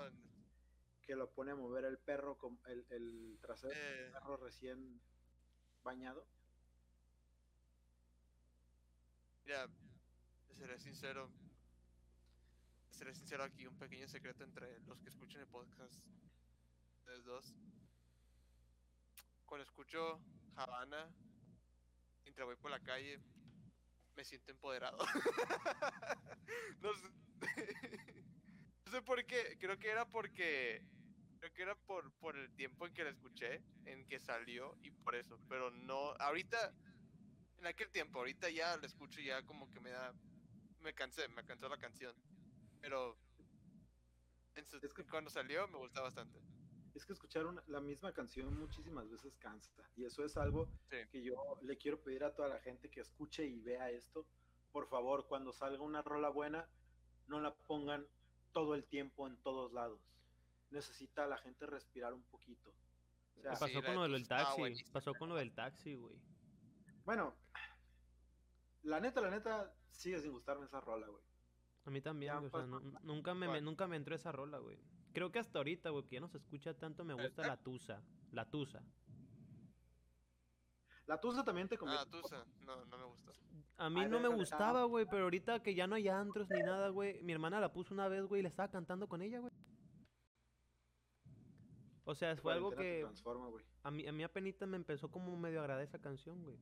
que 1.03 1.17
lo 1.17 1.31
pone 1.31 1.53
a 1.53 1.55
mover 1.55 1.87
el 1.87 1.97
perro, 1.99 2.37
con 2.37 2.59
el, 2.67 2.85
el 2.91 3.39
trasero 3.41 3.73
Eh, 3.75 4.03
del 4.03 4.13
perro 4.13 4.37
recién 4.37 5.01
bañado. 5.83 6.27
Mira, 9.47 9.67
seré 10.59 10.79
sincero. 10.79 11.31
Seré 12.91 13.15
sincero 13.15 13.45
aquí, 13.45 13.67
un 13.67 13.79
pequeño 13.79 14.07
secreto 14.09 14.45
entre 14.45 14.79
los 14.81 15.01
que 15.01 15.09
escuchan 15.09 15.41
el 15.41 15.47
podcast. 15.49 15.95
Ustedes 16.99 17.25
dos. 17.25 17.55
Cuando 19.47 19.65
escucho 19.65 20.21
Havana, 20.57 21.09
mientras 22.25 22.45
voy 22.47 22.57
por 22.57 22.71
la 22.71 22.81
calle, 22.81 23.19
me 24.17 24.25
siento 24.25 24.53
empoderado. 24.53 24.99
no 26.81 26.95
sé. 26.95 27.09
no 28.87 28.93
sé 28.93 29.03
por 29.03 29.25
qué. 29.27 29.57
Creo 29.59 29.79
que 29.79 29.91
era 29.91 30.07
porque. 30.07 30.83
Creo 31.41 31.53
que 31.53 31.63
era 31.63 31.75
por, 31.75 32.11
por 32.15 32.37
el 32.39 32.51
tiempo 32.55 32.87
en 32.87 32.95
que 32.95 33.05
la 33.05 33.11
escuché, 33.11 33.63
en 33.85 34.07
que 34.07 34.19
salió 34.19 34.79
y 34.83 34.91
por 34.91 35.15
eso. 35.15 35.39
Pero 35.49 35.71
no. 35.71 36.15
Ahorita 36.19 36.75
en 37.59 37.67
aquel 37.67 37.91
tiempo, 37.91 38.19
ahorita 38.19 38.51
ya 38.51 38.77
la 38.77 38.87
escucho 38.87 39.21
y 39.21 39.27
ya 39.27 39.43
como 39.45 39.71
que 39.71 39.81
me 39.81 39.91
da, 39.91 40.15
me 40.81 40.95
cansé, 40.95 41.29
me 41.29 41.45
cansó 41.45 41.69
la 41.69 41.79
canción, 41.79 42.15
pero 42.81 43.19
en 44.57 44.67
su- 44.67 44.79
Es 44.83 44.93
que- 44.95 45.05
cuando 45.05 45.31
salió 45.31 45.67
me 45.69 45.79
gusta 45.79 46.01
bastante. 46.01 46.39
Es 46.95 47.05
que 47.05 47.13
escuchar 47.13 47.47
una- 47.47 47.63
la 47.67 47.81
misma 47.81 48.13
canción 48.13 48.57
muchísimas 48.59 49.11
veces 49.11 49.37
cansa. 49.39 49.83
Y 49.97 50.05
eso 50.05 50.25
es 50.25 50.37
algo 50.37 50.69
Sí. 50.91 50.97
que 51.11 51.23
yo 51.23 51.35
le 51.63 51.77
quiero 51.77 52.01
pedir 52.01 52.23
a 52.25 52.35
toda 52.35 52.49
la 52.49 52.61
gente 52.61 52.89
que 52.89 53.01
escuche 53.01 53.45
y 53.45 53.59
vea 53.61 53.91
esto. 53.91 54.27
Por 54.73 54.89
favor, 54.89 55.27
cuando 55.27 55.53
salga 55.53 55.83
una 55.83 56.03
rola 56.03 56.29
buena, 56.29 56.69
no 57.27 57.41
la 57.41 57.53
pongan 57.55 58.07
todo 58.53 58.75
el 58.77 58.85
tiempo 58.85 59.27
en 59.27 59.37
todos 59.39 59.73
lados. 59.73 60.01
Necesita 60.71 61.27
la 61.27 61.37
gente 61.39 61.67
respirar 61.67 62.15
un 62.15 62.23
poquito. 62.25 62.71
O 63.37 63.43
sea, 63.43 63.51
Me 63.53 63.59
pasó 63.59 63.67
sí, 63.67 63.83
con 63.83 63.95
lo 63.97 64.03
de 64.05 64.09
del 64.11 64.29
taxi. 64.29 64.85
Pasó 64.93 65.15
con 65.15 65.29
lo 65.29 65.35
del 65.35 65.53
taxi, 65.53 65.95
güey. 65.97 66.17
bueno, 67.05 67.35
la 68.83 69.01
neta, 69.01 69.21
la 69.21 69.31
neta, 69.31 69.75
sigue 69.91 70.21
sin 70.21 70.33
gustarme 70.33 70.67
esa 70.67 70.81
rola, 70.81 71.07
güey. 71.09 71.23
A 71.87 71.91
mí 71.91 72.01
también, 72.01 72.33
Ya 72.33 72.41
o 72.41 72.49
sea, 72.51 72.67
nunca, 73.03 73.35
me, 73.35 73.49
me- 73.49 73.61
nunca 73.61 73.87
me 73.87 73.97
entró 73.97 74.15
esa 74.15 74.33
rola, 74.33 74.59
güey. 74.59 74.79
Creo 75.15 75.31
que 75.31 75.39
hasta 75.39 75.59
ahorita, 75.61 75.91
güey, 75.91 76.05
que 76.05 76.17
ya 76.17 76.21
no 76.21 76.29
se 76.29 76.39
escucha 76.39 76.75
tanto, 76.75 77.05
me 77.05 77.15
¿El 77.15 77.23
gusta 77.23 77.43
tac? 77.43 77.47
la 77.47 77.57
tusa. 77.57 78.03
La 78.33 78.45
tusa. 78.45 78.83
La 81.07 81.21
Tusa 81.21 81.45
también 81.45 81.69
te 81.69 81.77
convierte. 81.77 82.09
Ah, 82.17 82.21
Tusa, 82.23 82.47
no, 82.65 82.85
no 82.87 82.99
me 82.99 83.05
gustó. 83.05 83.33
A 83.77 83.91
mí 83.91 84.01
Ay, 84.01 84.09
no 84.09 84.21
me 84.21 84.29
gustaba, 84.29 84.83
ah. 84.83 84.85
güey, 84.85 85.05
pero 85.05 85.25
ahorita 85.25 85.63
que 85.63 85.75
ya 85.75 85.87
no 85.87 85.97
hay 85.97 86.09
antros 86.09 86.49
ni 86.49 86.61
nada, 86.61 86.89
güey. 86.89 87.23
Mi 87.23 87.33
hermana 87.33 87.61
la 87.61 87.73
puso 87.73 87.93
una 87.93 88.09
vez, 88.09 88.25
güey, 88.25 88.41
y 88.41 88.43
le 88.43 88.49
estaba 88.49 88.71
cantando 88.71 89.07
con 89.07 89.21
ella, 89.21 89.39
güey. 89.39 89.53
O 92.05 92.15
sea, 92.15 92.37
fue 92.37 92.55
algo 92.55 92.71
que 92.71 93.01
transforma, 93.03 93.49
güey. 93.49 93.65
a 93.83 93.91
mí, 93.91 94.07
a 94.07 94.13
mí 94.13 94.23
apenita 94.23 94.67
me 94.67 94.77
empezó 94.77 95.11
como 95.11 95.37
medio 95.37 95.61
a 95.61 95.63
agradar 95.63 95.85
esa 95.85 96.01
canción, 96.01 96.43
güey. 96.43 96.59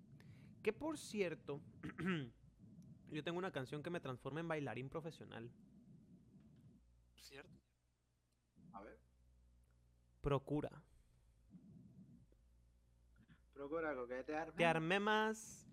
Que 0.62 0.72
por 0.72 0.98
cierto, 0.98 1.60
yo 3.10 3.22
tengo 3.24 3.38
una 3.38 3.52
canción 3.52 3.82
que 3.82 3.90
me 3.90 4.00
transforma 4.00 4.40
en 4.40 4.48
bailarín 4.48 4.88
profesional. 4.88 5.50
¿Cierto? 7.14 7.61
Procura. 10.22 10.70
Procura 13.52 13.94
coquetear. 13.94 14.52
Te 14.52 14.64
armé 14.64 14.98
más 15.00 15.68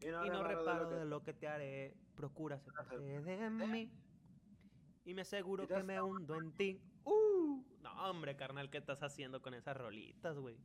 y 0.00 0.06
no, 0.06 0.24
y 0.26 0.28
no 0.28 0.42
reparo 0.44 0.58
reparo 0.60 0.88
que- 0.90 0.94
de 0.96 1.04
lo 1.06 1.22
que 1.22 1.32
te 1.32 1.48
haré. 1.48 1.96
Procura 2.14 2.58
separarte 2.60 3.20
de 3.20 3.50
mí. 3.66 3.90
Y 5.04 5.14
me 5.14 5.22
aseguro 5.22 5.66
que 5.66 5.82
me 5.82 6.00
hundo 6.00 6.40
en 6.40 6.52
ti. 6.52 6.80
Uh, 7.04 7.62
no, 7.80 8.10
hombre, 8.10 8.36
carnal, 8.36 8.70
¿qué 8.70 8.78
estás 8.78 9.02
haciendo 9.02 9.42
con 9.42 9.52
esas 9.54 9.76
rolitas, 9.76 10.38
güey? 10.38 10.56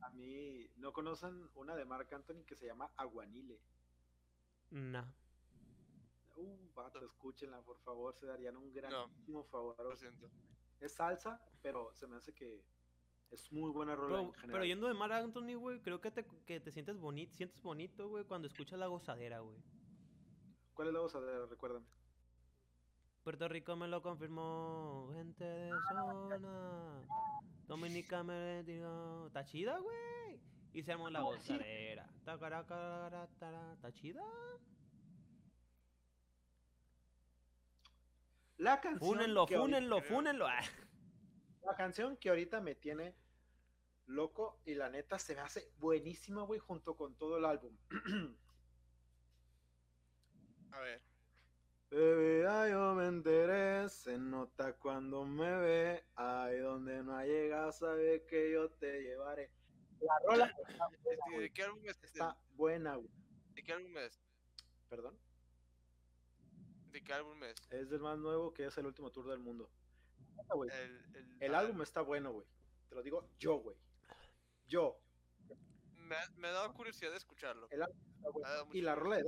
A 0.00 0.10
mí 0.10 0.68
no 0.76 0.92
conocen 0.92 1.48
una 1.54 1.76
de 1.76 1.84
Marc 1.84 2.12
Anthony 2.12 2.44
que 2.46 2.56
se 2.56 2.66
llama 2.66 2.90
Aguanile. 2.96 3.58
Nah. 4.70 5.06
Uh, 6.36 6.72
vato, 6.74 6.98
escúchenla, 7.04 7.62
por 7.62 7.78
favor, 7.84 8.14
se 8.18 8.26
darían 8.26 8.56
un 8.56 8.72
grandísimo 8.72 9.44
favor. 9.44 9.76
Lo 9.78 9.96
siento. 9.96 10.28
Es 10.84 10.96
salsa, 10.96 11.40
pero 11.62 11.94
se 11.94 12.06
me 12.06 12.16
hace 12.16 12.34
que 12.34 12.62
es 13.30 13.50
muy 13.50 13.70
buena 13.70 13.96
rola 13.96 14.16
Pero, 14.16 14.20
en 14.20 14.32
general. 14.34 14.52
pero 14.52 14.64
yendo 14.66 14.86
de 14.86 14.92
Mar 14.92 15.12
Anthony, 15.12 15.54
güey, 15.54 15.80
creo 15.80 15.98
que 15.98 16.10
te, 16.10 16.26
que 16.44 16.60
te 16.60 16.70
sientes 16.72 16.98
bonito, 16.98 17.34
sientes 17.34 17.62
bonito, 17.62 18.06
güey, 18.08 18.24
cuando 18.24 18.48
escuchas 18.48 18.78
la 18.78 18.86
gozadera, 18.86 19.40
güey. 19.40 19.56
¿Cuál 20.74 20.88
es 20.88 20.94
la 20.94 21.00
voz? 21.00 21.14
A 21.14 21.20
ver, 21.20 21.48
recuérdame. 21.48 21.86
Puerto 23.22 23.48
Rico 23.48 23.74
me 23.76 23.88
lo 23.88 24.02
confirmó, 24.02 25.08
gente 25.14 25.44
de 25.44 25.70
zona. 25.88 27.08
Dominica 27.66 28.22
me 28.22 28.62
dijo, 28.64 29.28
¿está 29.28 29.42
chida, 29.46 29.78
güey? 29.78 30.38
Y 30.74 30.90
armó 30.90 31.08
la 31.08 31.22
gozadera. 31.22 32.06
¿Está 32.18 33.92
chida? 33.92 34.22
La 38.56 38.80
canción. 38.80 39.00
Fúnenlo, 39.08 39.46
que 39.46 39.56
ahorita- 39.56 39.76
fúnenlo, 39.76 40.02
fúnenlo. 40.02 40.46
La 41.62 41.74
canción 41.76 42.16
que 42.16 42.28
ahorita 42.28 42.60
me 42.60 42.74
tiene 42.74 43.14
loco 44.06 44.60
y 44.64 44.74
la 44.74 44.90
neta 44.90 45.18
se 45.18 45.34
me 45.34 45.40
hace 45.40 45.72
buenísima, 45.78 46.42
güey, 46.42 46.60
junto 46.60 46.96
con 46.96 47.16
todo 47.16 47.38
el 47.38 47.44
álbum. 47.46 47.76
A 50.72 50.80
ver, 50.80 51.02
Bebida, 51.90 52.68
yo 52.68 52.94
me 52.94 53.06
enteré, 53.06 53.88
se 53.88 54.18
nota 54.18 54.72
cuando 54.74 55.24
me 55.24 55.56
ve, 55.58 56.04
ay, 56.16 56.58
donde 56.58 57.02
no 57.04 57.16
ha 57.16 57.24
llegado, 57.24 57.70
sabe 57.72 58.24
que 58.26 58.52
yo 58.52 58.68
te 58.70 59.00
llevaré. 59.02 59.50
La 60.00 60.18
rola 60.26 60.44
está 60.68 60.88
¿de, 60.88 60.98
buena, 60.98 61.24
de 61.30 61.34
güey, 61.36 61.52
qué 61.52 61.62
álbum 61.62 61.80
es? 61.86 62.02
está 62.02 62.36
buena, 62.54 62.96
güey. 62.96 63.10
¿De 63.54 63.62
qué 63.62 63.72
álbum 63.72 63.96
es? 63.98 64.20
Perdón. 64.88 65.16
¿De 66.94 67.02
qué 67.02 67.12
álbum 67.12 67.42
es? 67.42 67.56
Es 67.70 67.90
del 67.90 68.02
más 68.02 68.16
nuevo 68.20 68.54
que 68.54 68.66
es 68.66 68.78
el 68.78 68.86
último 68.86 69.10
tour 69.10 69.26
del 69.26 69.40
mundo. 69.40 69.68
El, 70.62 70.70
el, 70.70 71.36
El 71.40 71.54
ah, 71.56 71.58
álbum 71.58 71.82
está 71.82 72.02
bueno, 72.02 72.30
güey. 72.32 72.46
Te 72.88 72.94
lo 72.94 73.02
digo 73.02 73.28
yo, 73.36 73.56
güey. 73.56 73.76
Yo. 74.68 74.96
Me, 75.96 76.14
me 76.36 76.46
ha 76.46 76.52
dado 76.52 76.72
curiosidad 76.72 77.10
de 77.10 77.16
escucharlo. 77.16 77.66
El 77.72 77.82
álbum 77.82 77.98
está 78.06 78.30
bueno. 78.30 78.68
Y 78.72 78.80
la 78.80 78.94
rola 78.94 79.16
de 79.16 79.24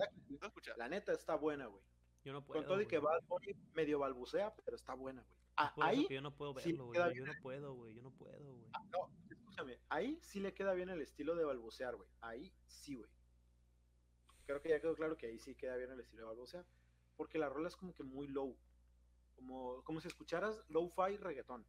escuchar. 0.46 0.78
la 0.78 0.88
neta 0.88 1.12
está 1.12 1.34
buena, 1.34 1.66
güey. 1.66 1.82
Yo 2.22 2.32
no 2.32 2.44
puedo. 2.44 2.60
Con 2.60 2.68
todo 2.68 2.80
y 2.80 2.86
que. 2.86 3.00
Bad 3.00 3.24
Bunny 3.26 3.52
medio 3.74 3.98
balbucea, 3.98 4.54
pero 4.64 4.76
está 4.76 4.94
buena, 4.94 5.22
güey. 5.22 5.36
Ah, 5.56 5.74
ahí, 5.80 6.06
yo 6.08 6.20
no 6.20 6.36
puedo 6.36 6.54
sí 6.60 6.70
verlo, 6.70 6.84
güey. 6.84 7.00
queda 7.00 7.12
Yo 7.12 7.26
no 7.26 7.32
puedo, 7.42 7.74
güey. 7.74 7.94
Yo 7.94 8.02
no 8.02 8.12
puedo, 8.12 8.38
güey. 8.38 8.70
no, 8.92 9.10
escúchame, 9.28 9.80
ahí 9.88 10.20
sí 10.22 10.38
le 10.38 10.54
queda 10.54 10.72
bien 10.72 10.90
el 10.90 11.00
estilo 11.00 11.34
de 11.34 11.44
balbucear, 11.44 11.96
güey. 11.96 12.08
Ahí 12.20 12.54
sí, 12.68 12.94
güey. 12.94 13.10
Creo 14.44 14.62
que 14.62 14.68
ya 14.68 14.78
quedó 14.78 14.94
claro 14.94 15.16
que 15.16 15.26
ahí 15.26 15.40
sí 15.40 15.56
queda 15.56 15.76
bien 15.76 15.90
el 15.90 15.98
estilo 15.98 16.22
de 16.22 16.28
balbucear. 16.28 16.64
Porque 17.16 17.38
la 17.38 17.48
rola 17.48 17.68
es 17.68 17.76
como 17.76 17.94
que 17.94 18.02
muy 18.02 18.26
low. 18.28 18.56
Como, 19.34 19.82
como 19.84 20.00
si 20.00 20.08
escucharas 20.08 20.62
low-fi 20.68 21.16
reggaetón. 21.16 21.66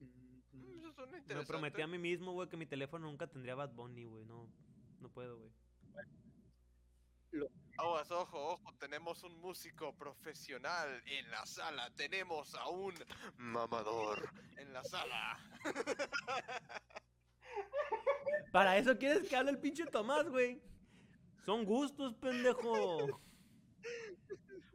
Mm, 0.00 0.78
Eso 0.78 0.92
suena 0.92 1.12
Me 1.12 1.18
interesante. 1.18 1.52
prometí 1.52 1.82
a 1.82 1.86
mí 1.86 1.98
mismo, 1.98 2.32
güey, 2.32 2.48
que 2.48 2.56
mi 2.56 2.66
teléfono 2.66 3.06
nunca 3.06 3.26
tendría 3.26 3.54
Bad 3.54 3.70
Bunny, 3.74 4.04
güey. 4.04 4.24
No, 4.24 4.48
no 5.00 5.08
puedo, 5.10 5.38
güey. 5.38 5.52
Aguas, 7.78 8.10
ojo, 8.10 8.54
ojo, 8.54 8.74
tenemos 8.78 9.22
un 9.22 9.38
músico 9.40 9.94
profesional 9.96 11.00
en 11.06 11.30
la 11.30 11.46
sala. 11.46 11.88
Tenemos 11.94 12.54
a 12.56 12.68
un 12.68 12.92
mamador 13.38 14.28
en 14.58 14.72
la 14.72 14.82
sala. 14.82 15.38
Para 18.52 18.76
eso 18.78 18.98
quieres 18.98 19.28
que 19.28 19.36
hable 19.36 19.52
el 19.52 19.58
pinche 19.58 19.86
Tomás, 19.86 20.28
güey. 20.28 20.60
Son 21.44 21.64
gustos, 21.64 22.14
pendejo. 22.14 23.20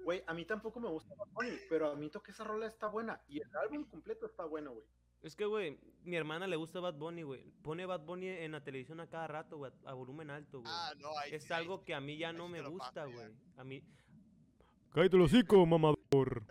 Güey, 0.05 0.23
a 0.27 0.35
mí 0.35 0.45
tampoco 0.45 0.79
me 0.79 0.87
gusta 0.87 1.15
Bad 1.15 1.29
Bunny, 1.33 1.57
pero 1.67 1.89
admito 1.91 2.21
que 2.21 2.29
esa 2.29 2.43
rola 2.43 2.67
está 2.67 2.85
buena. 2.85 3.19
Y 3.27 3.41
el 3.41 3.49
álbum 3.55 3.85
completo 3.85 4.27
está 4.27 4.45
bueno, 4.45 4.71
güey. 4.73 4.85
Es 5.23 5.35
que, 5.35 5.45
güey, 5.45 5.79
mi 6.03 6.15
hermana 6.15 6.45
le 6.45 6.55
gusta 6.57 6.79
Bad 6.79 6.93
Bunny, 6.93 7.23
güey. 7.23 7.49
Pone 7.63 7.87
Bad 7.87 8.01
Bunny 8.01 8.27
en 8.27 8.51
la 8.51 8.63
televisión 8.63 8.99
a 8.99 9.09
cada 9.09 9.25
rato, 9.25 9.57
güey, 9.57 9.71
a 9.83 9.93
volumen 9.93 10.29
alto, 10.29 10.61
güey. 10.61 10.71
Ah, 10.71 10.93
no, 10.99 11.17
ahí 11.17 11.33
es 11.33 11.49
ahí 11.49 11.63
algo 11.63 11.83
que 11.83 11.95
a 11.95 12.01
mí 12.01 12.19
ya 12.19 12.31
no 12.31 12.47
me 12.47 12.61
gusta, 12.61 13.05
güey. 13.05 13.33
A 13.57 13.63
mí, 13.63 13.81
Cállate 14.93 15.15
el 15.15 15.23
hocico, 15.23 15.65
mamador. 15.65 16.45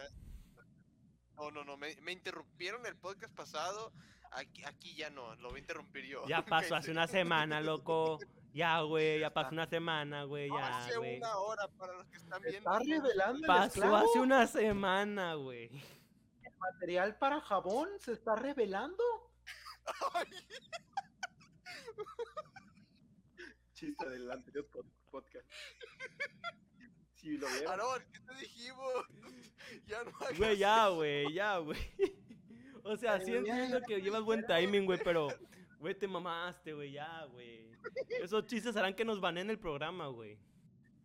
No, 1.36 1.52
no, 1.52 1.64
no, 1.64 1.76
me, 1.76 1.94
me 2.02 2.10
interrumpieron 2.10 2.84
el 2.86 2.96
podcast 2.96 3.32
pasado. 3.36 3.92
Aquí, 4.32 4.64
aquí 4.64 4.96
ya 4.96 5.10
no, 5.10 5.36
lo 5.36 5.50
voy 5.50 5.58
a 5.58 5.60
interrumpir 5.60 6.06
yo. 6.06 6.26
ya 6.26 6.44
pasó 6.44 6.74
hace 6.74 6.90
una 6.90 7.06
semana, 7.06 7.60
loco. 7.60 8.18
Ya, 8.54 8.80
güey, 8.82 9.18
ya 9.20 9.34
pasó 9.34 9.50
una 9.50 9.66
semana, 9.66 10.22
güey, 10.24 10.48
ya, 10.48 10.78
Hace 10.78 10.96
güey. 10.96 11.16
una 11.18 11.36
hora 11.38 11.68
para 11.76 11.92
los 11.94 12.06
que 12.06 12.16
están 12.18 12.40
viendo. 12.40 12.58
Está 12.58 12.78
revelando 12.78 13.38
el 13.40 13.46
Pasó 13.46 13.66
esclavo. 13.66 13.96
hace 13.96 14.20
una 14.20 14.46
semana, 14.46 15.34
güey. 15.34 15.70
material 16.58 17.18
para 17.18 17.40
jabón 17.42 17.88
se 17.98 18.12
está 18.12 18.36
revelando. 18.36 19.02
Ay, 20.14 20.28
Chiste 23.74 24.08
del 24.08 24.30
anterior 24.30 24.66
pod- 24.70 24.86
podcast. 25.10 25.46
Si 27.14 27.36
lo 27.36 27.46
vieron. 27.48 27.68
Aarón, 27.72 28.02
¿qué 28.12 28.20
te 28.20 28.34
dijimos? 28.36 28.92
Ya 29.86 30.04
no 30.04 30.12
hay 30.20 30.36
Güey, 30.36 30.56
ya, 30.58 30.88
güey, 30.88 31.32
ya, 31.34 31.58
güey. 31.58 31.78
O 32.84 32.96
sea, 32.96 33.20
sí 33.20 33.34
entiendo 33.34 33.80
que 33.86 34.00
llevas 34.00 34.22
buen 34.22 34.46
timing, 34.46 34.84
güey, 34.86 35.00
pero, 35.02 35.28
güey, 35.78 35.94
te 35.98 36.06
mamaste, 36.06 36.72
güey, 36.72 36.92
ya, 36.92 37.24
güey. 37.26 37.63
Esos 38.20 38.46
chistes 38.46 38.76
harán 38.76 38.94
que 38.94 39.04
nos 39.04 39.20
baneen 39.20 39.50
el 39.50 39.58
programa, 39.58 40.06
güey. 40.08 40.38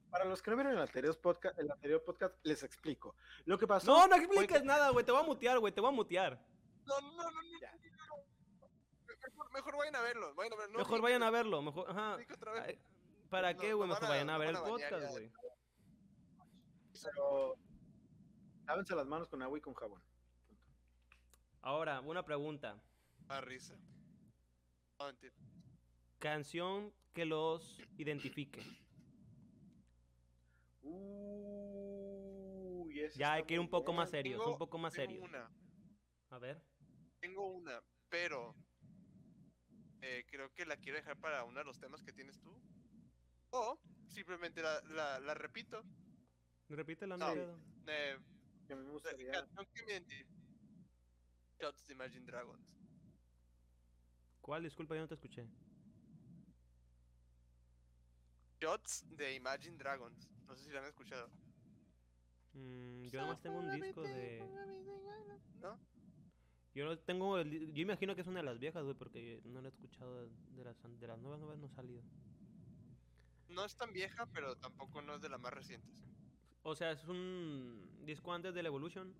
Para 0.10 0.26
los 0.26 0.42
que 0.42 0.50
no 0.50 0.58
vieron 0.58 0.74
el 0.74 0.80
anterior 0.80 1.16
podcast, 1.22 1.58
el 1.60 1.70
anterior 1.72 2.04
podcast 2.04 2.36
les 2.44 2.64
explico. 2.64 3.16
Lo 3.46 3.58
que 3.60 3.68
pasó. 3.68 3.92
No, 3.92 4.08
no 4.08 4.16
expliques 4.16 4.60
que- 4.60 4.66
nada, 4.66 4.90
güey, 4.90 5.06
te 5.06 5.12
voy 5.12 5.22
a 5.22 5.26
mutear, 5.26 5.60
güey, 5.60 5.72
te 5.74 5.82
voy 5.82 5.90
a 5.90 5.94
mutear. 5.96 6.40
No, 6.86 7.00
no, 7.02 7.12
no, 7.12 7.32
no. 7.32 7.60
Ya. 7.62 7.72
Mejor, 9.22 9.52
mejor 9.54 9.78
vayan 9.78 9.96
a 9.96 10.02
verlo. 10.02 10.34
Vayan 10.34 10.54
a 10.54 10.56
verlo. 10.56 10.74
no, 10.74 10.80
Mejor 10.80 10.98
no, 10.98 11.04
vayan 11.04 11.24
a 11.24 11.30
verlo, 11.30 11.62
mejor, 11.62 11.90
ajá. 11.92 12.08
explica 12.16 12.34
otra 12.36 12.52
vez. 12.54 12.64
Ay, 12.68 12.80
¿Para 13.30 13.54
No, 13.54 13.60
qué, 13.60 13.74
güey? 13.74 13.90
Mejor 13.90 14.06
a- 14.06 14.10
vayan 14.10 14.30
a 14.30 14.34
no 14.34 14.40
ver 14.40 14.50
el 14.50 14.58
podcast, 14.58 15.08
güey. 15.12 15.32
Pero 17.04 17.56
lávense 18.66 18.96
las 18.96 19.06
manos 19.06 19.30
con 19.30 19.42
agua 19.44 19.58
y 19.58 19.62
con 19.62 19.74
jabón. 19.76 20.02
Ahora, 21.62 22.00
una 22.02 22.24
pregunta. 22.24 22.82
A 23.28 23.42
risa. 23.42 23.76
No, 25.00 25.06
mentira. 25.06 25.34
Canción 26.20 26.94
que 27.14 27.26
los 27.26 27.82
identifique. 27.98 28.62
Uy, 31.62 33.00
ese 33.02 33.18
Ya 33.20 33.34
hay 33.34 33.44
que 33.44 33.54
ir 33.56 33.60
un 33.60 33.70
poco 33.70 33.94
más 33.94 34.10
serios, 34.10 34.40
Tengo- 34.40 34.52
un 34.54 34.58
poco 34.58 34.78
más 34.78 34.94
tengo 34.94 35.08
serios. 35.12 35.28
una. 35.30 35.50
A 36.30 36.40
ver. 36.40 36.62
Tengo 37.20 37.48
una, 37.48 37.82
pero 38.10 38.56
eh, 40.02 40.26
creo 40.30 40.52
que 40.54 40.66
la 40.66 40.78
quiero 40.78 40.98
dejar 40.98 41.18
para 41.20 41.44
uno 41.44 41.60
de 41.60 41.66
los 41.66 41.80
temas 41.80 42.02
que 42.04 42.14
tienes 42.14 42.40
tú. 42.40 42.54
O 43.52 43.80
simplemente 44.10 44.62
la, 44.62 44.82
la, 44.90 45.20
la 45.20 45.34
repito. 45.34 45.84
Repítela, 46.70 47.18
No. 47.18 47.34
no. 47.36 47.60
Eh, 47.88 48.18
Que 48.68 48.74
a 48.74 48.76
mí 48.76 48.82
me 48.84 48.88
la 48.88 48.94
gustaría- 48.94 49.32
canción 49.32 49.66
que 49.74 50.02
me. 50.02 50.26
Shots 51.60 51.86
de 51.88 51.94
Imagine 51.94 52.26
Dragons. 52.26 52.78
¿Cuál? 54.42 54.64
Disculpa, 54.64 54.96
yo 54.96 55.02
no 55.02 55.08
te 55.08 55.16
escuché. 55.16 55.46
Shots 58.60 59.06
de 59.16 59.36
Imagine 59.36 59.78
Dragons. 59.78 60.30
No 60.48 60.56
sé 60.56 60.66
si 60.66 60.72
la 60.72 60.80
han 60.80 60.86
escuchado. 60.86 61.30
Mm, 62.54 63.08
yo 63.08 63.22
nomás 63.22 63.42
tengo 63.42 63.60
un 63.60 63.72
disco 63.72 64.02
de... 64.02 64.44
¿No? 65.62 65.80
Yo 66.74 66.86
no 66.86 66.98
tengo... 67.00 67.38
el 67.38 67.74
Yo 67.74 67.82
imagino 67.82 68.16
que 68.16 68.22
es 68.22 68.28
una 68.28 68.40
de 68.40 68.46
las 68.46 68.60
viejas, 68.60 68.84
güey, 68.84 68.96
porque 68.96 69.42
no 69.46 69.62
la 69.62 69.70
he 69.70 69.72
escuchado 69.72 70.28
de, 70.28 70.64
las, 70.64 70.76
de 70.82 71.08
las 71.08 71.20
nuevas, 71.20 71.40
nuevas 71.40 71.58
no 71.58 71.68
ha 71.68 71.72
salido. 71.72 72.04
No 73.48 73.66
es 73.66 73.76
tan 73.76 73.94
vieja, 73.94 74.26
pero 74.28 74.56
tampoco 74.58 75.02
no 75.02 75.16
es 75.16 75.22
de 75.22 75.30
las 75.30 75.40
más 75.40 75.54
recientes. 75.54 75.90
O 76.64 76.76
sea, 76.76 76.92
es 76.92 77.04
un 77.06 78.06
disco 78.06 78.34
antes 78.34 78.54
del 78.54 78.66
Evolution. 78.66 79.16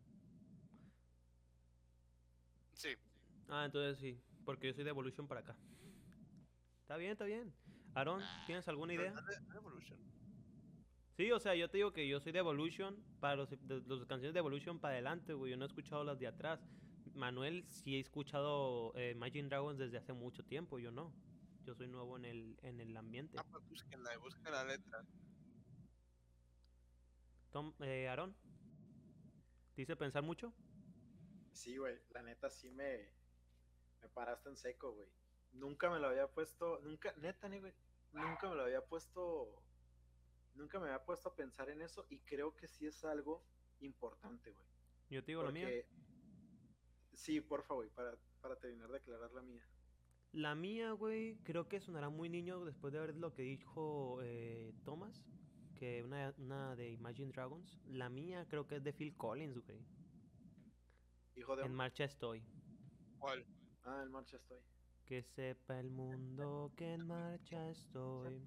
Sí. 2.74 2.96
Ah, 3.48 3.66
entonces 3.66 3.98
sí, 3.98 4.22
porque 4.46 4.68
yo 4.68 4.74
soy 4.74 4.84
de 4.84 4.92
Evolution 4.92 5.28
para 5.28 5.42
acá. 5.42 5.56
Está 6.82 6.98
bien, 6.98 7.12
está 7.12 7.26
bien. 7.26 7.54
Aaron, 7.96 8.22
¿tienes 8.46 8.68
alguna 8.68 8.94
idea? 8.94 9.12
no 9.12 9.22
de- 9.22 9.42
no 9.42 9.50
de 9.54 9.58
Evolution. 9.58 10.00
Sí, 11.18 11.32
o 11.32 11.40
sea, 11.40 11.54
yo 11.56 11.70
te 11.70 11.78
digo 11.78 11.92
que 11.92 12.08
yo 12.08 12.20
soy 12.22 12.32
de 12.32 12.40
Evolution, 12.40 13.04
para 13.20 13.36
los, 13.36 13.50
de, 13.50 13.82
los 13.86 14.06
canciones 14.06 14.34
de 14.34 14.40
Evolution 14.40 14.80
para 14.80 14.94
adelante, 14.94 15.34
güey. 15.34 15.52
Yo 15.52 15.58
no 15.58 15.66
he 15.66 15.68
escuchado 15.68 16.04
las 16.04 16.18
de 16.18 16.28
atrás. 16.28 16.62
Manuel 17.14 17.66
sí 17.68 17.98
he 17.98 18.00
escuchado 18.00 18.94
eh, 18.96 19.12
Imagine 19.12 19.50
Dragons 19.50 19.78
desde 19.78 19.98
hace 19.98 20.14
mucho 20.14 20.46
tiempo, 20.46 20.80
yo 20.80 20.92
no. 20.92 21.14
Yo 21.66 21.76
soy 21.76 21.88
nuevo 21.88 22.16
en 22.18 22.26
el, 22.26 22.58
en 22.62 22.80
el 22.80 22.96
ambiente. 22.96 23.38
Ah, 23.38 23.46
pues 23.52 23.68
búsquenla, 23.68 24.18
busquen 24.20 24.52
la 24.52 24.64
letra. 24.64 25.04
Tom, 27.52 27.74
eh, 27.82 28.08
Aaron, 28.08 28.36
¿te 29.76 29.82
hice 29.82 29.96
pensar 29.96 30.24
mucho? 30.24 30.54
Sí, 31.52 31.78
güey, 31.78 32.00
la 32.12 32.22
neta 32.22 32.50
sí 32.50 32.70
me, 32.70 33.10
me 34.02 34.10
paraste 34.10 34.50
en 34.50 34.56
seco, 34.56 34.94
güey. 34.94 35.10
Nunca 35.54 35.90
me 35.90 36.00
lo 36.00 36.08
había 36.08 36.28
puesto, 36.28 36.80
nunca, 36.84 37.14
neta, 37.18 37.50
ni, 37.50 37.60
güey, 37.60 37.74
nunca 38.14 38.50
me 38.50 38.56
lo 38.56 38.64
había 38.64 38.86
puesto, 38.86 39.62
nunca 40.56 40.80
me 40.80 40.86
había 40.88 41.04
puesto 41.04 41.30
a 41.30 41.36
pensar 41.36 41.70
en 41.70 41.82
eso 41.82 42.06
y 42.10 42.20
creo 42.20 42.56
que 42.56 42.68
sí 42.68 42.86
es 42.86 43.04
algo 43.04 43.44
importante, 43.80 44.52
güey. 44.52 44.66
Yo 45.10 45.24
te 45.24 45.32
digo 45.32 45.44
la 45.44 45.52
mía. 45.52 45.66
Porque, 45.66 45.86
sí, 47.14 47.42
porfa, 47.42 47.74
güey, 47.74 47.90
para, 47.90 48.16
para 48.42 48.56
terminar 48.58 48.90
de 48.90 48.98
aclarar 48.98 49.32
la 49.32 49.42
mía. 49.42 49.66
La 50.32 50.54
mía, 50.54 50.92
güey, 50.92 51.38
creo 51.44 51.68
que 51.68 51.80
sonará 51.80 52.10
muy 52.10 52.30
niño 52.30 52.64
después 52.64 52.94
de 52.94 53.00
ver 53.00 53.16
lo 53.16 53.34
que 53.34 53.42
dijo 53.42 54.20
eh, 54.22 54.74
Thomas, 54.86 55.26
que 55.76 56.04
una, 56.04 56.36
una 56.38 56.76
de 56.76 56.92
Imagine 56.92 57.32
Dragons. 57.32 57.82
La 57.88 58.10
mía 58.10 58.46
creo 58.48 58.68
que 58.68 58.76
es 58.76 58.84
de 58.84 58.94
Phil 58.94 59.16
Collins, 59.18 59.58
güey. 59.58 59.84
Hijo 61.36 61.56
de... 61.56 61.64
En 61.64 61.74
marcha 61.74 62.04
estoy. 62.04 62.44
¿Cuál? 63.18 63.44
Ah, 63.84 64.04
en 64.04 64.12
marcha 64.12 64.38
estoy. 64.38 64.60
Que 65.10 65.24
sepa 65.24 65.80
el 65.80 65.90
mundo 65.90 66.72
que 66.78 66.94
en 66.94 67.06
marcha 67.08 67.70
estoy. 67.72 68.42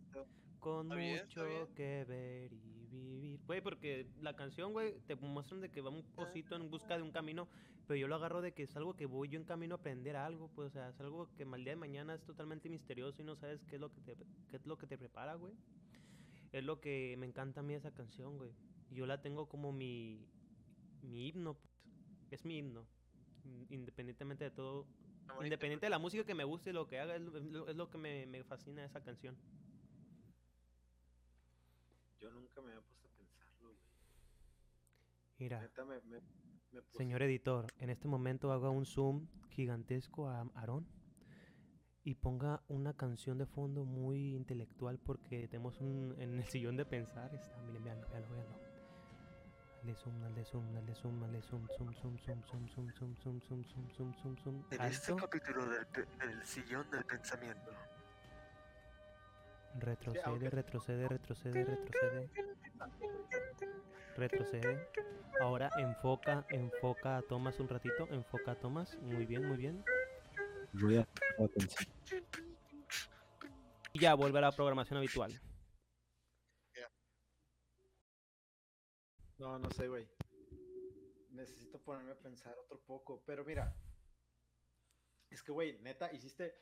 Con 0.61 0.87
mucho 0.87 1.45
bien. 1.45 1.67
que 1.75 2.05
ver 2.05 2.53
y 2.53 2.87
vivir. 2.87 3.41
Güey, 3.47 3.61
porque 3.61 4.07
la 4.21 4.37
canción, 4.37 4.73
güey, 4.73 5.01
te 5.09 5.17
muestran 5.17 5.61
de 5.61 5.71
que 5.73 5.81
va 5.81 5.91
un 5.91 6.05
posito 6.15 6.55
en 6.55 6.71
busca 6.71 6.97
de 6.97 7.03
un 7.03 7.11
camino, 7.11 7.49
pero 7.89 7.99
yo 7.99 8.07
lo 8.07 8.15
agarro 8.15 8.41
de 8.43 8.53
que 8.55 8.63
es 8.63 8.77
algo 8.77 8.95
que 8.95 9.07
voy 9.07 9.29
yo 9.29 9.41
en 9.41 9.45
camino 9.45 9.75
a 9.75 9.79
aprender 9.79 10.15
algo, 10.15 10.49
pues, 10.55 10.69
o 10.69 10.71
sea, 10.71 10.91
es 10.91 11.01
algo 11.01 11.29
que 11.35 11.43
al 11.43 11.65
día 11.65 11.73
de 11.73 11.77
mañana 11.81 12.15
es 12.15 12.23
totalmente 12.25 12.69
misterioso 12.69 13.21
y 13.21 13.25
no 13.25 13.35
sabes 13.35 13.65
qué 13.65 13.75
es 13.75 13.81
lo 13.81 13.93
que 13.93 14.01
te, 14.03 14.17
qué 14.51 14.57
es 14.57 14.65
lo 14.65 14.79
que 14.79 14.87
te 14.87 14.97
prepara, 14.97 15.35
güey. 15.35 15.55
Es 16.53 16.63
lo 16.63 16.81
que 16.81 17.17
me 17.19 17.27
encanta 17.27 17.59
a 17.59 17.63
mí 17.65 17.75
esa 17.75 17.93
canción, 17.93 18.37
güey. 18.37 18.53
Y 18.89 18.95
Yo 18.95 19.07
la 19.07 19.21
tengo 19.21 19.49
como 19.49 19.73
mi, 19.73 20.29
mi 21.03 21.27
himno, 21.27 21.55
pues. 21.55 21.73
Es 22.31 22.45
mi 22.45 22.59
himno. 22.59 22.87
in- 23.45 23.67
Independientemente 23.71 24.45
de 24.45 24.51
todo, 24.53 24.87
independiente 25.43 25.87
de 25.87 25.91
la 25.91 25.99
música 25.99 26.25
que 26.25 26.35
me 26.35 26.45
guste 26.45 26.71
y 26.71 26.73
lo 26.73 26.87
que 26.87 26.99
haga, 27.01 27.17
es 27.17 27.23
lo, 27.23 27.69
es 27.69 27.77
lo- 27.77 27.91
que 27.91 27.99
me, 27.99 28.27
me 28.27 28.45
fascina 28.45 28.85
esa 28.85 29.03
canción. 29.03 29.37
Yo 32.21 32.31
nunca 32.31 32.61
me 32.63 32.69
había 32.73 32.83
puesto 32.83 33.09
a 33.09 33.11
pensarlo, 33.17 33.69
güey. 33.69 33.79
Mira. 35.39 35.61
Me, 35.87 36.01
me, 36.03 36.21
me 36.73 36.83
puse- 36.83 36.97
Señor 36.99 37.23
editor, 37.23 37.67
en 37.79 37.91
este 37.91 38.07
momento 38.09 38.53
haga 38.53 38.71
un 38.71 38.87
zoom 38.87 39.27
gigantesco 39.51 40.29
a 40.29 40.43
Aarón 40.55 40.87
y 42.05 42.15
ponga 42.15 42.63
una 42.69 42.95
canción 42.95 43.39
de 43.39 43.47
fondo 43.47 43.85
muy 43.85 44.35
intelectual 44.35 44.99
porque 44.99 45.49
tenemos 45.49 45.81
un 45.81 46.15
en 46.19 46.35
el 46.35 46.45
sillón 46.45 46.77
de 46.77 46.85
pensar 46.85 47.33
está, 47.35 47.57
miren, 47.63 47.85
véanlo, 47.85 48.09
véanlo, 48.09 48.31
véanlo. 48.31 48.72
Dale 49.83 49.97
zoom, 49.97 50.21
dale 50.21 50.45
zoom, 50.45 50.73
dale 50.73 50.95
zoom, 50.95 51.21
dale 51.21 51.41
zoom, 51.43 51.67
zoom, 51.77 51.93
zoom, 51.93 52.19
zoom, 52.19 52.43
zoom, 52.47 52.69
zoom, 52.69 52.95
zoom, 52.95 53.15
zoom, 53.19 53.41
zoom, 53.41 53.65
zoom, 53.65 53.91
zoom, 53.91 54.15
zoom, 54.15 54.37
zoom. 54.39 54.65
Alto, 54.79 55.17
capítulo 55.17 55.67
del, 55.67 55.87
del 56.21 56.47
sillón 56.47 56.89
del 56.91 57.05
pensamiento. 57.05 57.73
retrocede, 59.81 60.51
retrocede, 60.51 61.09
retrocede, 61.09 61.65
retrocede. 61.65 62.31
Retrocede. 64.17 64.89
Ahora 65.41 65.69
enfoca, 65.77 66.47
enfoca 66.51 67.17
a 67.17 67.23
Thomas 67.23 67.59
un 67.59 67.69
ratito, 67.69 68.07
enfoca 68.11 68.53
a 68.53 68.55
Thomas. 68.55 68.97
Muy 69.03 69.27
bien, 69.27 69.49
muy 69.49 69.57
bien. 69.57 69.85
Voy 70.75 70.99
a. 70.99 71.09
Y 73.93 73.99
ya 73.99 74.15
vuelve 74.15 74.39
a 74.39 74.43
la 74.43 74.53
programación 74.53 74.99
habitual. 74.99 75.41
No, 79.43 79.59
no 79.59 79.69
sé, 79.73 79.89
güey. 79.89 80.07
Necesito 81.31 81.81
ponerme 81.81 82.13
a 82.13 82.19
pensar 82.19 82.57
otro 82.57 82.79
poco. 82.79 83.25
Pero 83.27 83.45
mira. 83.45 83.75
Es 85.31 85.43
que, 85.43 85.51
güey, 85.51 85.81
neta, 85.81 86.13
hiciste. 86.13 86.55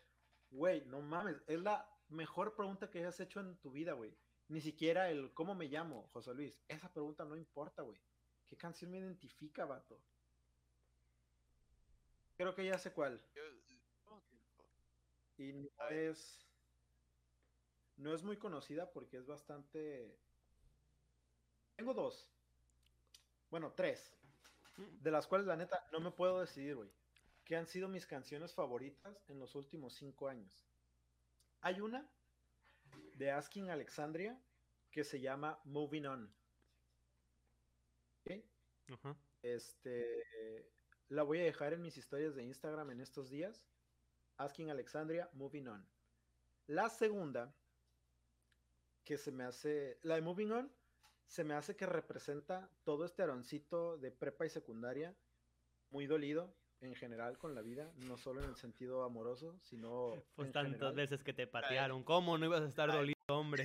Güey, 0.51 0.87
no 0.87 1.03
mames. 1.03 1.43
Es 1.47 1.61
la 1.61 1.87
mejor 2.09 2.57
pregunta 2.57 2.91
que 2.91 3.01
hayas 3.01 3.21
hecho 3.21 3.41
en 3.41 3.59
tu 3.59 3.71
vida, 3.71 3.93
güey. 3.93 4.17
Ni 4.49 4.63
siquiera 4.63 5.11
el 5.11 5.35
cómo 5.35 5.55
me 5.55 5.67
llamo, 5.67 6.09
José 6.15 6.33
Luis. 6.33 6.59
Esa 6.69 6.91
pregunta 6.91 7.27
no 7.27 7.37
importa, 7.37 7.83
güey. 7.83 8.01
¿Qué 8.47 8.57
canción 8.57 8.91
me 8.91 8.99
identifica, 8.99 9.67
vato? 9.67 10.01
Creo 12.39 12.55
que 12.55 12.65
ya 12.65 12.79
sé 12.79 12.95
cuál. 12.95 13.23
Y 15.37 15.53
no 15.53 15.89
es. 15.91 16.47
No 17.99 18.15
es 18.15 18.23
muy 18.23 18.39
conocida 18.39 18.91
porque 18.91 19.19
es 19.19 19.27
bastante. 19.27 20.19
Tengo 21.77 21.93
dos. 21.93 22.40
Bueno, 23.51 23.73
tres. 23.73 24.17
De 24.77 25.11
las 25.11 25.27
cuales, 25.27 25.47
la 25.47 25.57
neta, 25.57 25.87
no 25.93 26.01
me 26.01 26.11
puedo 26.11 26.41
decidir, 26.41 26.77
güey. 26.77 26.91
Que 27.45 27.57
han 27.57 27.67
sido 27.67 27.89
mis 27.89 28.07
canciones 28.07 28.55
favoritas 28.55 29.23
en 29.29 29.39
los 29.39 29.55
últimos 29.55 29.95
cinco 29.95 30.29
años. 30.29 30.67
Hay 31.61 31.81
una 31.81 32.09
de 33.17 33.31
Asking 33.31 33.71
Alexandria 33.71 34.41
que 34.91 35.05
se 35.05 35.21
llama 35.21 35.61
Moving 35.65 36.07
On. 36.07 36.35
¿Ok? 38.21 38.45
Ajá. 38.89 39.17
Este, 39.43 40.71
la 41.09 41.23
voy 41.23 41.41
a 41.41 41.45
dejar 41.45 41.73
en 41.73 41.83
mis 41.83 41.97
historias 41.97 42.35
de 42.35 42.45
Instagram 42.45 42.91
en 42.91 43.01
estos 43.01 43.31
días. 43.31 43.67
Asking 44.37 44.71
Alexandria, 44.71 45.29
moving 45.35 45.67
on. 45.67 45.87
La 46.67 46.89
segunda, 46.89 47.55
que 49.05 49.19
se 49.19 49.33
me 49.33 49.45
hace, 49.45 49.99
la 50.03 50.15
de 50.15 50.23
moving 50.23 50.53
on, 50.53 50.73
se 51.31 51.45
me 51.45 51.55
hace 51.55 51.77
que 51.77 51.87
representa 51.87 52.69
todo 52.83 53.05
este 53.05 53.23
aroncito 53.23 53.97
de 53.99 54.11
prepa 54.11 54.47
y 54.47 54.51
secundaria, 54.51 55.15
muy 55.91 56.09
dolido, 56.09 56.53
en 56.81 56.97
general 56.97 57.39
con 57.39 57.55
la 57.55 57.63
vida, 57.63 57.93
no 57.99 58.17
solo 58.19 58.43
en 58.43 58.49
el 58.49 58.57
sentido 58.57 59.05
amoroso, 59.05 59.57
sino 59.61 60.15
Pues 60.35 60.47
en 60.49 60.53
tantas 60.53 60.73
general. 60.73 60.95
veces 60.97 61.23
que 61.23 61.33
te 61.33 61.47
patearon. 61.47 62.03
¿Cómo 62.03 62.37
no 62.37 62.47
ibas 62.47 62.63
a 62.63 62.67
estar 62.67 62.91
Ay. 62.91 62.97
dolido, 62.97 63.17
hombre? 63.29 63.65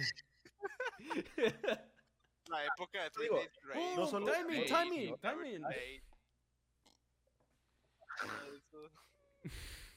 La 2.48 2.64
época 2.68 3.02
de 3.04 3.10
Digo, 3.20 3.36
Three 3.38 3.48
Days 3.48 3.60
Grace. 3.64 3.96
no 3.96 4.06
solo- 4.06 4.32
timing, 4.32 4.66
timing, 4.68 5.10
no, 5.10 5.18
timing. 5.18 5.64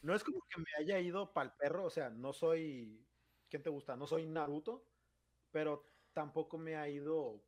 No 0.01 0.15
es 0.15 0.25
como 0.25 0.41
que 0.49 0.59
me 0.59 0.67
haya 0.79 0.99
ido 1.01 1.35
pa'l 1.35 1.53
perro, 1.57 1.85
o 1.85 1.91
sea, 1.91 2.09
no 2.09 2.33
soy, 2.33 3.05
¿quién 3.51 3.63
te 3.63 3.69
gusta? 3.69 3.95
No 3.95 4.07
soy 4.07 4.25
Naruto, 4.25 4.87
pero 5.51 5.85
tampoco 6.15 6.57
me 6.57 6.77
ha 6.77 6.89
ido 6.89 7.45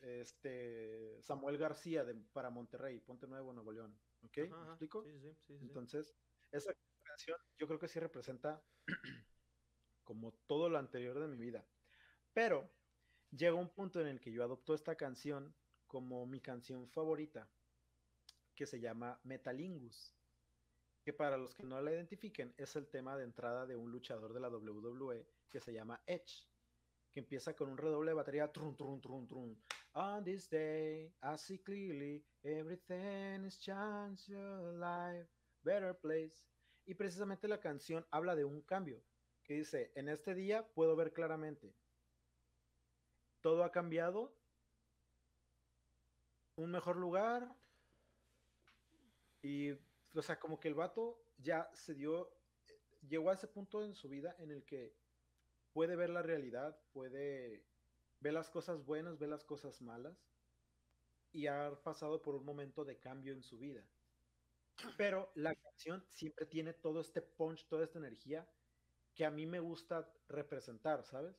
este 0.00 1.20
Samuel 1.22 1.58
García 1.58 2.04
de, 2.04 2.14
para 2.32 2.50
Monterrey, 2.50 3.00
Ponte 3.00 3.26
Nuevo, 3.26 3.52
Nuevo 3.52 3.72
León, 3.72 3.98
¿ok? 4.22 4.38
Ajá, 4.50 4.56
¿Me 4.56 4.68
explico? 4.70 5.04
Sí, 5.04 5.18
sí, 5.20 5.34
sí. 5.46 5.58
Entonces, 5.60 6.14
esa 6.50 6.72
canción 7.02 7.38
yo 7.58 7.66
creo 7.66 7.78
que 7.78 7.88
sí 7.88 8.00
representa 8.00 8.62
como 10.04 10.32
todo 10.46 10.68
lo 10.68 10.78
anterior 10.78 11.18
de 11.18 11.28
mi 11.28 11.36
vida. 11.36 11.66
Pero 12.32 12.70
llega 13.30 13.54
un 13.54 13.68
punto 13.70 14.00
en 14.00 14.06
el 14.06 14.20
que 14.20 14.32
yo 14.32 14.42
adopto 14.42 14.74
esta 14.74 14.96
canción 14.96 15.54
como 15.86 16.26
mi 16.26 16.40
canción 16.40 16.88
favorita, 16.88 17.50
que 18.54 18.66
se 18.66 18.80
llama 18.80 19.20
Metalingus, 19.24 20.14
que 21.02 21.12
para 21.12 21.36
los 21.36 21.54
que 21.54 21.64
no 21.64 21.80
la 21.80 21.92
identifiquen 21.92 22.54
es 22.56 22.76
el 22.76 22.88
tema 22.88 23.16
de 23.16 23.24
entrada 23.24 23.66
de 23.66 23.76
un 23.76 23.90
luchador 23.90 24.32
de 24.32 24.40
la 24.40 24.48
WWE 24.48 25.26
que 25.50 25.60
se 25.60 25.72
llama 25.72 26.02
Edge, 26.06 26.49
que 27.12 27.20
empieza 27.20 27.54
con 27.54 27.70
un 27.70 27.78
redoble 27.78 28.10
de 28.10 28.14
batería, 28.14 28.52
trun, 28.52 28.76
trun, 28.76 29.00
trun, 29.00 29.26
trun. 29.26 29.62
On 29.94 30.22
this 30.22 30.48
day, 30.48 31.12
I 31.22 31.36
see 31.36 31.58
clearly 31.58 32.24
everything 32.42 33.44
is 33.44 33.58
changed 33.58 34.28
your 34.28 34.72
life, 34.74 35.28
better 35.62 35.98
place. 35.98 36.44
Y 36.86 36.94
precisamente 36.94 37.48
la 37.48 37.60
canción 37.60 38.06
habla 38.10 38.34
de 38.36 38.44
un 38.44 38.62
cambio, 38.62 39.02
que 39.44 39.54
dice, 39.54 39.92
en 39.94 40.08
este 40.08 40.34
día 40.34 40.66
puedo 40.74 40.96
ver 40.96 41.12
claramente, 41.12 41.74
todo 43.40 43.64
ha 43.64 43.72
cambiado, 43.72 44.36
un 46.56 46.70
mejor 46.70 46.96
lugar, 46.96 47.54
y, 49.42 49.70
o 49.72 50.22
sea, 50.22 50.38
como 50.38 50.60
que 50.60 50.68
el 50.68 50.74
vato 50.74 51.22
ya 51.38 51.70
se 51.74 51.94
dio, 51.94 52.30
llegó 53.08 53.30
a 53.30 53.34
ese 53.34 53.48
punto 53.48 53.82
en 53.82 53.94
su 53.94 54.08
vida 54.08 54.36
en 54.38 54.50
el 54.50 54.64
que 54.64 54.94
puede 55.72 55.96
ver 55.96 56.10
la 56.10 56.22
realidad, 56.22 56.78
puede 56.92 57.64
ver 58.20 58.32
las 58.34 58.50
cosas 58.50 58.84
buenas, 58.84 59.18
ver 59.18 59.28
las 59.30 59.44
cosas 59.44 59.80
malas, 59.82 60.16
y 61.32 61.46
ha 61.46 61.82
pasado 61.82 62.22
por 62.22 62.34
un 62.34 62.44
momento 62.44 62.84
de 62.84 62.98
cambio 62.98 63.32
en 63.32 63.42
su 63.42 63.58
vida. 63.58 63.84
Pero 64.96 65.30
la 65.34 65.54
canción 65.54 66.04
siempre 66.08 66.46
tiene 66.46 66.72
todo 66.72 67.00
este 67.00 67.22
punch, 67.22 67.66
toda 67.68 67.84
esta 67.84 67.98
energía 67.98 68.48
que 69.14 69.24
a 69.24 69.30
mí 69.30 69.46
me 69.46 69.60
gusta 69.60 70.10
representar, 70.28 71.04
¿sabes? 71.04 71.36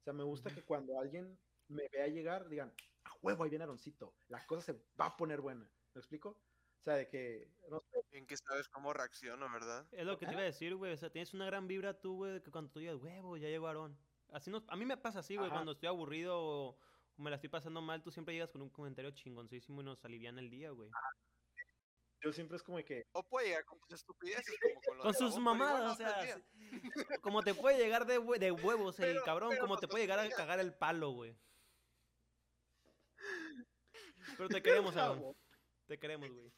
O 0.00 0.02
sea, 0.04 0.12
me 0.12 0.24
gusta 0.24 0.50
que 0.50 0.64
cuando 0.64 0.98
alguien 0.98 1.38
me 1.68 1.88
vea 1.92 2.06
llegar, 2.08 2.48
digan, 2.48 2.72
a 3.04 3.10
huevo, 3.22 3.44
ahí 3.44 3.50
viene 3.50 3.64
Aroncito, 3.64 4.14
la 4.28 4.46
cosa 4.46 4.62
se 4.62 4.72
va 5.00 5.06
a 5.06 5.16
poner 5.16 5.40
buena. 5.40 5.70
¿Me 5.94 6.00
explico? 6.00 6.40
O 6.80 6.84
sea, 6.84 6.94
de 6.94 7.08
que, 7.08 7.48
no 7.68 7.80
sé, 7.80 7.98
Bien 8.10 8.26
que 8.26 8.36
sabes 8.36 8.68
cómo 8.68 8.92
reacciono, 8.92 9.50
¿verdad? 9.52 9.86
Es 9.92 10.06
lo 10.06 10.16
que 10.18 10.26
te 10.26 10.32
iba 10.32 10.40
a 10.40 10.44
decir, 10.44 10.74
güey. 10.76 10.92
O 10.92 10.96
sea, 10.96 11.10
tienes 11.10 11.34
una 11.34 11.44
gran 11.46 11.66
vibra 11.68 12.00
tú, 12.00 12.16
güey, 12.16 12.32
de 12.34 12.42
que 12.42 12.50
cuando 12.50 12.70
tú 12.70 12.78
digas, 12.80 12.96
huevo, 12.96 13.36
ya 13.36 13.48
llegó 13.48 13.66
Aarón. 13.66 13.98
Así 14.32 14.50
no, 14.50 14.64
a 14.68 14.76
mí 14.76 14.84
me 14.86 14.96
pasa 14.96 15.18
así, 15.20 15.36
güey, 15.36 15.50
cuando 15.50 15.72
estoy 15.72 15.88
aburrido 15.88 16.38
o, 16.38 16.68
o 16.70 17.22
me 17.22 17.30
la 17.30 17.36
estoy 17.36 17.50
pasando 17.50 17.80
mal, 17.82 18.02
tú 18.02 18.10
siempre 18.10 18.34
llegas 18.34 18.50
con 18.50 18.62
un 18.62 18.70
comentario 18.70 19.10
chingoncísimo 19.10 19.80
y 19.80 19.84
nos 19.84 20.04
alivian 20.04 20.38
el 20.38 20.50
día, 20.50 20.70
güey. 20.70 20.90
yo 22.22 22.32
siempre 22.32 22.56
es 22.56 22.62
como 22.62 22.78
que, 22.84 23.06
O 23.12 23.22
puede 23.22 23.48
llegar 23.48 23.64
con 23.64 23.78
tus 23.80 23.92
estupideces, 23.92 24.44
como 24.62 24.80
con, 24.82 24.96
lo 24.98 25.02
Con 25.04 25.14
sus 25.14 25.38
mamadas, 25.38 25.92
o 25.92 25.96
sea, 25.96 26.40
como 27.22 27.42
te 27.42 27.54
puede 27.54 27.78
llegar 27.78 28.06
de, 28.06 28.18
hue- 28.20 28.38
de 28.38 28.52
huevos 28.52 28.98
el 29.00 29.12
Pero- 29.12 29.24
cabrón, 29.24 29.50
pero 29.50 29.62
como 29.62 29.78
te 29.78 29.88
puede 29.88 30.04
llegar 30.04 30.18
a 30.20 30.28
cagar 30.30 30.60
el 30.60 30.74
palo, 30.74 31.10
güey. 31.10 31.36
Pero 34.36 34.48
te 34.48 34.62
queremos, 34.62 34.96
Aarón. 34.96 35.34
Te 35.88 35.98
queremos, 35.98 36.30
güey. 36.30 36.52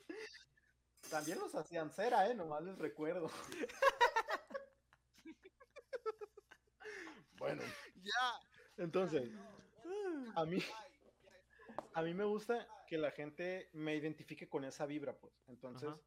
también 1.09 1.39
los 1.39 1.55
hacían 1.55 1.91
cera, 1.93 2.29
¿eh? 2.29 2.35
Nomás 2.35 2.63
les 2.65 2.77
recuerdo. 2.79 3.31
bueno, 7.39 7.63
Ya. 7.95 8.41
entonces, 8.77 9.31
a 10.35 10.45
mí, 10.45 10.59
a 11.95 12.03
mí 12.03 12.13
me 12.13 12.25
gusta 12.25 12.67
que 12.89 12.99
la 12.99 13.13
gente 13.13 13.71
me 13.73 13.95
identifique 13.97 14.49
con 14.49 14.65
esa 14.65 14.85
vibra, 14.87 15.17
pues. 15.19 15.33
Entonces, 15.47 15.89
Ajá. 15.89 16.01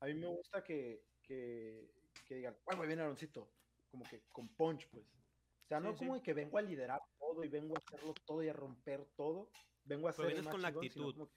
a 0.00 0.06
mí 0.06 0.14
me 0.14 0.26
gusta 0.28 0.64
que, 0.64 1.04
que, 1.22 1.92
que 2.26 2.36
digan, 2.36 2.56
bueno, 2.64 2.82
viene 2.82 3.02
Aaroncito, 3.02 3.52
como 3.90 4.04
que 4.04 4.22
con 4.32 4.48
punch, 4.56 4.88
pues. 4.90 5.04
O 5.06 5.68
sea, 5.68 5.80
no 5.80 5.92
Sí, 5.92 5.98
como 6.06 6.20
que 6.22 6.32
vengo 6.32 6.56
a 6.58 6.62
liderar 6.62 7.00
todo 7.18 7.44
y 7.44 7.48
vengo 7.48 7.76
a 7.76 7.78
hacerlo 7.78 8.14
todo 8.26 8.42
y 8.42 8.48
a 8.48 8.52
romper 8.54 9.04
todo. 9.16 9.50
Vengo 9.84 10.08
a 10.08 10.12
Pero 10.12 10.28
hacer 10.28 10.38
el 10.38 10.42
vienes 10.42 10.50
con 10.50 10.62
la 10.62 10.68
actitud. 10.68 11.14
que- 11.14 11.28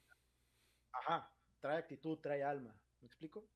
Ajá, 0.95 1.32
trae 1.63 1.77
actitud, 1.77 2.19
trae 2.19 2.43
alma. 2.43 2.77
¿Me 2.99 3.07
explico? 3.07 3.49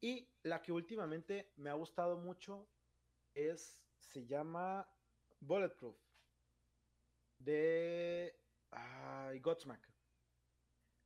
Y 0.00 0.28
la 0.42 0.60
que 0.62 0.72
últimamente 0.72 1.52
me 1.54 1.70
ha 1.70 1.74
gustado 1.74 2.18
mucho 2.18 2.68
es, 3.34 3.86
se 4.00 4.26
llama 4.26 4.92
Bulletproof 5.38 5.96
de 7.38 8.36
ay, 8.70 9.38
Godsmack, 9.38 9.88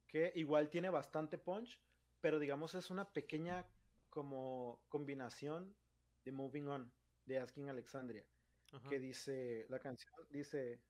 que 0.08 0.32
igual 0.34 0.70
tiene 0.70 0.88
bastante 0.88 1.36
punch, 1.36 1.78
pero 2.22 2.38
digamos 2.38 2.74
es 2.74 2.90
una 2.90 3.12
pequeña 3.12 3.66
como 4.08 4.82
combinación 4.88 5.76
de 6.24 6.32
Moving 6.32 6.68
On 6.68 6.92
de 7.26 7.38
Asking 7.38 7.68
Alexandria, 7.68 8.24
Ajá. 8.72 8.88
que 8.88 8.98
dice, 8.98 9.66
la 9.68 9.78
canción 9.78 10.14
dice, 10.30 10.80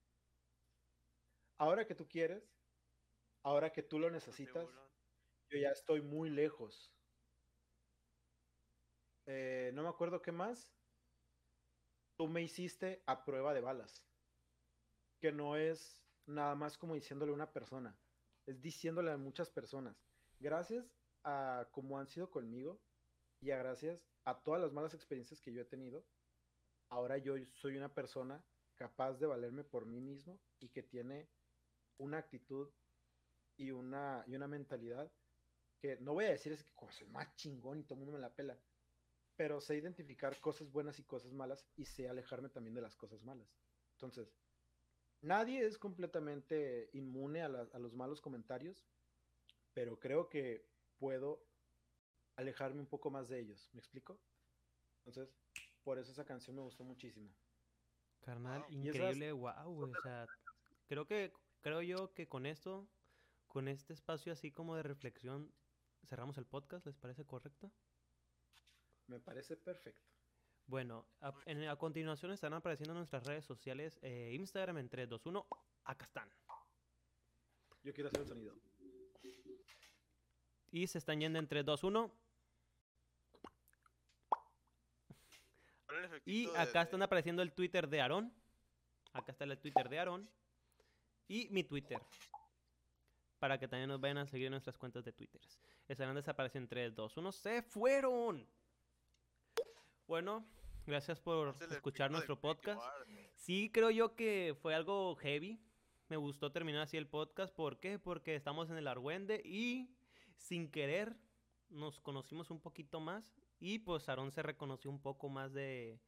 ahora 1.59 1.85
que 1.89 1.97
tú 1.97 2.07
quieres, 2.07 2.57
ahora 3.43 3.73
que 3.73 3.83
tú 3.83 3.99
lo 3.99 4.11
necesitas. 4.11 4.86
Yo 5.51 5.59
ya 5.59 5.71
estoy 5.71 6.01
muy 6.03 6.31
lejos. 6.31 6.93
Eh, 9.27 9.71
no 9.75 9.83
me 9.83 9.89
acuerdo 9.89 10.23
qué 10.23 10.33
más. 10.33 10.73
Tú 12.17 12.29
me 12.29 12.43
hiciste 12.43 13.03
a 13.07 13.25
prueba 13.25 13.55
de 13.55 13.61
balas. 13.61 14.05
Que 15.21 15.33
no 15.33 15.57
es 15.57 16.03
nada 16.27 16.55
más 16.55 16.79
como 16.79 16.95
diciéndole 16.95 17.33
a 17.33 17.35
una 17.35 17.53
persona. 17.53 17.97
Es 18.47 18.61
diciéndole 18.61 19.11
a 19.11 19.17
muchas 19.17 19.51
personas. 19.51 19.97
Gracias 20.39 20.93
a 21.25 21.69
cómo 21.73 21.99
han 21.99 22.07
sido 22.07 22.31
conmigo 22.31 22.81
y 23.41 23.51
a 23.51 23.59
gracias 23.59 24.01
a 24.25 24.43
todas 24.43 24.61
las 24.61 24.73
malas 24.73 24.95
experiencias 24.95 25.41
que 25.41 25.53
yo 25.53 25.63
he 25.63 25.67
tenido. 25.67 26.05
Ahora 26.89 27.19
yo 27.19 27.35
soy 27.53 27.77
una 27.77 27.93
persona 27.93 28.45
capaz 28.77 29.15
de 29.15 29.27
valerme 29.27 29.65
por 29.65 29.87
mí 29.87 30.01
mismo 30.01 30.41
y 30.61 30.69
que 30.69 30.83
tiene 30.83 31.29
una 31.99 32.19
actitud 32.19 32.69
y 33.57 33.71
una, 33.71 34.25
y 34.27 34.37
una 34.37 34.47
mentalidad 34.47 35.11
que 35.81 35.97
no 36.01 36.15
voy 36.15 36.25
a 36.27 36.31
decir 36.31 36.53
es 36.53 36.63
que 36.65 36.75
como 36.75 36.91
soy 36.93 37.07
más 37.09 37.35
chingón 37.37 37.79
y 37.81 37.83
todo 37.85 37.95
el 37.95 38.01
mundo 38.01 38.13
me 38.13 38.19
la 38.21 38.35
pela, 38.35 38.59
pero 39.37 39.61
sé 39.61 39.77
identificar 39.77 40.41
cosas 40.41 40.71
buenas 40.73 40.99
y 40.99 41.05
cosas 41.05 41.33
malas 41.33 41.67
y 41.77 41.85
sé 41.85 42.09
alejarme 42.09 42.49
también 42.49 42.75
de 42.75 42.81
las 42.83 42.97
cosas 42.97 43.23
malas. 43.23 43.49
Entonces, 43.93 44.35
nadie 45.21 45.65
es 45.67 45.79
completamente 45.79 46.89
inmune 46.93 47.43
a, 47.43 47.49
la- 47.49 47.69
a 47.73 47.79
los 47.79 47.95
malos 47.95 48.21
comentarios, 48.21 48.89
pero 49.75 49.99
creo 49.99 50.29
que 50.31 50.63
puedo 50.99 51.39
alejarme 52.37 52.81
un 52.81 52.87
poco 52.87 53.11
más 53.11 53.29
de 53.29 53.41
ellos. 53.41 53.69
¿Me 53.75 53.81
explico? 53.81 54.19
Entonces, 55.05 55.35
por 55.85 55.99
eso 55.99 56.11
esa 56.13 56.25
canción 56.25 56.57
me 56.57 56.63
gustó 56.63 56.85
muchísimo. 56.85 57.29
Carnal, 58.25 58.63
Wow. 58.63 58.71
Esas- 58.71 58.87
increíble, 58.87 59.33
wow, 59.33 59.75
güey. 59.75 59.93
O 59.93 60.01
sea, 60.03 60.27
creo 60.89 61.07
que, 61.07 61.33
creo 61.63 61.83
yo 61.83 62.13
que 62.15 62.27
con 62.27 62.47
esto, 62.47 62.89
con 63.47 63.69
este 63.69 63.93
espacio 63.93 64.33
así 64.33 64.51
como 64.51 64.75
de 64.77 64.83
reflexión, 64.83 65.53
cerramos 66.07 66.39
el 66.39 66.47
podcast, 66.47 66.87
¿les 66.87 66.97
parece 66.97 67.25
correcto? 67.25 67.71
Me 69.07 69.21
parece 69.21 69.57
perfecto. 69.57 70.09
Bueno, 70.67 71.07
a, 71.21 71.33
en- 71.47 71.69
a 71.69 71.77
continuación 71.77 72.33
estarán 72.33 72.59
apareciendo 72.59 72.93
en 72.93 72.99
nuestras 72.99 73.25
redes 73.25 73.45
sociales, 73.45 73.99
eh, 74.03 74.33
Instagram 74.35 74.79
en 74.79 74.89
3, 74.89 75.09
2, 75.09 75.27
1, 75.27 75.47
acá 75.85 76.05
están. 76.05 76.29
Yo 77.83 77.93
quiero 77.95 78.09
hacer 78.09 78.23
el 78.23 78.27
sonido. 78.29 78.55
Y 80.73 80.87
se 80.89 80.99
están 80.99 81.21
yendo 81.21 81.39
en 81.39 81.47
3, 81.47 81.65
2, 81.65 81.85
1. 81.85 82.13
Pon 85.87 85.97
el 86.05 86.23
Y 86.25 86.49
acá 86.57 86.81
de- 86.81 86.85
están 86.85 87.03
apareciendo 87.03 87.43
el 87.43 87.53
Twitter 87.53 87.89
de 87.89 88.01
Aarón. 88.01 88.33
Acá 89.13 89.33
está 89.33 89.45
el 89.45 89.57
Twitter 89.59 89.89
de 89.89 89.99
Aarón. 90.01 90.29
Y 91.29 91.49
mi 91.51 91.63
Twitter. 91.65 92.01
Para 93.39 93.59
que 93.59 93.69
también 93.69 93.89
nos 93.89 94.01
vayan 94.01 94.19
a 94.19 94.27
seguir 94.27 94.47
en 94.47 94.53
nuestras 94.53 94.77
cuentas 94.79 95.05
de 95.05 95.13
Twitter. 95.13 95.41
Estarán 95.89 96.17
desapareciendo 96.17 96.65
en 96.65 96.69
3, 96.69 96.95
2, 96.95 97.17
1. 97.17 97.33
¡Se 97.33 97.63
fueron! 97.63 98.47
Bueno, 100.07 100.45
gracias 100.87 101.21
por 101.21 101.55
es 101.61 101.71
escuchar 101.71 102.11
nuestro 102.11 102.41
podcast. 102.41 102.81
Sí, 103.35 103.71
creo 103.73 103.91
yo 103.91 104.15
que 104.17 104.57
fue 104.61 104.75
algo 104.75 105.15
heavy. 105.17 105.61
Me 106.09 106.17
gustó 106.17 106.53
terminar 106.53 106.83
así 106.83 106.97
el 106.97 107.09
podcast. 107.09 107.55
¿Por 107.55 107.79
qué? 107.79 107.99
Porque 107.99 108.35
estamos 108.35 108.71
en 108.71 108.79
el 108.79 108.87
Argüende 108.87 109.41
y 109.45 109.91
sin 110.37 110.71
querer 110.71 111.17
nos 111.69 112.01
conocimos 112.01 112.51
un 112.51 112.61
poquito 112.61 113.01
más 113.01 113.33
y 113.59 113.81
pues 113.81 114.09
Aarón 114.09 114.31
se 114.31 114.43
reconoció 114.43 114.91
un 114.91 115.01
poco 115.01 115.29
más 115.29 115.53
de, 115.53 116.01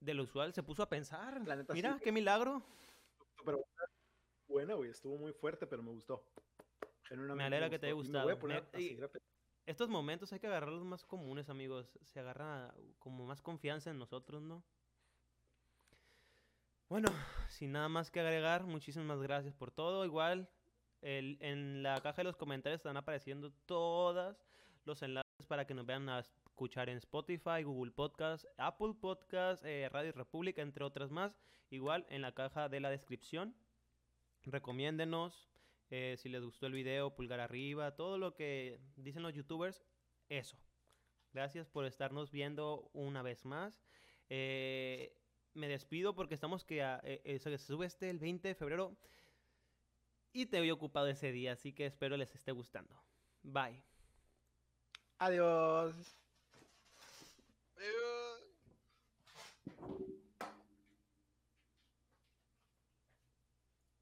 de 0.00 0.14
lo 0.14 0.24
usual. 0.24 0.52
Se 0.54 0.62
puso 0.62 0.82
a 0.82 0.88
pensar. 0.88 1.40
La 1.46 1.56
neta, 1.56 1.72
Mira, 1.72 1.98
qué 2.02 2.12
milagro. 2.12 2.62
Pero 3.44 3.64
buena, 4.48 4.74
güey, 4.74 4.90
estuvo 4.90 5.16
muy 5.16 5.32
fuerte, 5.32 5.66
pero 5.66 5.82
me 5.82 5.90
gustó. 5.90 6.24
Genuinamente 7.08 7.44
alegra 7.44 7.70
que 7.70 7.78
te 7.78 7.86
haya 7.86 7.94
me 7.94 8.02
voy 8.02 8.06
a 8.08 8.34
gustado. 8.34 8.38
poner 8.38 8.68
Me- 8.72 9.20
Estos 9.66 9.88
momentos 9.88 10.32
hay 10.32 10.38
que 10.40 10.46
agarrar 10.46 10.70
los 10.70 10.84
más 10.84 11.04
comunes, 11.04 11.48
amigos. 11.48 11.98
Se 12.02 12.20
agarra 12.20 12.72
como 12.98 13.26
más 13.26 13.42
confianza 13.42 13.90
en 13.90 13.98
nosotros, 13.98 14.42
¿no? 14.42 14.62
Bueno, 16.88 17.08
sin 17.48 17.72
nada 17.72 17.88
más 17.88 18.10
que 18.10 18.20
agregar, 18.20 18.64
muchísimas 18.64 19.20
gracias 19.20 19.54
por 19.54 19.72
todo. 19.72 20.04
Igual, 20.04 20.48
el- 21.02 21.36
en 21.40 21.82
la 21.82 22.00
caja 22.00 22.18
de 22.18 22.24
los 22.24 22.36
comentarios 22.36 22.78
están 22.78 22.96
apareciendo 22.96 23.50
todos 23.66 24.36
los 24.84 25.02
enlaces 25.02 25.46
para 25.48 25.66
que 25.66 25.74
nos 25.74 25.84
vean 25.84 26.08
a 26.08 26.20
escuchar 26.20 26.88
en 26.88 26.98
Spotify, 26.98 27.64
Google 27.64 27.90
Podcast, 27.90 28.44
Apple 28.56 28.94
Podcast, 29.00 29.64
eh, 29.64 29.88
Radio 29.88 30.12
República, 30.12 30.62
entre 30.62 30.84
otras 30.84 31.10
más. 31.10 31.36
Igual 31.70 32.06
en 32.08 32.22
la 32.22 32.32
caja 32.32 32.68
de 32.68 32.78
la 32.78 32.90
descripción. 32.90 33.54
Recomiéndenos. 34.44 35.48
Eh, 35.90 36.16
si 36.18 36.28
les 36.28 36.42
gustó 36.42 36.66
el 36.66 36.72
video, 36.72 37.14
pulgar 37.14 37.40
arriba, 37.40 37.94
todo 37.94 38.18
lo 38.18 38.34
que 38.34 38.80
dicen 38.96 39.22
los 39.22 39.34
youtubers, 39.34 39.82
eso. 40.28 40.58
Gracias 41.32 41.68
por 41.68 41.84
estarnos 41.84 42.30
viendo 42.30 42.90
una 42.92 43.22
vez 43.22 43.44
más. 43.44 43.82
Eh, 44.28 45.16
me 45.54 45.68
despido 45.68 46.14
porque 46.14 46.34
estamos 46.34 46.64
que 46.64 46.82
eh, 47.02 47.38
se 47.38 47.58
sube 47.58 47.86
este 47.86 48.10
el 48.10 48.18
20 48.18 48.48
de 48.48 48.54
febrero 48.54 48.96
y 50.32 50.44
te 50.44 50.58
voy 50.58 50.70
ocupado 50.70 51.06
ese 51.08 51.32
día, 51.32 51.52
así 51.52 51.72
que 51.72 51.86
espero 51.86 52.16
les 52.18 52.34
esté 52.34 52.52
gustando. 52.52 52.94
Bye. 53.42 53.82
Adiós. 55.18 55.94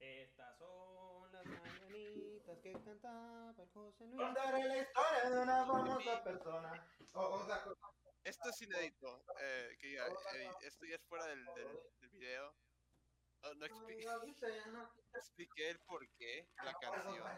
Estas 0.00 0.58
son 0.58 1.30
las 1.30 1.46
mañanitas 1.46 2.53
que 2.64 2.72
cantaba 2.82 3.54
el 3.58 3.68
José 3.74 4.06
Luis. 4.06 4.16
Contaré 4.22 4.64
la 4.68 4.78
historia 4.78 5.30
de 5.30 5.38
una 5.38 5.66
famosa 5.66 6.24
persona. 6.24 6.88
O- 7.12 7.20
o 7.20 7.46
sea, 7.46 7.62
Esto 8.24 8.48
es 8.48 8.62
inédito. 8.62 9.22
eh, 9.38 9.76
que 9.78 9.92
ya, 9.92 10.06
eh, 10.06 10.50
esto 10.62 10.86
ya 10.86 10.94
es 10.96 11.02
fuera 11.04 11.26
del, 11.26 11.44
del, 11.44 11.78
del 12.00 12.08
video. 12.10 12.54
No, 13.42 13.54
no 13.56 13.66
expliqué, 13.66 14.06
expliqué 15.12 15.68
el 15.70 15.78
porqué, 15.80 16.48
la 16.64 16.72
canción, 16.78 17.28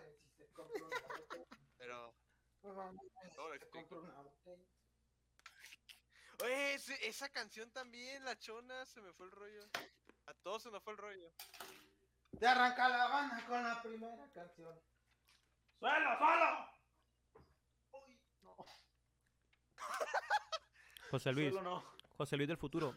pero 1.76 2.14
no 2.62 3.48
lo 3.48 3.54
explico. 3.54 4.06
Oye, 6.44 6.74
ese- 6.74 7.08
esa 7.08 7.28
canción 7.30 7.68
también, 7.72 8.24
la 8.24 8.38
chona, 8.38 8.86
se 8.86 9.00
me 9.00 9.12
fue 9.14 9.26
el 9.26 9.32
rollo. 9.32 9.68
A 10.26 10.34
todos 10.34 10.62
se 10.62 10.70
nos 10.70 10.84
fue 10.84 10.92
el 10.92 10.98
rollo. 10.98 11.32
Te 12.38 12.46
arranca 12.46 12.88
la 12.88 13.08
banda 13.08 13.44
con 13.46 13.62
la 13.64 13.82
primera 13.82 14.30
canción. 14.32 14.80
¡Suelo, 15.78 16.18
suelo! 16.18 16.66
José 21.10 21.32
Luis, 21.32 21.52
no. 21.62 21.84
José 22.16 22.36
Luis 22.36 22.48
del 22.48 22.56
futuro. 22.56 22.96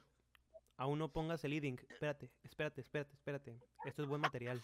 Aún 0.77 0.97
no 0.99 1.11
pongas 1.11 1.43
el 1.43 1.51
leading. 1.51 1.77
Espérate, 1.89 2.31
espérate, 2.43 2.81
espérate, 2.81 3.13
espérate. 3.13 3.59
Esto 3.85 4.01
es 4.03 4.07
buen 4.07 4.21
material. 4.21 4.63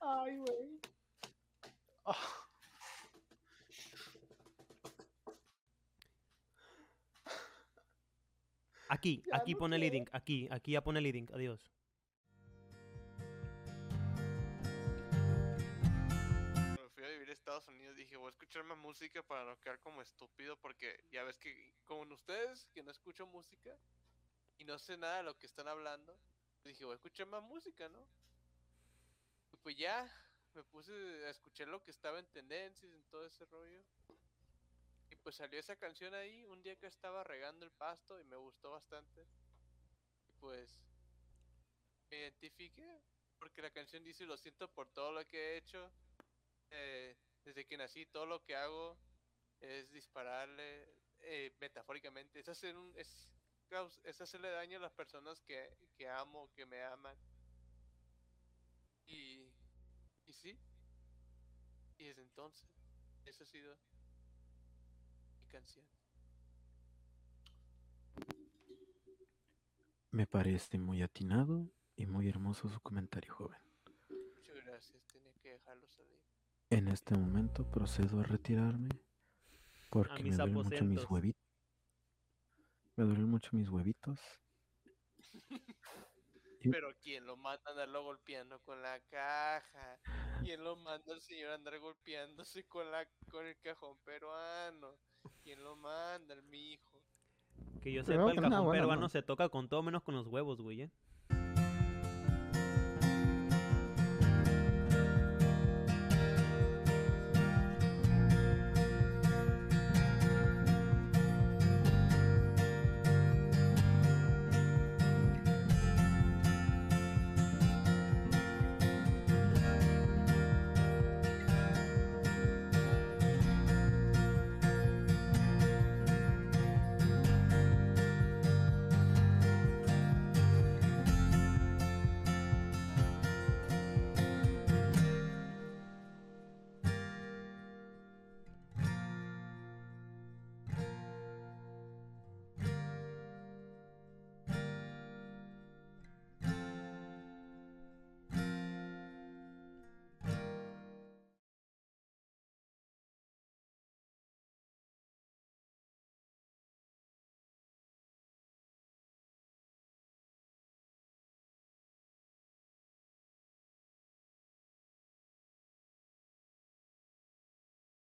Ay, 0.00 0.36
güey. 0.38 0.80
Aquí, 8.88 9.22
Ya 9.26 9.36
aquí 9.36 9.52
no 9.52 9.58
pone 9.58 9.76
quiero. 9.78 9.92
leading. 9.92 10.08
Aquí, 10.12 10.48
aquí 10.50 10.72
ya 10.72 10.82
pone 10.82 10.98
el 10.98 11.04
leading. 11.04 11.28
Adiós. 11.32 11.70
Estados 17.60 17.76
Unidos 17.76 17.96
dije, 17.96 18.16
voy 18.16 18.28
a 18.28 18.30
escuchar 18.30 18.64
más 18.64 18.78
música 18.78 19.22
para 19.22 19.44
no 19.44 19.60
quedar 19.60 19.78
como 19.80 20.00
estúpido 20.00 20.56
porque 20.56 21.04
ya 21.10 21.24
ves 21.24 21.36
que 21.38 21.74
como 21.84 22.02
ustedes 22.14 22.66
que 22.72 22.82
no 22.82 22.90
escucho 22.90 23.26
música 23.26 23.76
y 24.56 24.64
no 24.64 24.78
sé 24.78 24.96
nada 24.96 25.18
de 25.18 25.22
lo 25.24 25.38
que 25.38 25.46
están 25.46 25.68
hablando, 25.68 26.16
dije, 26.64 26.86
voy 26.86 26.92
a 26.92 26.96
escuchar 26.96 27.26
más 27.26 27.42
música, 27.42 27.86
¿no? 27.90 28.02
Y 29.52 29.58
pues 29.58 29.76
ya 29.76 30.10
me 30.54 30.62
puse 30.64 30.92
a 31.26 31.28
escuchar 31.28 31.68
lo 31.68 31.82
que 31.82 31.90
estaba 31.90 32.18
en 32.18 32.26
tendencias 32.28 32.90
en 32.90 33.04
todo 33.10 33.26
ese 33.26 33.44
rollo. 33.44 33.82
Y 35.10 35.16
pues 35.16 35.36
salió 35.36 35.60
esa 35.60 35.76
canción 35.76 36.14
ahí 36.14 36.46
un 36.46 36.62
día 36.62 36.76
que 36.76 36.86
estaba 36.86 37.24
regando 37.24 37.66
el 37.66 37.72
pasto 37.72 38.18
y 38.18 38.24
me 38.24 38.36
gustó 38.36 38.70
bastante. 38.70 39.26
Y 40.28 40.32
pues 40.40 40.70
me 42.08 42.20
identifiqué 42.20 43.02
porque 43.38 43.60
la 43.60 43.70
canción 43.70 44.02
dice 44.02 44.24
lo 44.24 44.38
siento 44.38 44.66
por 44.68 44.88
todo 44.88 45.12
lo 45.12 45.26
que 45.26 45.38
he 45.38 45.56
hecho 45.58 45.90
eh, 46.70 47.16
desde 47.44 47.66
que 47.66 47.76
nací 47.76 48.06
todo 48.06 48.26
lo 48.26 48.42
que 48.42 48.56
hago 48.56 48.96
es 49.60 49.90
dispararle 49.90 50.88
eh, 51.20 51.52
metafóricamente. 51.60 52.40
Es 52.40 52.48
hacer 52.48 52.76
un 52.76 52.92
es, 52.96 53.28
hacerle 54.20 54.50
daño 54.50 54.78
a 54.78 54.82
las 54.82 54.92
personas 54.92 55.40
que, 55.42 55.76
que 55.96 56.08
amo 56.08 56.50
que 56.54 56.66
me 56.66 56.82
aman. 56.82 57.16
Y 59.06 59.50
y 60.26 60.32
sí. 60.32 60.58
Y 61.98 62.04
desde 62.04 62.22
entonces 62.22 62.68
esa 63.24 63.44
ha 63.44 63.46
sido 63.46 63.76
mi 65.38 65.46
canción. 65.48 65.84
Me 70.10 70.26
parece 70.26 70.78
muy 70.78 71.02
atinado 71.02 71.70
y 71.94 72.06
muy 72.06 72.28
hermoso 72.28 72.68
su 72.68 72.80
comentario, 72.80 73.32
joven. 73.32 73.60
muchas 74.34 74.56
gracias 74.64 75.06
tenía 75.06 75.32
que 75.34 75.50
dejarlo 75.50 75.86
salir 75.88 76.20
En 76.70 76.86
este 76.88 77.16
momento 77.16 77.68
procedo 77.68 78.20
a 78.20 78.22
retirarme 78.22 78.88
porque 79.90 80.22
me 80.22 80.36
duelen 80.36 80.54
mucho 80.54 80.84
mis 80.84 81.04
huevitos. 81.10 81.42
Me 82.96 83.04
duelen 83.04 83.28
mucho 83.28 83.50
mis 83.56 83.68
huevitos. 83.68 84.20
Pero 86.62 86.94
quién 87.00 87.26
lo 87.26 87.36
manda 87.36 87.62
a 87.66 87.70
andarlo 87.70 88.04
golpeando 88.04 88.60
con 88.60 88.82
la 88.82 89.00
caja 89.08 89.98
quién 90.42 90.62
lo 90.62 90.76
manda 90.76 91.12
al 91.12 91.20
señor 91.22 91.50
a 91.50 91.54
andar 91.54 91.78
golpeándose 91.78 92.64
con 92.64 92.90
la 92.90 93.06
con 93.30 93.46
el 93.46 93.58
cajón 93.60 93.98
peruano 94.04 94.98
quién 95.42 95.62
lo 95.64 95.76
manda 95.76 96.34
el 96.34 96.42
mijo 96.42 97.02
Que 97.82 97.92
yo 97.92 98.04
Pero 98.04 98.28
sepa, 98.28 98.32
el 98.32 98.40
cajón 98.50 98.72
peruano 98.72 99.02
¿no? 99.02 99.08
se 99.08 99.22
toca 99.22 99.48
con 99.48 99.68
todo 99.68 99.82
menos 99.82 100.02
con 100.02 100.14
los 100.14 100.26
huevos, 100.26 100.60
güey. 100.60 100.82
¿eh? 100.82 100.90